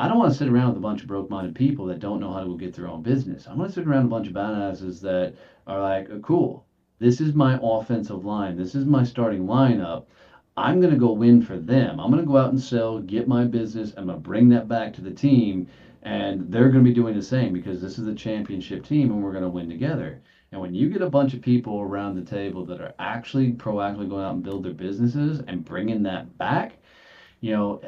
I 0.00 0.06
don't 0.06 0.18
want 0.18 0.32
to 0.32 0.38
sit 0.38 0.48
around 0.48 0.68
with 0.68 0.76
a 0.76 0.80
bunch 0.80 1.02
of 1.02 1.08
broke-minded 1.08 1.56
people 1.56 1.86
that 1.86 1.98
don't 1.98 2.20
know 2.20 2.32
how 2.32 2.40
to 2.40 2.46
go 2.46 2.54
get 2.54 2.72
their 2.72 2.86
own 2.86 3.02
business. 3.02 3.48
I 3.48 3.54
want 3.54 3.70
to 3.70 3.74
sit 3.74 3.88
around 3.88 4.04
a 4.04 4.08
bunch 4.08 4.28
of 4.28 4.32
badasses 4.32 5.00
that 5.00 5.34
are 5.66 5.80
like, 5.80 6.08
uh, 6.08 6.20
cool, 6.20 6.64
this 7.00 7.20
is 7.20 7.34
my 7.34 7.58
offensive 7.60 8.24
line. 8.24 8.56
This 8.56 8.76
is 8.76 8.84
my 8.84 9.02
starting 9.02 9.46
lineup. 9.46 10.04
I'm 10.56 10.80
going 10.80 10.92
to 10.92 10.98
go 10.98 11.12
win 11.12 11.42
for 11.42 11.58
them. 11.58 11.98
I'm 11.98 12.12
going 12.12 12.22
to 12.22 12.30
go 12.30 12.36
out 12.36 12.50
and 12.50 12.60
sell, 12.60 13.00
get 13.00 13.26
my 13.26 13.44
business. 13.44 13.92
I'm 13.96 14.06
going 14.06 14.18
to 14.18 14.28
bring 14.28 14.48
that 14.50 14.68
back 14.68 14.92
to 14.94 15.00
the 15.00 15.10
team, 15.10 15.66
and 16.02 16.50
they're 16.50 16.70
going 16.70 16.84
to 16.84 16.90
be 16.90 16.94
doing 16.94 17.16
the 17.16 17.22
same 17.22 17.52
because 17.52 17.82
this 17.82 17.98
is 17.98 18.06
a 18.06 18.14
championship 18.14 18.84
team, 18.84 19.10
and 19.10 19.22
we're 19.22 19.32
going 19.32 19.42
to 19.42 19.50
win 19.50 19.68
together. 19.68 20.20
And 20.52 20.60
when 20.60 20.74
you 20.74 20.88
get 20.90 21.02
a 21.02 21.10
bunch 21.10 21.34
of 21.34 21.42
people 21.42 21.80
around 21.80 22.14
the 22.14 22.30
table 22.30 22.64
that 22.66 22.80
are 22.80 22.94
actually 23.00 23.52
proactively 23.52 24.08
going 24.08 24.24
out 24.24 24.34
and 24.34 24.44
build 24.44 24.64
their 24.64 24.72
businesses 24.72 25.40
and 25.48 25.64
bringing 25.64 26.04
that 26.04 26.38
back, 26.38 26.78
you 27.40 27.52
know, 27.52 27.80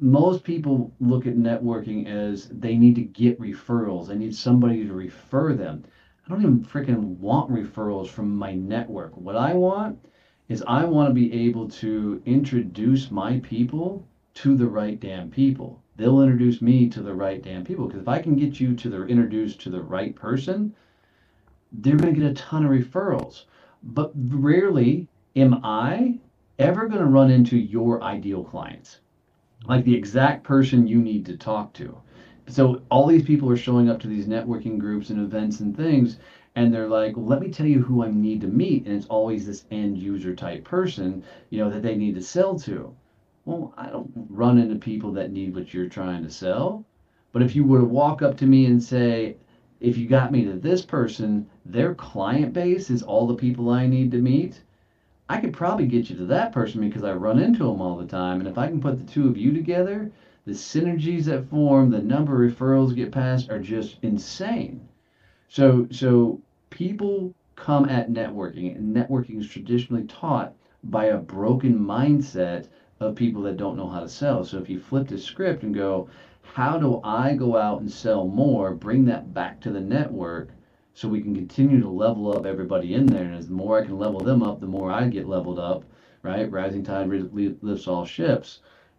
most 0.00 0.44
people 0.44 0.92
look 1.00 1.26
at 1.26 1.34
networking 1.34 2.06
as 2.06 2.48
they 2.50 2.76
need 2.76 2.94
to 2.94 3.02
get 3.02 3.40
referrals. 3.40 4.06
They 4.06 4.14
need 4.14 4.34
somebody 4.34 4.86
to 4.86 4.92
refer 4.92 5.54
them. 5.54 5.84
I 6.24 6.30
don't 6.30 6.42
even 6.42 6.64
freaking 6.64 7.16
want 7.18 7.50
referrals 7.50 8.08
from 8.08 8.36
my 8.36 8.54
network. 8.54 9.16
What 9.16 9.34
I 9.34 9.54
want 9.54 9.98
is 10.48 10.62
I 10.66 10.84
want 10.84 11.08
to 11.08 11.14
be 11.14 11.32
able 11.46 11.68
to 11.70 12.22
introduce 12.26 13.10
my 13.10 13.40
people 13.40 14.06
to 14.34 14.56
the 14.56 14.68
right 14.68 15.00
damn 15.00 15.30
people. 15.30 15.82
They'll 15.96 16.22
introduce 16.22 16.62
me 16.62 16.88
to 16.90 17.02
the 17.02 17.14
right 17.14 17.42
damn 17.42 17.64
people. 17.64 17.86
Because 17.86 18.02
if 18.02 18.08
I 18.08 18.22
can 18.22 18.36
get 18.36 18.60
you 18.60 18.76
to 18.76 18.88
the 18.88 19.04
introduced 19.06 19.60
to 19.62 19.70
the 19.70 19.82
right 19.82 20.14
person, 20.14 20.74
they're 21.72 21.96
going 21.96 22.14
to 22.14 22.20
get 22.20 22.30
a 22.30 22.34
ton 22.34 22.64
of 22.64 22.70
referrals. 22.70 23.46
But 23.82 24.12
rarely 24.14 25.08
am 25.34 25.60
I 25.64 26.20
ever 26.60 26.86
going 26.86 27.00
to 27.00 27.06
run 27.06 27.32
into 27.32 27.58
your 27.58 28.02
ideal 28.02 28.44
clients 28.44 29.00
like 29.66 29.84
the 29.84 29.94
exact 29.94 30.44
person 30.44 30.86
you 30.86 30.98
need 30.98 31.26
to 31.26 31.36
talk 31.36 31.72
to. 31.74 31.98
So 32.46 32.82
all 32.90 33.06
these 33.06 33.24
people 33.24 33.50
are 33.50 33.56
showing 33.56 33.90
up 33.90 34.00
to 34.00 34.08
these 34.08 34.26
networking 34.26 34.78
groups 34.78 35.10
and 35.10 35.20
events 35.20 35.60
and 35.60 35.76
things, 35.76 36.18
and 36.54 36.72
they're 36.72 36.88
like, 36.88 37.16
well, 37.16 37.26
let 37.26 37.40
me 37.40 37.50
tell 37.50 37.66
you 37.66 37.82
who 37.82 38.02
I 38.02 38.10
need 38.10 38.40
to 38.40 38.46
meet. 38.46 38.86
And 38.86 38.96
it's 38.96 39.06
always 39.06 39.46
this 39.46 39.66
end 39.70 39.98
user 39.98 40.34
type 40.34 40.64
person, 40.64 41.22
you 41.50 41.62
know, 41.62 41.70
that 41.70 41.82
they 41.82 41.94
need 41.94 42.14
to 42.14 42.22
sell 42.22 42.58
to. 42.60 42.94
Well, 43.44 43.74
I 43.76 43.88
don't 43.90 44.10
run 44.28 44.58
into 44.58 44.76
people 44.76 45.12
that 45.12 45.32
need 45.32 45.54
what 45.54 45.72
you're 45.72 45.88
trying 45.88 46.22
to 46.22 46.30
sell. 46.30 46.84
But 47.32 47.42
if 47.42 47.54
you 47.54 47.64
were 47.64 47.80
to 47.80 47.84
walk 47.84 48.22
up 48.22 48.36
to 48.38 48.46
me 48.46 48.66
and 48.66 48.82
say, 48.82 49.36
if 49.80 49.96
you 49.96 50.08
got 50.08 50.32
me 50.32 50.44
to 50.44 50.54
this 50.54 50.84
person, 50.84 51.48
their 51.64 51.94
client 51.94 52.52
base 52.52 52.90
is 52.90 53.02
all 53.02 53.26
the 53.26 53.34
people 53.34 53.70
I 53.70 53.86
need 53.86 54.10
to 54.12 54.18
meet, 54.18 54.62
I 55.30 55.40
could 55.40 55.52
probably 55.52 55.86
get 55.86 56.08
you 56.08 56.16
to 56.16 56.26
that 56.26 56.52
person 56.52 56.80
because 56.80 57.04
I 57.04 57.12
run 57.12 57.38
into 57.38 57.64
them 57.64 57.82
all 57.82 57.96
the 57.96 58.06
time. 58.06 58.38
And 58.38 58.48
if 58.48 58.56
I 58.56 58.66
can 58.66 58.80
put 58.80 58.98
the 58.98 59.12
two 59.12 59.28
of 59.28 59.36
you 59.36 59.52
together, 59.52 60.10
the 60.46 60.52
synergies 60.52 61.24
that 61.24 61.50
form, 61.50 61.90
the 61.90 62.00
number 62.00 62.42
of 62.42 62.52
referrals 62.52 62.94
get 62.94 63.12
passed 63.12 63.50
are 63.50 63.58
just 63.58 63.98
insane. 64.02 64.88
So, 65.48 65.86
so 65.90 66.40
people 66.70 67.34
come 67.56 67.88
at 67.90 68.10
networking, 68.10 68.74
and 68.74 68.96
networking 68.96 69.40
is 69.40 69.48
traditionally 69.48 70.04
taught 70.04 70.54
by 70.84 71.06
a 71.06 71.18
broken 71.18 71.78
mindset 71.78 72.68
of 73.00 73.14
people 73.14 73.42
that 73.42 73.56
don't 73.58 73.76
know 73.76 73.88
how 73.88 74.00
to 74.00 74.08
sell. 74.08 74.44
So 74.44 74.58
if 74.58 74.70
you 74.70 74.80
flip 74.80 75.08
the 75.08 75.18
script 75.18 75.62
and 75.62 75.74
go, 75.74 76.08
how 76.42 76.78
do 76.78 77.00
I 77.04 77.34
go 77.34 77.56
out 77.56 77.80
and 77.80 77.90
sell 77.90 78.26
more, 78.26 78.72
bring 78.72 79.04
that 79.06 79.34
back 79.34 79.60
to 79.60 79.70
the 79.70 79.80
network 79.80 80.50
so 80.98 81.06
we 81.06 81.20
can 81.22 81.32
continue 81.32 81.80
to 81.80 81.88
level 81.88 82.36
up 82.36 82.44
everybody 82.44 82.94
in 82.94 83.06
there. 83.06 83.22
And 83.22 83.36
as 83.36 83.46
the 83.46 83.54
more 83.54 83.80
I 83.80 83.84
can 83.84 84.00
level 84.00 84.18
them 84.18 84.42
up, 84.42 84.58
the 84.58 84.66
more 84.66 84.90
I 84.90 85.06
get 85.06 85.28
leveled 85.28 85.60
up, 85.60 85.84
right? 86.22 86.50
Rising 86.50 86.82
tide 86.82 87.08
lifts 87.08 87.86
all 87.86 88.04
ships. 88.04 88.58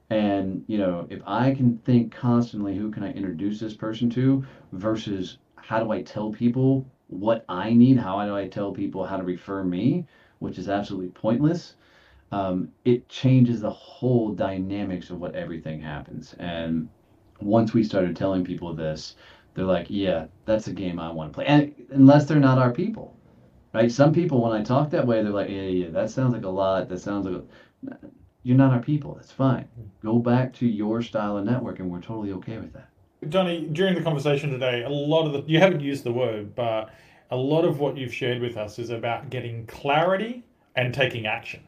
And, 0.10 0.64
you 0.68 0.78
know, 0.78 1.08
if 1.10 1.22
I 1.28 1.54
can 1.54 1.78
think 1.80 2.16
constantly, 2.16 2.78
who 2.78 2.90
can 2.90 3.04
I 3.04 3.12
introduce 3.12 3.60
this 3.60 3.74
person 3.74 4.10
to 4.12 4.46
versus 4.72 5.40
how 5.58 5.84
do 5.84 5.92
I 5.92 6.02
tell 6.02 6.32
people 6.32 6.86
what 7.08 7.44
I 7.50 7.74
need? 7.74 7.98
How 7.98 8.26
do 8.26 8.34
I 8.34 8.48
tell 8.48 8.72
people 8.72 9.06
how 9.06 9.18
to 9.18 9.24
refer 9.24 9.66
me, 9.66 10.08
which 10.40 10.58
is 10.58 10.70
absolutely 10.70 11.10
pointless? 11.10 11.76
Um, 12.32 12.70
it 12.86 13.10
changes 13.10 13.60
the 13.60 13.72
whole 13.72 14.30
dynamics 14.30 15.10
of 15.10 15.20
what 15.20 15.36
everything 15.36 15.82
happens. 15.82 16.34
And 16.40 16.88
once 17.42 17.74
we 17.74 17.84
started 17.84 18.16
telling 18.16 18.46
people 18.46 18.74
this, 18.74 19.16
they're 19.54 19.66
like, 19.66 19.88
yeah, 19.90 20.28
that's 20.46 20.68
a 20.68 20.74
game 20.74 21.00
I 21.00 21.12
want 21.12 21.32
to 21.32 21.36
play. 21.36 21.46
And 21.46 21.74
unless 21.92 22.26
they're 22.26 22.40
not 22.40 22.58
our 22.58 22.72
people, 22.72 23.16
right? 23.74 23.92
Some 23.92 24.14
people, 24.14 24.42
when 24.42 24.54
I 24.54 24.64
talk 24.64 24.90
that 24.92 25.06
way, 25.06 25.22
they're 25.22 25.32
like, 25.32 25.50
yeah, 25.50 25.62
yeah, 25.62 25.90
that 25.90 26.12
sounds 26.12 26.34
like 26.34 26.46
a 26.46 26.50
lot. 26.50 26.90
That 26.90 27.00
sounds 27.00 27.26
like 27.26 27.44
a... 27.92 28.08
you're 28.44 28.58
not 28.58 28.72
our 28.74 28.82
people. 28.82 29.16
That's 29.16 29.32
fine. 29.32 29.68
Go 30.04 30.20
back 30.20 30.54
to 30.56 30.68
your 30.68 31.02
style 31.02 31.38
of 31.38 31.46
network, 31.46 31.80
and 31.80 31.90
we're 31.90 32.02
totally 32.02 32.32
okay 32.34 32.58
with 32.58 32.74
that. 32.74 32.90
Donnie, 33.30 33.68
during 33.74 33.96
the 33.96 34.02
conversation 34.02 34.50
today, 34.50 34.84
a 34.84 34.90
lot 34.90 35.26
of 35.26 35.34
the 35.34 35.44
you 35.52 35.60
haven't 35.60 35.82
used 35.82 36.06
the 36.06 36.12
word, 36.12 36.56
but 36.56 36.90
a 37.32 37.36
lot 37.36 37.66
of 37.66 37.80
what 37.80 37.98
you've 37.98 38.14
shared 38.14 38.42
with 38.42 38.56
us 38.56 38.80
is 38.80 38.90
about 38.90 39.30
getting 39.30 39.66
clarity 39.66 40.44
and 40.76 40.94
taking 40.94 41.28
action. 41.28 41.62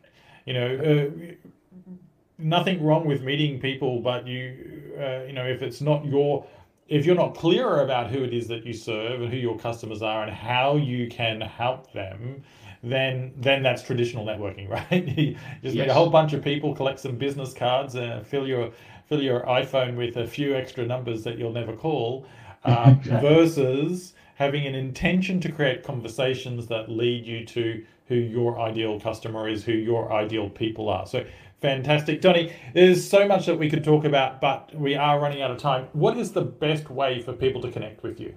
You 0.45 0.53
know, 0.53 0.75
uh, 0.77 1.91
nothing 2.37 2.81
wrong 2.81 3.05
with 3.05 3.21
meeting 3.21 3.59
people, 3.59 3.99
but 3.99 4.25
you, 4.25 4.93
uh, 4.97 5.23
you 5.27 5.33
know, 5.33 5.45
if 5.45 5.61
it's 5.61 5.81
not 5.81 6.05
your 6.05 6.45
if 6.91 7.05
you're 7.05 7.15
not 7.15 7.33
clearer 7.33 7.81
about 7.83 8.11
who 8.11 8.21
it 8.21 8.33
is 8.33 8.49
that 8.49 8.65
you 8.65 8.73
serve 8.73 9.21
and 9.21 9.31
who 9.31 9.37
your 9.37 9.57
customers 9.57 10.01
are 10.01 10.23
and 10.23 10.31
how 10.31 10.75
you 10.75 11.07
can 11.07 11.39
help 11.39 11.91
them, 11.93 12.43
then 12.83 13.33
then 13.37 13.63
that's 13.63 13.81
traditional 13.81 14.25
networking, 14.25 14.69
right? 14.91 15.07
you 15.17 15.37
just 15.63 15.75
yes. 15.75 15.85
meet 15.85 15.87
a 15.87 15.93
whole 15.93 16.09
bunch 16.09 16.33
of 16.33 16.43
people, 16.43 16.75
collect 16.75 16.99
some 16.99 17.15
business 17.15 17.53
cards, 17.53 17.95
uh, 17.95 18.21
fill 18.27 18.45
your 18.45 18.71
fill 19.07 19.21
your 19.21 19.39
iPhone 19.41 19.95
with 19.95 20.17
a 20.17 20.27
few 20.27 20.53
extra 20.53 20.85
numbers 20.85 21.23
that 21.23 21.37
you'll 21.37 21.53
never 21.53 21.73
call, 21.73 22.25
uh, 22.65 22.93
exactly. 22.99 23.29
versus 23.29 24.13
having 24.35 24.67
an 24.67 24.75
intention 24.75 25.39
to 25.39 25.49
create 25.49 25.83
conversations 25.83 26.67
that 26.67 26.89
lead 26.89 27.25
you 27.25 27.45
to 27.45 27.85
who 28.07 28.15
your 28.15 28.59
ideal 28.59 28.99
customer 28.99 29.47
is, 29.47 29.63
who 29.63 29.71
your 29.71 30.11
ideal 30.11 30.49
people 30.49 30.89
are. 30.89 31.07
So 31.07 31.23
Fantastic. 31.61 32.21
Donnie, 32.21 32.53
there's 32.73 33.07
so 33.07 33.27
much 33.27 33.45
that 33.45 33.57
we 33.59 33.69
could 33.69 33.83
talk 33.83 34.03
about, 34.03 34.41
but 34.41 34.73
we 34.75 34.95
are 34.95 35.19
running 35.19 35.43
out 35.43 35.51
of 35.51 35.59
time. 35.59 35.87
What 35.93 36.17
is 36.17 36.31
the 36.31 36.41
best 36.41 36.89
way 36.89 37.21
for 37.21 37.33
people 37.33 37.61
to 37.61 37.71
connect 37.71 38.01
with 38.01 38.19
you? 38.19 38.33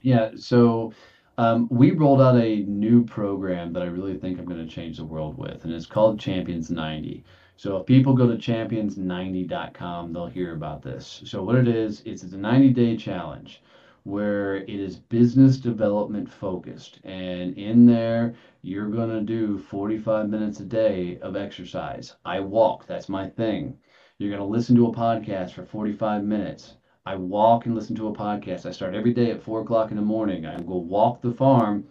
Yeah, 0.00 0.30
so 0.36 0.92
um, 1.38 1.66
we 1.72 1.90
rolled 1.90 2.22
out 2.22 2.36
a 2.36 2.60
new 2.62 3.04
program 3.04 3.72
that 3.72 3.82
I 3.82 3.86
really 3.86 4.16
think 4.16 4.38
I'm 4.38 4.44
going 4.44 4.64
to 4.64 4.72
change 4.72 4.98
the 4.98 5.04
world 5.04 5.36
with, 5.36 5.64
and 5.64 5.74
it's 5.74 5.86
called 5.86 6.20
Champions 6.20 6.70
90. 6.70 7.24
So 7.56 7.78
if 7.78 7.86
people 7.86 8.14
go 8.14 8.28
to 8.28 8.36
champions90.com, 8.36 10.12
they'll 10.12 10.26
hear 10.26 10.54
about 10.54 10.82
this. 10.82 11.22
So 11.24 11.42
what 11.42 11.56
it 11.56 11.66
is, 11.66 12.02
it's 12.04 12.22
a 12.22 12.36
90 12.36 12.70
day 12.70 12.96
challenge 12.96 13.60
where 14.06 14.54
it 14.54 14.70
is 14.70 14.94
business 14.94 15.56
development 15.58 16.32
focused. 16.32 17.00
And 17.02 17.58
in 17.58 17.86
there, 17.86 18.34
you're 18.62 18.88
going 18.88 19.10
to 19.10 19.20
do 19.20 19.58
45 19.58 20.28
minutes 20.28 20.60
a 20.60 20.64
day 20.64 21.18
of 21.22 21.34
exercise. 21.34 22.14
I 22.24 22.38
walk, 22.38 22.86
that's 22.86 23.08
my 23.08 23.28
thing. 23.28 23.76
You're 24.18 24.30
going 24.30 24.40
to 24.40 24.46
listen 24.46 24.76
to 24.76 24.86
a 24.86 24.94
podcast 24.94 25.54
for 25.54 25.64
45 25.64 26.22
minutes. 26.22 26.76
I 27.04 27.16
walk 27.16 27.66
and 27.66 27.74
listen 27.74 27.96
to 27.96 28.06
a 28.06 28.14
podcast. 28.14 28.64
I 28.64 28.70
start 28.70 28.94
every 28.94 29.12
day 29.12 29.32
at 29.32 29.42
4 29.42 29.62
o'clock 29.62 29.90
in 29.90 29.96
the 29.96 30.04
morning. 30.04 30.46
I 30.46 30.56
go 30.60 30.76
walk 30.76 31.20
the 31.20 31.32
farm. 31.32 31.84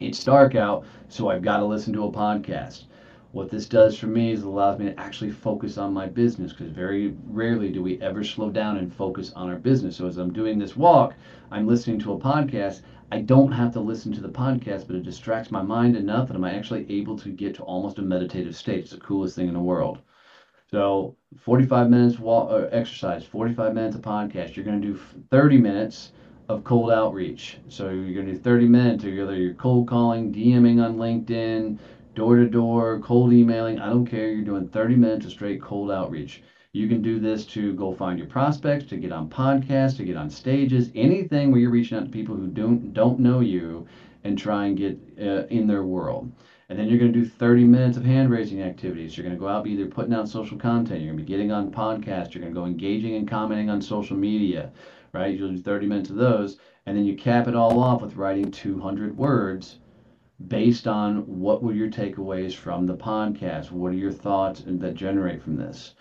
It's 0.00 0.24
dark 0.24 0.54
out, 0.54 0.86
so 1.08 1.28
I've 1.28 1.42
got 1.42 1.58
to 1.58 1.66
listen 1.66 1.92
to 1.92 2.04
a 2.04 2.10
podcast. 2.10 2.86
What 3.32 3.50
this 3.50 3.68
does 3.68 3.98
for 3.98 4.06
me 4.06 4.32
is 4.32 4.40
it 4.40 4.46
allows 4.46 4.78
me 4.78 4.86
to 4.86 4.98
actually 4.98 5.32
focus 5.32 5.76
on 5.76 5.92
my 5.92 6.06
business 6.06 6.52
because 6.52 6.72
very 6.72 7.14
rarely 7.26 7.70
do 7.70 7.82
we 7.82 8.00
ever 8.00 8.24
slow 8.24 8.48
down 8.48 8.78
and 8.78 8.90
focus 8.90 9.32
on 9.36 9.50
our 9.50 9.56
business. 9.56 9.96
So 9.96 10.06
as 10.06 10.16
I'm 10.16 10.32
doing 10.32 10.58
this 10.58 10.76
walk, 10.76 11.14
I'm 11.50 11.66
listening 11.66 11.98
to 12.00 12.14
a 12.14 12.18
podcast. 12.18 12.80
I 13.12 13.20
don't 13.20 13.52
have 13.52 13.70
to 13.74 13.80
listen 13.80 14.12
to 14.12 14.22
the 14.22 14.30
podcast, 14.30 14.86
but 14.86 14.96
it 14.96 15.02
distracts 15.02 15.50
my 15.50 15.60
mind 15.60 15.94
enough 15.94 16.28
that 16.28 16.36
I'm 16.36 16.44
actually 16.44 16.90
able 16.90 17.18
to 17.18 17.28
get 17.28 17.54
to 17.56 17.62
almost 17.64 17.98
a 17.98 18.02
meditative 18.02 18.56
state. 18.56 18.80
It's 18.80 18.92
the 18.92 18.96
coolest 18.96 19.36
thing 19.36 19.48
in 19.48 19.54
the 19.54 19.60
world. 19.60 19.98
So 20.70 21.14
45 21.36 21.90
minutes 21.90 22.18
walk, 22.18 22.50
uh, 22.50 22.68
exercise, 22.72 23.24
45 23.24 23.74
minutes 23.74 23.96
of 23.96 24.02
podcast. 24.02 24.56
You're 24.56 24.64
going 24.64 24.80
to 24.80 24.88
do 24.88 24.98
30 25.30 25.58
minutes 25.58 26.12
of 26.48 26.64
cold 26.64 26.90
outreach. 26.90 27.58
So 27.68 27.90
you're 27.90 28.14
going 28.14 28.26
to 28.26 28.32
do 28.32 28.38
30 28.38 28.68
minutes 28.68 29.04
of 29.04 29.10
either 29.10 29.34
you're 29.34 29.52
cold 29.52 29.86
calling, 29.86 30.32
DMing 30.32 30.82
on 30.82 30.96
LinkedIn, 30.96 31.78
door 32.18 32.34
to 32.34 32.48
door, 32.48 32.98
cold 32.98 33.32
emailing. 33.32 33.78
I 33.78 33.90
don't 33.90 34.04
care. 34.04 34.32
You're 34.32 34.44
doing 34.44 34.66
30 34.66 34.96
minutes 34.96 35.26
of 35.26 35.30
straight 35.30 35.62
cold 35.62 35.88
outreach. 35.92 36.42
You 36.72 36.88
can 36.88 37.00
do 37.00 37.20
this 37.20 37.46
to 37.46 37.74
go 37.74 37.92
find 37.92 38.18
your 38.18 38.26
prospects, 38.26 38.86
to 38.86 38.96
get 38.96 39.12
on 39.12 39.28
podcasts, 39.28 39.98
to 39.98 40.04
get 40.04 40.16
on 40.16 40.28
stages, 40.28 40.90
anything 40.96 41.52
where 41.52 41.60
you're 41.60 41.70
reaching 41.70 41.96
out 41.96 42.06
to 42.06 42.10
people 42.10 42.34
who 42.34 42.48
don't 42.48 42.92
don't 42.92 43.20
know 43.20 43.38
you 43.38 43.86
and 44.24 44.36
try 44.36 44.66
and 44.66 44.76
get 44.76 44.98
uh, 45.20 45.46
in 45.46 45.68
their 45.68 45.84
world. 45.84 46.32
And 46.68 46.76
then 46.76 46.88
you're 46.88 46.98
going 46.98 47.12
to 47.12 47.20
do 47.20 47.24
30 47.24 47.62
minutes 47.62 47.96
of 47.96 48.04
hand 48.04 48.30
raising 48.30 48.62
activities. 48.62 49.16
You're 49.16 49.24
going 49.24 49.36
to 49.36 49.40
go 49.40 49.46
out 49.46 49.62
be 49.62 49.70
either 49.70 49.86
putting 49.86 50.12
out 50.12 50.28
social 50.28 50.58
content, 50.58 51.00
you're 51.00 51.12
going 51.14 51.18
to 51.18 51.24
be 51.24 51.32
getting 51.32 51.52
on 51.52 51.70
podcasts, 51.70 52.34
you're 52.34 52.42
going 52.42 52.52
to 52.52 52.60
go 52.60 52.66
engaging 52.66 53.14
and 53.14 53.28
commenting 53.28 53.70
on 53.70 53.80
social 53.80 54.16
media, 54.16 54.72
right? 55.12 55.38
You'll 55.38 55.52
do 55.52 55.62
30 55.62 55.86
minutes 55.86 56.10
of 56.10 56.16
those, 56.16 56.58
and 56.84 56.96
then 56.96 57.04
you 57.04 57.16
cap 57.16 57.46
it 57.46 57.54
all 57.54 57.78
off 57.78 58.02
with 58.02 58.16
writing 58.16 58.50
200 58.50 59.16
words 59.16 59.78
based 60.46 60.86
on 60.86 61.18
what 61.26 61.62
were 61.62 61.72
your 61.72 61.90
takeaways 61.90 62.54
from 62.54 62.86
the 62.86 62.96
podcast? 62.96 63.70
What 63.70 63.92
are 63.92 63.96
your 63.96 64.12
thoughts 64.12 64.62
that 64.66 64.94
generate 64.94 65.42
from 65.42 65.56
this? 65.56 65.94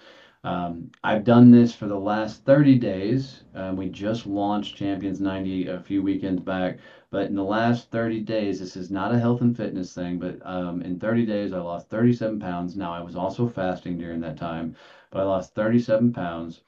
Um, 0.44 0.92
I've 1.04 1.24
done 1.24 1.52
this 1.52 1.76
for 1.76 1.88
the 1.88 2.00
last 2.00 2.46
30 2.46 2.78
days. 2.78 3.44
Um, 3.54 3.76
we 3.76 3.90
just 3.90 4.26
launched 4.26 4.76
Champions 4.76 5.20
90 5.20 5.68
a 5.68 5.80
few 5.80 6.02
weekends 6.02 6.42
back, 6.42 6.80
but 7.10 7.28
in 7.28 7.36
the 7.36 7.44
last 7.44 7.92
30 7.92 8.22
days, 8.22 8.60
this 8.60 8.76
is 8.78 8.90
not 8.90 9.14
a 9.14 9.20
health 9.20 9.42
and 9.42 9.56
fitness 9.56 9.94
thing, 9.94 10.20
but 10.20 10.40
um, 10.46 10.82
in 10.82 11.00
30 11.00 11.26
days, 11.26 11.54
I 11.54 11.60
lost 11.60 11.90
37 11.90 12.40
pounds. 12.40 12.76
Now, 12.76 12.94
I 12.94 13.02
was 13.02 13.16
also 13.16 13.48
fasting 13.48 13.98
during 13.98 14.22
that 14.22 14.38
time, 14.38 14.76
but 15.12 15.22
I 15.22 15.24
lost 15.26 15.54
37 15.56 16.14
pounds. 16.14 16.62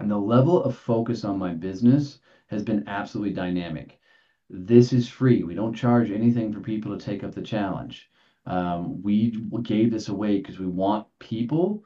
And 0.00 0.10
the 0.10 0.18
level 0.18 0.62
of 0.64 0.74
focus 0.74 1.24
on 1.24 1.38
my 1.38 1.52
business 1.54 2.20
has 2.48 2.62
been 2.64 2.88
absolutely 2.88 3.34
dynamic 3.34 3.99
this 4.50 4.92
is 4.92 5.08
free. 5.08 5.44
We 5.44 5.54
don't 5.54 5.74
charge 5.74 6.10
anything 6.10 6.52
for 6.52 6.60
people 6.60 6.96
to 6.96 7.04
take 7.04 7.22
up 7.22 7.34
the 7.34 7.42
challenge. 7.42 8.10
Um, 8.46 9.00
we 9.02 9.30
gave 9.62 9.90
this 9.90 10.08
away 10.08 10.38
because 10.38 10.58
we 10.58 10.66
want 10.66 11.06
people 11.20 11.84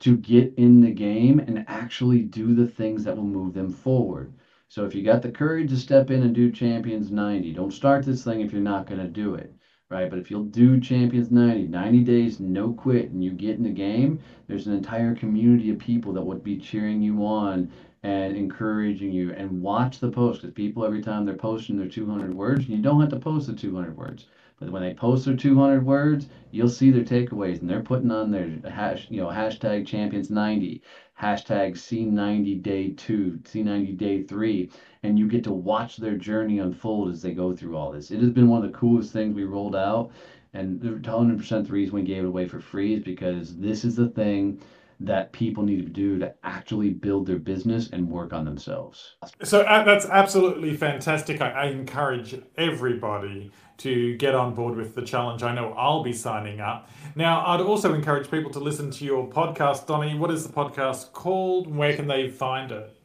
to 0.00 0.16
get 0.16 0.52
in 0.56 0.80
the 0.80 0.90
game 0.90 1.38
and 1.38 1.64
actually 1.68 2.22
do 2.22 2.54
the 2.54 2.66
things 2.66 3.04
that 3.04 3.16
will 3.16 3.24
move 3.24 3.54
them 3.54 3.70
forward. 3.70 4.34
So 4.68 4.84
if 4.84 4.94
you 4.94 5.02
got 5.02 5.22
the 5.22 5.30
courage 5.30 5.70
to 5.70 5.76
step 5.76 6.10
in 6.10 6.22
and 6.22 6.34
do 6.34 6.50
Champions 6.50 7.10
90, 7.10 7.52
don't 7.52 7.72
start 7.72 8.04
this 8.04 8.24
thing 8.24 8.40
if 8.40 8.52
you're 8.52 8.60
not 8.60 8.86
going 8.86 9.00
to 9.00 9.06
do 9.08 9.34
it, 9.34 9.54
right? 9.88 10.10
But 10.10 10.18
if 10.18 10.30
you'll 10.30 10.44
do 10.44 10.80
Champions 10.80 11.30
90, 11.30 11.68
90 11.68 12.04
days, 12.04 12.40
no 12.40 12.72
quit, 12.72 13.10
and 13.10 13.22
you 13.22 13.30
get 13.30 13.56
in 13.56 13.62
the 13.62 13.70
game, 13.70 14.18
there's 14.48 14.66
an 14.66 14.74
entire 14.74 15.14
community 15.14 15.70
of 15.70 15.78
people 15.78 16.12
that 16.14 16.22
would 16.22 16.42
be 16.42 16.58
cheering 16.58 17.00
you 17.00 17.24
on 17.24 17.70
and 18.02 18.36
encouraging 18.36 19.12
you. 19.12 19.32
And 19.32 19.62
watch 19.62 20.00
the 20.00 20.10
post 20.10 20.42
because 20.42 20.54
people 20.54 20.84
every 20.84 21.02
time 21.02 21.24
they're 21.24 21.36
posting 21.36 21.76
their 21.76 21.88
200 21.88 22.34
words 22.34 22.68
you 22.68 22.78
don't 22.78 23.00
have 23.00 23.10
to 23.10 23.18
post 23.18 23.46
the 23.46 23.54
200 23.54 23.96
words. 23.96 24.26
But 24.58 24.70
when 24.70 24.82
they 24.82 24.94
post 24.94 25.24
their 25.24 25.36
200 25.36 25.84
words 25.84 26.28
you'll 26.50 26.68
see 26.68 26.90
their 26.90 27.04
takeaways 27.04 27.60
and 27.60 27.70
they're 27.70 27.82
putting 27.82 28.10
on 28.10 28.30
their 28.30 28.50
hash 28.70 29.06
you 29.10 29.20
know 29.20 29.28
hashtag 29.28 29.86
champions 29.86 30.30
90 30.30 30.82
hashtag 31.20 31.72
c90 31.72 32.62
day 32.62 32.90
2 32.90 33.40
c90 33.44 33.96
day 33.96 34.22
3 34.22 34.70
and 35.02 35.18
you 35.18 35.26
get 35.28 35.44
to 35.44 35.52
watch 35.52 35.96
their 35.96 36.16
journey 36.16 36.58
unfold 36.58 37.10
as 37.10 37.22
they 37.22 37.32
go 37.32 37.54
through 37.54 37.76
all 37.76 37.90
this. 37.90 38.10
It 38.10 38.20
has 38.20 38.30
been 38.30 38.48
one 38.48 38.64
of 38.64 38.70
the 38.70 38.78
coolest 38.78 39.12
things 39.12 39.34
we 39.34 39.44
rolled 39.44 39.76
out. 39.76 40.10
And 40.54 40.80
100% 40.80 41.66
the 41.66 41.72
reason 41.72 41.94
we 41.94 42.02
gave 42.02 42.24
it 42.24 42.28
away 42.28 42.46
for 42.46 42.60
free 42.60 42.94
is 42.94 43.02
because 43.02 43.56
this 43.56 43.84
is 43.84 43.96
the 43.96 44.08
thing 44.08 44.60
that 45.06 45.32
people 45.32 45.62
need 45.62 45.84
to 45.84 45.90
do 45.90 46.18
to 46.18 46.34
actually 46.44 46.90
build 46.90 47.26
their 47.26 47.38
business 47.38 47.90
and 47.92 48.08
work 48.08 48.32
on 48.32 48.44
themselves. 48.44 49.16
So 49.42 49.62
uh, 49.62 49.84
that's 49.84 50.06
absolutely 50.06 50.76
fantastic. 50.76 51.40
I, 51.40 51.50
I, 51.50 51.64
encourage 51.66 52.40
everybody 52.56 53.50
to 53.78 54.16
get 54.16 54.34
on 54.34 54.54
board 54.54 54.76
with 54.76 54.94
the 54.94 55.02
challenge. 55.02 55.42
I 55.42 55.54
know 55.54 55.72
I'll 55.72 56.02
be 56.02 56.12
signing 56.12 56.60
up. 56.60 56.88
Now, 57.14 57.44
I'd 57.46 57.60
also 57.60 57.94
encourage 57.94 58.30
people 58.30 58.50
to 58.52 58.60
listen 58.60 58.90
to 58.92 59.04
your 59.04 59.28
podcast. 59.28 59.86
Donnie, 59.86 60.16
what 60.16 60.30
is 60.30 60.46
the 60.46 60.52
podcast 60.52 61.12
called? 61.12 61.74
Where 61.74 61.94
can 61.96 62.06
they 62.06 62.28
find 62.28 62.70
it? 62.70 62.96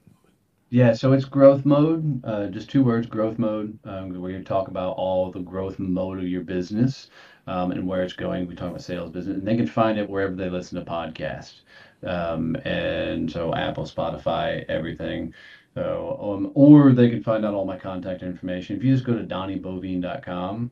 Yeah, 0.69 0.93
so 0.93 1.13
it's 1.13 1.23
growth 1.23 1.65
mode, 1.65 2.21
uh, 2.25 2.47
just 2.47 2.69
two 2.69 2.83
words, 2.83 3.07
growth 3.07 3.39
mode. 3.39 3.79
Um, 3.85 4.21
where 4.21 4.31
you 4.31 4.43
talk 4.43 4.67
about 4.67 4.97
all 4.97 5.31
the 5.31 5.39
growth 5.39 5.79
mode 5.79 6.19
of 6.19 6.27
your 6.27 6.41
business 6.41 7.09
um, 7.47 7.71
and 7.71 7.87
where 7.87 8.03
it's 8.03 8.13
going. 8.13 8.47
We 8.47 8.55
talk 8.55 8.69
about 8.69 8.81
sales 8.81 9.09
business, 9.09 9.37
and 9.37 9.47
they 9.47 9.55
can 9.55 9.67
find 9.67 9.97
it 9.97 10.09
wherever 10.09 10.35
they 10.35 10.49
listen 10.49 10.77
to 10.77 10.89
podcasts. 10.89 11.61
Um, 12.05 12.55
and 12.63 13.31
so 13.31 13.53
Apple, 13.53 13.85
Spotify, 13.85 14.65
everything. 14.69 15.33
So, 15.73 16.17
um, 16.19 16.51
or 16.55 16.91
they 16.91 17.09
can 17.09 17.21
find 17.21 17.45
out 17.45 17.53
all 17.53 17.65
my 17.65 17.77
contact 17.77 18.23
information. 18.23 18.77
If 18.77 18.83
you 18.83 18.93
just 18.93 19.05
go 19.05 19.15
to 19.15 19.23
donnieboivin.com, 19.23 20.71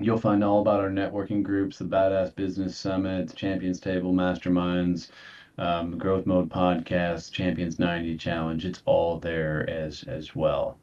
you'll 0.00 0.18
find 0.18 0.42
all 0.42 0.60
about 0.60 0.80
our 0.80 0.90
networking 0.90 1.42
groups, 1.42 1.78
the 1.78 1.84
Badass 1.84 2.34
Business 2.34 2.76
Summit, 2.76 3.28
the 3.28 3.36
Champions 3.36 3.78
Table, 3.78 4.12
Masterminds, 4.12 5.10
um, 5.58 5.98
Growth 5.98 6.26
Mode 6.26 6.48
Podcast, 6.48 7.32
Champions 7.32 7.78
90 7.78 8.16
Challenge. 8.16 8.64
It's 8.64 8.82
all 8.86 9.18
there 9.18 9.68
as 9.68 10.02
as 10.04 10.34
well. 10.34 10.78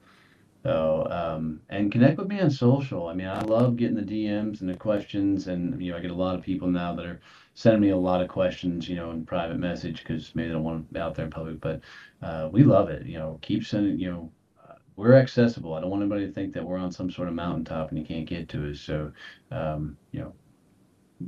So, 0.63 1.07
um, 1.09 1.61
and 1.70 1.91
connect 1.91 2.17
with 2.17 2.28
me 2.28 2.41
on 2.41 2.51
social. 2.51 3.07
I 3.07 3.13
mean, 3.13 3.28
I 3.28 3.41
love 3.41 3.78
getting 3.78 3.95
the 3.95 4.01
DMs 4.01 4.59
and 4.59 4.70
the 4.70 4.76
questions, 4.76 5.47
and 5.47 5.82
you 5.82 5.91
know, 5.91 5.97
I 5.97 6.01
get 6.01 6.11
a 6.11 6.15
lot 6.15 6.36
of 6.36 6.43
people 6.43 6.67
now 6.67 6.93
that 6.95 7.05
are 7.05 7.22
sending 7.60 7.82
me 7.82 7.89
a 7.89 7.97
lot 7.97 8.22
of 8.22 8.30
questions, 8.30 8.88
you 8.88 8.95
know, 8.95 9.12
in 9.12 9.26
private 9.26 9.57
message 9.57 9.99
because 9.99 10.34
maybe 10.34 10.47
they 10.47 10.53
don't 10.53 10.64
want 10.64 10.93
them 10.93 11.01
out 11.01 11.14
there 11.14 11.26
in 11.26 11.32
public. 11.32 11.60
But 11.60 11.82
uh, 12.22 12.47
we 12.49 12.64
love 12.64 12.88
it. 12.88 13.05
You 13.05 13.18
know, 13.18 13.38
keep 13.41 13.66
sending. 13.66 13.99
You 13.99 14.12
know, 14.12 14.32
we're 14.95 15.16
accessible. 15.16 15.74
I 15.74 15.82
don't 15.82 15.89
want 15.89 16.01
anybody 16.01 16.26
to 16.26 16.32
think 16.32 16.53
that 16.53 16.64
we're 16.64 16.78
on 16.78 16.93
some 16.93 17.12
sort 17.12 17.28
of 17.28 17.34
mountaintop 17.34 17.89
and 17.89 17.99
you 17.99 18.05
can't 18.05 18.26
get 18.26 18.47
to 18.49 18.72
us. 18.72 18.80
So, 18.80 19.12
um, 19.51 19.97
you 20.14 20.22
know, 20.22 20.34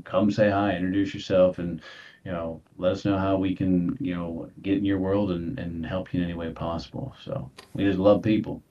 come 0.05 0.31
say 0.31 0.49
hi, 0.49 0.73
introduce 0.73 1.13
yourself, 1.13 1.59
and 1.59 1.81
you 2.23 2.31
know, 2.31 2.61
let 2.77 2.93
us 2.93 3.03
know 3.03 3.17
how 3.17 3.35
we 3.35 3.53
can, 3.53 3.97
you 3.99 4.15
know, 4.15 4.49
get 4.61 4.77
in 4.77 4.85
your 4.85 4.99
world 4.99 5.31
and, 5.31 5.59
and 5.59 5.85
help 5.85 6.13
you 6.13 6.21
in 6.21 6.25
any 6.25 6.33
way 6.33 6.49
possible. 6.51 7.13
So 7.21 7.51
we 7.73 7.83
just 7.83 7.99
love 7.99 8.23
people. 8.23 8.63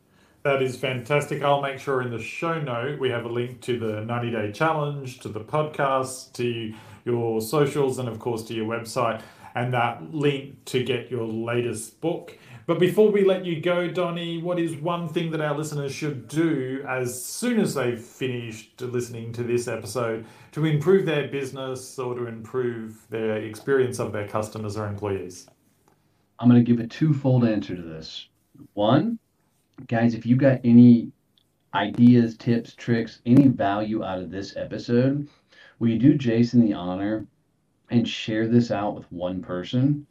That 0.45 0.63
is 0.63 0.79
fantastic. 0.79 1.43
I'll 1.43 1.61
make 1.61 1.79
sure 1.79 2.01
in 2.01 2.11
the 2.11 2.23
show 2.23 2.59
note 2.59 2.99
we 2.99 3.11
have 3.11 3.27
a 3.27 3.29
link 3.29 3.61
to 3.63 3.79
the 3.79 4.01
90 4.07 4.31
day 4.31 4.51
challenge, 4.51 5.19
to 5.21 5.29
the 5.29 5.41
podcast, 5.41 6.33
to 6.35 6.73
your 7.05 7.41
socials, 7.41 7.99
and 7.99 8.09
of 8.09 8.19
course 8.19 8.43
to 8.45 8.55
your 8.55 8.67
website, 8.67 9.23
and 9.55 9.73
that 9.75 10.15
link 10.15 10.65
to 10.67 10.83
get 10.85 11.11
your 11.11 11.27
latest 11.27 12.01
book. 12.01 12.37
But 12.67 12.79
before 12.79 13.11
we 13.11 13.25
let 13.25 13.45
you 13.45 13.61
go, 13.61 13.89
Donnie, 13.89 14.41
what 14.41 14.61
is 14.61 14.77
one 14.77 15.09
thing 15.09 15.33
that 15.33 15.41
our 15.41 15.57
listeners 15.57 15.93
should 15.93 16.29
do 16.29 16.85
as 16.89 17.25
soon 17.25 17.59
as 17.59 17.75
they've 17.75 18.01
finished 18.01 18.81
listening 18.81 19.33
to 19.33 19.43
this 19.43 19.67
episode 19.67 20.25
to 20.53 20.65
improve 20.65 21.05
their 21.05 21.27
business 21.27 21.99
or 21.99 22.15
to 22.15 22.27
improve 22.27 23.05
their 23.11 23.39
experience 23.39 23.99
of 23.99 24.13
their 24.13 24.29
customers 24.29 24.77
or 24.77 24.87
employees? 24.87 25.49
I'm 26.39 26.49
going 26.49 26.65
to 26.65 26.73
give 26.73 26.83
a 26.83 26.87
twofold 26.87 27.45
answer 27.45 27.75
to 27.75 27.83
this. 27.83 28.29
One, 28.75 29.19
guys, 29.89 30.15
if 30.15 30.25
you 30.25 30.37
got 30.37 30.61
any 30.63 31.11
ideas, 31.75 32.37
tips, 32.37 32.75
tricks, 32.75 33.21
any 33.27 33.49
value 33.49 34.05
out 34.05 34.21
of 34.21 34.31
this 34.31 34.57
episode, 34.57 35.29
will 35.81 35.89
you 35.89 35.99
do 35.99 36.15
Jason 36.15 36.61
the 36.61 36.75
honor 36.75 37.27
and 37.91 38.07
share 38.07 38.47
this 38.47 38.71
out 38.71 38.95
with 38.95 39.11
one 39.11 39.43
person? 39.43 40.07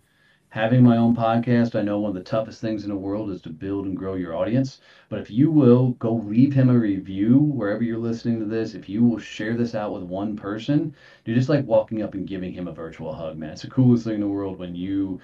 Having 0.49 0.83
my 0.83 0.97
own 0.97 1.15
podcast, 1.15 1.79
I 1.79 1.83
know 1.83 1.99
one 1.99 2.09
of 2.09 2.15
the 2.15 2.23
toughest 2.23 2.59
things 2.59 2.83
in 2.83 2.89
the 2.89 2.95
world 2.95 3.29
is 3.29 3.39
to 3.43 3.51
build 3.51 3.85
and 3.85 3.95
grow 3.95 4.15
your 4.15 4.35
audience. 4.35 4.81
But 5.07 5.19
if 5.19 5.29
you 5.29 5.51
will 5.51 5.91
go 5.91 6.15
leave 6.15 6.53
him 6.53 6.71
a 6.71 6.77
review 6.77 7.37
wherever 7.37 7.83
you're 7.83 7.99
listening 7.99 8.39
to 8.39 8.47
this, 8.47 8.73
if 8.73 8.89
you 8.89 9.03
will 9.03 9.19
share 9.19 9.55
this 9.55 9.75
out 9.75 9.93
with 9.93 10.01
one 10.01 10.35
person, 10.35 10.95
you're 11.23 11.35
just 11.35 11.49
like 11.49 11.67
walking 11.67 12.01
up 12.01 12.15
and 12.15 12.27
giving 12.27 12.51
him 12.51 12.67
a 12.67 12.73
virtual 12.73 13.13
hug, 13.13 13.37
man. 13.37 13.51
It's 13.51 13.61
the 13.61 13.69
coolest 13.69 14.05
thing 14.05 14.15
in 14.15 14.21
the 14.21 14.27
world 14.27 14.57
when 14.57 14.75
you 14.75 15.21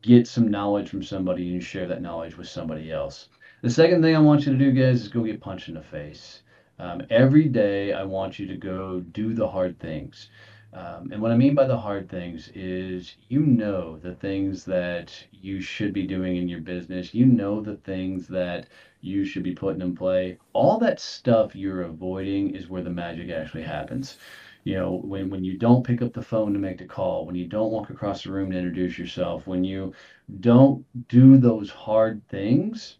get 0.00 0.26
some 0.26 0.50
knowledge 0.50 0.88
from 0.88 1.02
somebody 1.02 1.52
and 1.52 1.62
share 1.62 1.86
that 1.88 2.00
knowledge 2.00 2.38
with 2.38 2.48
somebody 2.48 2.90
else. 2.90 3.28
The 3.60 3.68
second 3.68 4.00
thing 4.00 4.16
I 4.16 4.20
want 4.20 4.46
you 4.46 4.52
to 4.52 4.58
do, 4.58 4.72
guys, 4.72 5.02
is 5.02 5.08
go 5.08 5.24
get 5.24 5.42
punched 5.42 5.68
in 5.68 5.74
the 5.74 5.82
face. 5.82 6.40
Um, 6.78 7.02
every 7.10 7.48
day, 7.48 7.92
I 7.92 8.04
want 8.04 8.38
you 8.38 8.46
to 8.46 8.56
go 8.56 9.00
do 9.00 9.34
the 9.34 9.48
hard 9.48 9.78
things. 9.78 10.28
Um, 10.74 11.10
and 11.12 11.22
what 11.22 11.30
I 11.30 11.36
mean 11.36 11.54
by 11.54 11.66
the 11.66 11.78
hard 11.78 12.08
things 12.08 12.50
is 12.52 13.14
you 13.28 13.40
know 13.40 13.96
the 13.98 14.14
things 14.14 14.64
that 14.64 15.12
you 15.30 15.60
should 15.60 15.92
be 15.92 16.04
doing 16.04 16.36
in 16.36 16.48
your 16.48 16.60
business. 16.60 17.14
You 17.14 17.26
know 17.26 17.60
the 17.60 17.76
things 17.76 18.26
that 18.28 18.66
you 19.00 19.24
should 19.24 19.44
be 19.44 19.54
putting 19.54 19.82
in 19.82 19.94
play. 19.94 20.36
All 20.52 20.78
that 20.78 20.98
stuff 20.98 21.54
you're 21.54 21.82
avoiding 21.82 22.56
is 22.56 22.68
where 22.68 22.82
the 22.82 22.90
magic 22.90 23.30
actually 23.30 23.62
happens. 23.62 24.18
You 24.64 24.74
know, 24.74 24.96
when, 25.04 25.30
when 25.30 25.44
you 25.44 25.58
don't 25.58 25.86
pick 25.86 26.02
up 26.02 26.12
the 26.12 26.22
phone 26.22 26.54
to 26.54 26.58
make 26.58 26.78
the 26.78 26.86
call, 26.86 27.24
when 27.24 27.36
you 27.36 27.46
don't 27.46 27.70
walk 27.70 27.90
across 27.90 28.24
the 28.24 28.32
room 28.32 28.50
to 28.50 28.56
introduce 28.56 28.98
yourself, 28.98 29.46
when 29.46 29.62
you 29.62 29.92
don't 30.40 30.84
do 31.08 31.36
those 31.36 31.70
hard 31.70 32.26
things, 32.28 32.96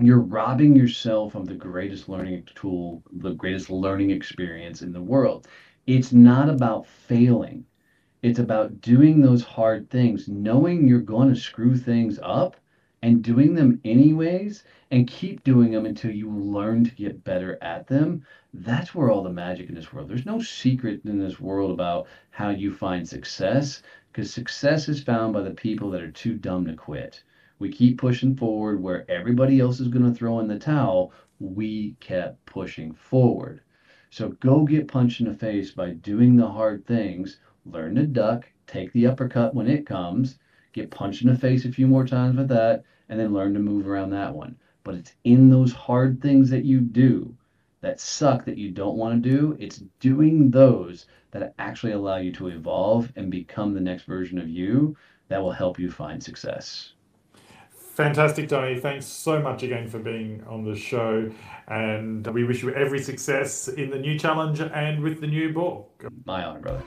you're 0.00 0.20
robbing 0.20 0.76
yourself 0.76 1.34
of 1.34 1.46
the 1.46 1.54
greatest 1.54 2.08
learning 2.08 2.46
tool, 2.54 3.02
the 3.12 3.34
greatest 3.34 3.68
learning 3.68 4.10
experience 4.10 4.82
in 4.82 4.92
the 4.92 5.02
world. 5.02 5.48
It's 5.86 6.12
not 6.12 6.48
about 6.48 6.86
failing. 6.86 7.64
It's 8.22 8.38
about 8.38 8.80
doing 8.80 9.20
those 9.20 9.42
hard 9.42 9.90
things, 9.90 10.28
knowing 10.28 10.86
you're 10.86 11.00
going 11.00 11.28
to 11.30 11.40
screw 11.40 11.76
things 11.76 12.18
up 12.22 12.56
and 13.02 13.22
doing 13.22 13.54
them 13.54 13.80
anyways 13.84 14.64
and 14.90 15.08
keep 15.08 15.42
doing 15.42 15.72
them 15.72 15.86
until 15.86 16.10
you 16.12 16.30
learn 16.30 16.84
to 16.84 16.94
get 16.94 17.24
better 17.24 17.58
at 17.62 17.86
them. 17.86 18.24
That's 18.54 18.94
where 18.94 19.10
all 19.10 19.22
the 19.22 19.30
magic 19.30 19.68
in 19.68 19.74
this 19.74 19.92
world. 19.92 20.08
There's 20.08 20.26
no 20.26 20.40
secret 20.40 21.00
in 21.04 21.18
this 21.18 21.40
world 21.40 21.72
about 21.72 22.06
how 22.30 22.50
you 22.50 22.72
find 22.72 23.08
success 23.08 23.82
because 24.12 24.32
success 24.32 24.88
is 24.88 25.02
found 25.02 25.32
by 25.32 25.42
the 25.42 25.50
people 25.50 25.90
that 25.90 26.02
are 26.02 26.10
too 26.10 26.34
dumb 26.34 26.66
to 26.66 26.74
quit 26.74 27.22
we 27.58 27.70
keep 27.70 27.98
pushing 27.98 28.36
forward 28.36 28.80
where 28.80 29.10
everybody 29.10 29.58
else 29.58 29.80
is 29.80 29.88
going 29.88 30.04
to 30.04 30.16
throw 30.16 30.38
in 30.38 30.46
the 30.46 30.58
towel. 30.58 31.12
We 31.40 31.96
kept 31.98 32.46
pushing 32.46 32.92
forward. 32.92 33.62
So 34.10 34.30
go 34.40 34.64
get 34.64 34.88
punched 34.88 35.20
in 35.20 35.26
the 35.26 35.34
face 35.34 35.72
by 35.72 35.90
doing 35.90 36.36
the 36.36 36.48
hard 36.48 36.86
things. 36.86 37.40
Learn 37.66 37.96
to 37.96 38.06
duck, 38.06 38.48
take 38.66 38.92
the 38.92 39.06
uppercut 39.06 39.54
when 39.54 39.66
it 39.66 39.86
comes, 39.86 40.38
get 40.72 40.90
punched 40.90 41.22
in 41.22 41.28
the 41.28 41.38
face 41.38 41.64
a 41.64 41.72
few 41.72 41.86
more 41.86 42.06
times 42.06 42.36
with 42.36 42.48
that, 42.48 42.84
and 43.08 43.18
then 43.18 43.34
learn 43.34 43.54
to 43.54 43.60
move 43.60 43.88
around 43.88 44.10
that 44.10 44.34
one. 44.34 44.56
But 44.84 44.94
it's 44.94 45.14
in 45.24 45.50
those 45.50 45.72
hard 45.72 46.22
things 46.22 46.50
that 46.50 46.64
you 46.64 46.80
do 46.80 47.36
that 47.80 48.00
suck 48.00 48.44
that 48.44 48.58
you 48.58 48.70
don't 48.70 48.96
want 48.96 49.22
to 49.22 49.30
do. 49.30 49.56
It's 49.58 49.82
doing 50.00 50.50
those 50.50 51.06
that 51.32 51.54
actually 51.58 51.92
allow 51.92 52.16
you 52.16 52.32
to 52.32 52.48
evolve 52.48 53.12
and 53.16 53.30
become 53.30 53.74
the 53.74 53.80
next 53.80 54.04
version 54.04 54.38
of 54.38 54.48
you 54.48 54.96
that 55.28 55.42
will 55.42 55.52
help 55.52 55.78
you 55.78 55.90
find 55.90 56.22
success. 56.22 56.94
Fantastic, 57.98 58.46
Donnie. 58.46 58.78
Thanks 58.78 59.06
so 59.06 59.42
much 59.42 59.64
again 59.64 59.88
for 59.88 59.98
being 59.98 60.44
on 60.48 60.62
the 60.62 60.76
show. 60.76 61.28
And 61.66 62.24
we 62.28 62.44
wish 62.44 62.62
you 62.62 62.72
every 62.72 63.02
success 63.02 63.66
in 63.66 63.90
the 63.90 63.98
new 63.98 64.16
challenge 64.16 64.60
and 64.60 65.02
with 65.02 65.20
the 65.20 65.26
new 65.26 65.52
book. 65.52 66.04
My 66.24 66.44
honor, 66.44 66.60
brother. 66.60 66.80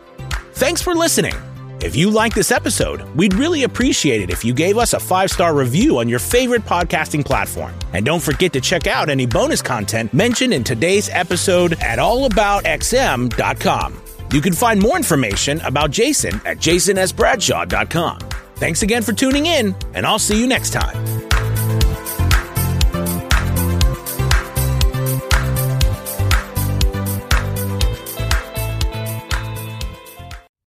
Thanks 0.53 0.81
for 0.81 0.95
listening. 0.95 1.35
If 1.81 1.97
you 1.97 2.09
like 2.09 2.33
this 2.33 2.49
episode, 2.49 3.01
we'd 3.13 3.33
really 3.33 3.63
appreciate 3.63 4.21
it 4.21 4.29
if 4.29 4.45
you 4.45 4.53
gave 4.53 4.77
us 4.77 4.93
a 4.93 5.01
five 5.01 5.29
star 5.29 5.53
review 5.53 5.97
on 5.97 6.07
your 6.07 6.19
favorite 6.19 6.63
podcasting 6.63 7.25
platform. 7.25 7.73
And 7.91 8.05
don't 8.05 8.23
forget 8.23 8.53
to 8.53 8.61
check 8.61 8.87
out 8.87 9.09
any 9.09 9.25
bonus 9.25 9.61
content 9.61 10.13
mentioned 10.13 10.53
in 10.53 10.63
today's 10.63 11.09
episode 11.09 11.73
at 11.81 11.99
allaboutxm.com. 11.99 14.01
You 14.31 14.39
can 14.39 14.53
find 14.53 14.81
more 14.81 14.95
information 14.95 15.59
about 15.59 15.91
Jason 15.91 16.35
at 16.45 16.59
jasonsbradshaw.com. 16.59 18.19
Thanks 18.61 18.83
again 18.83 19.01
for 19.01 19.11
tuning 19.11 19.47
in, 19.47 19.73
and 19.95 20.05
I'll 20.05 20.19
see 20.19 20.39
you 20.39 20.45
next 20.45 20.69
time. 20.69 21.30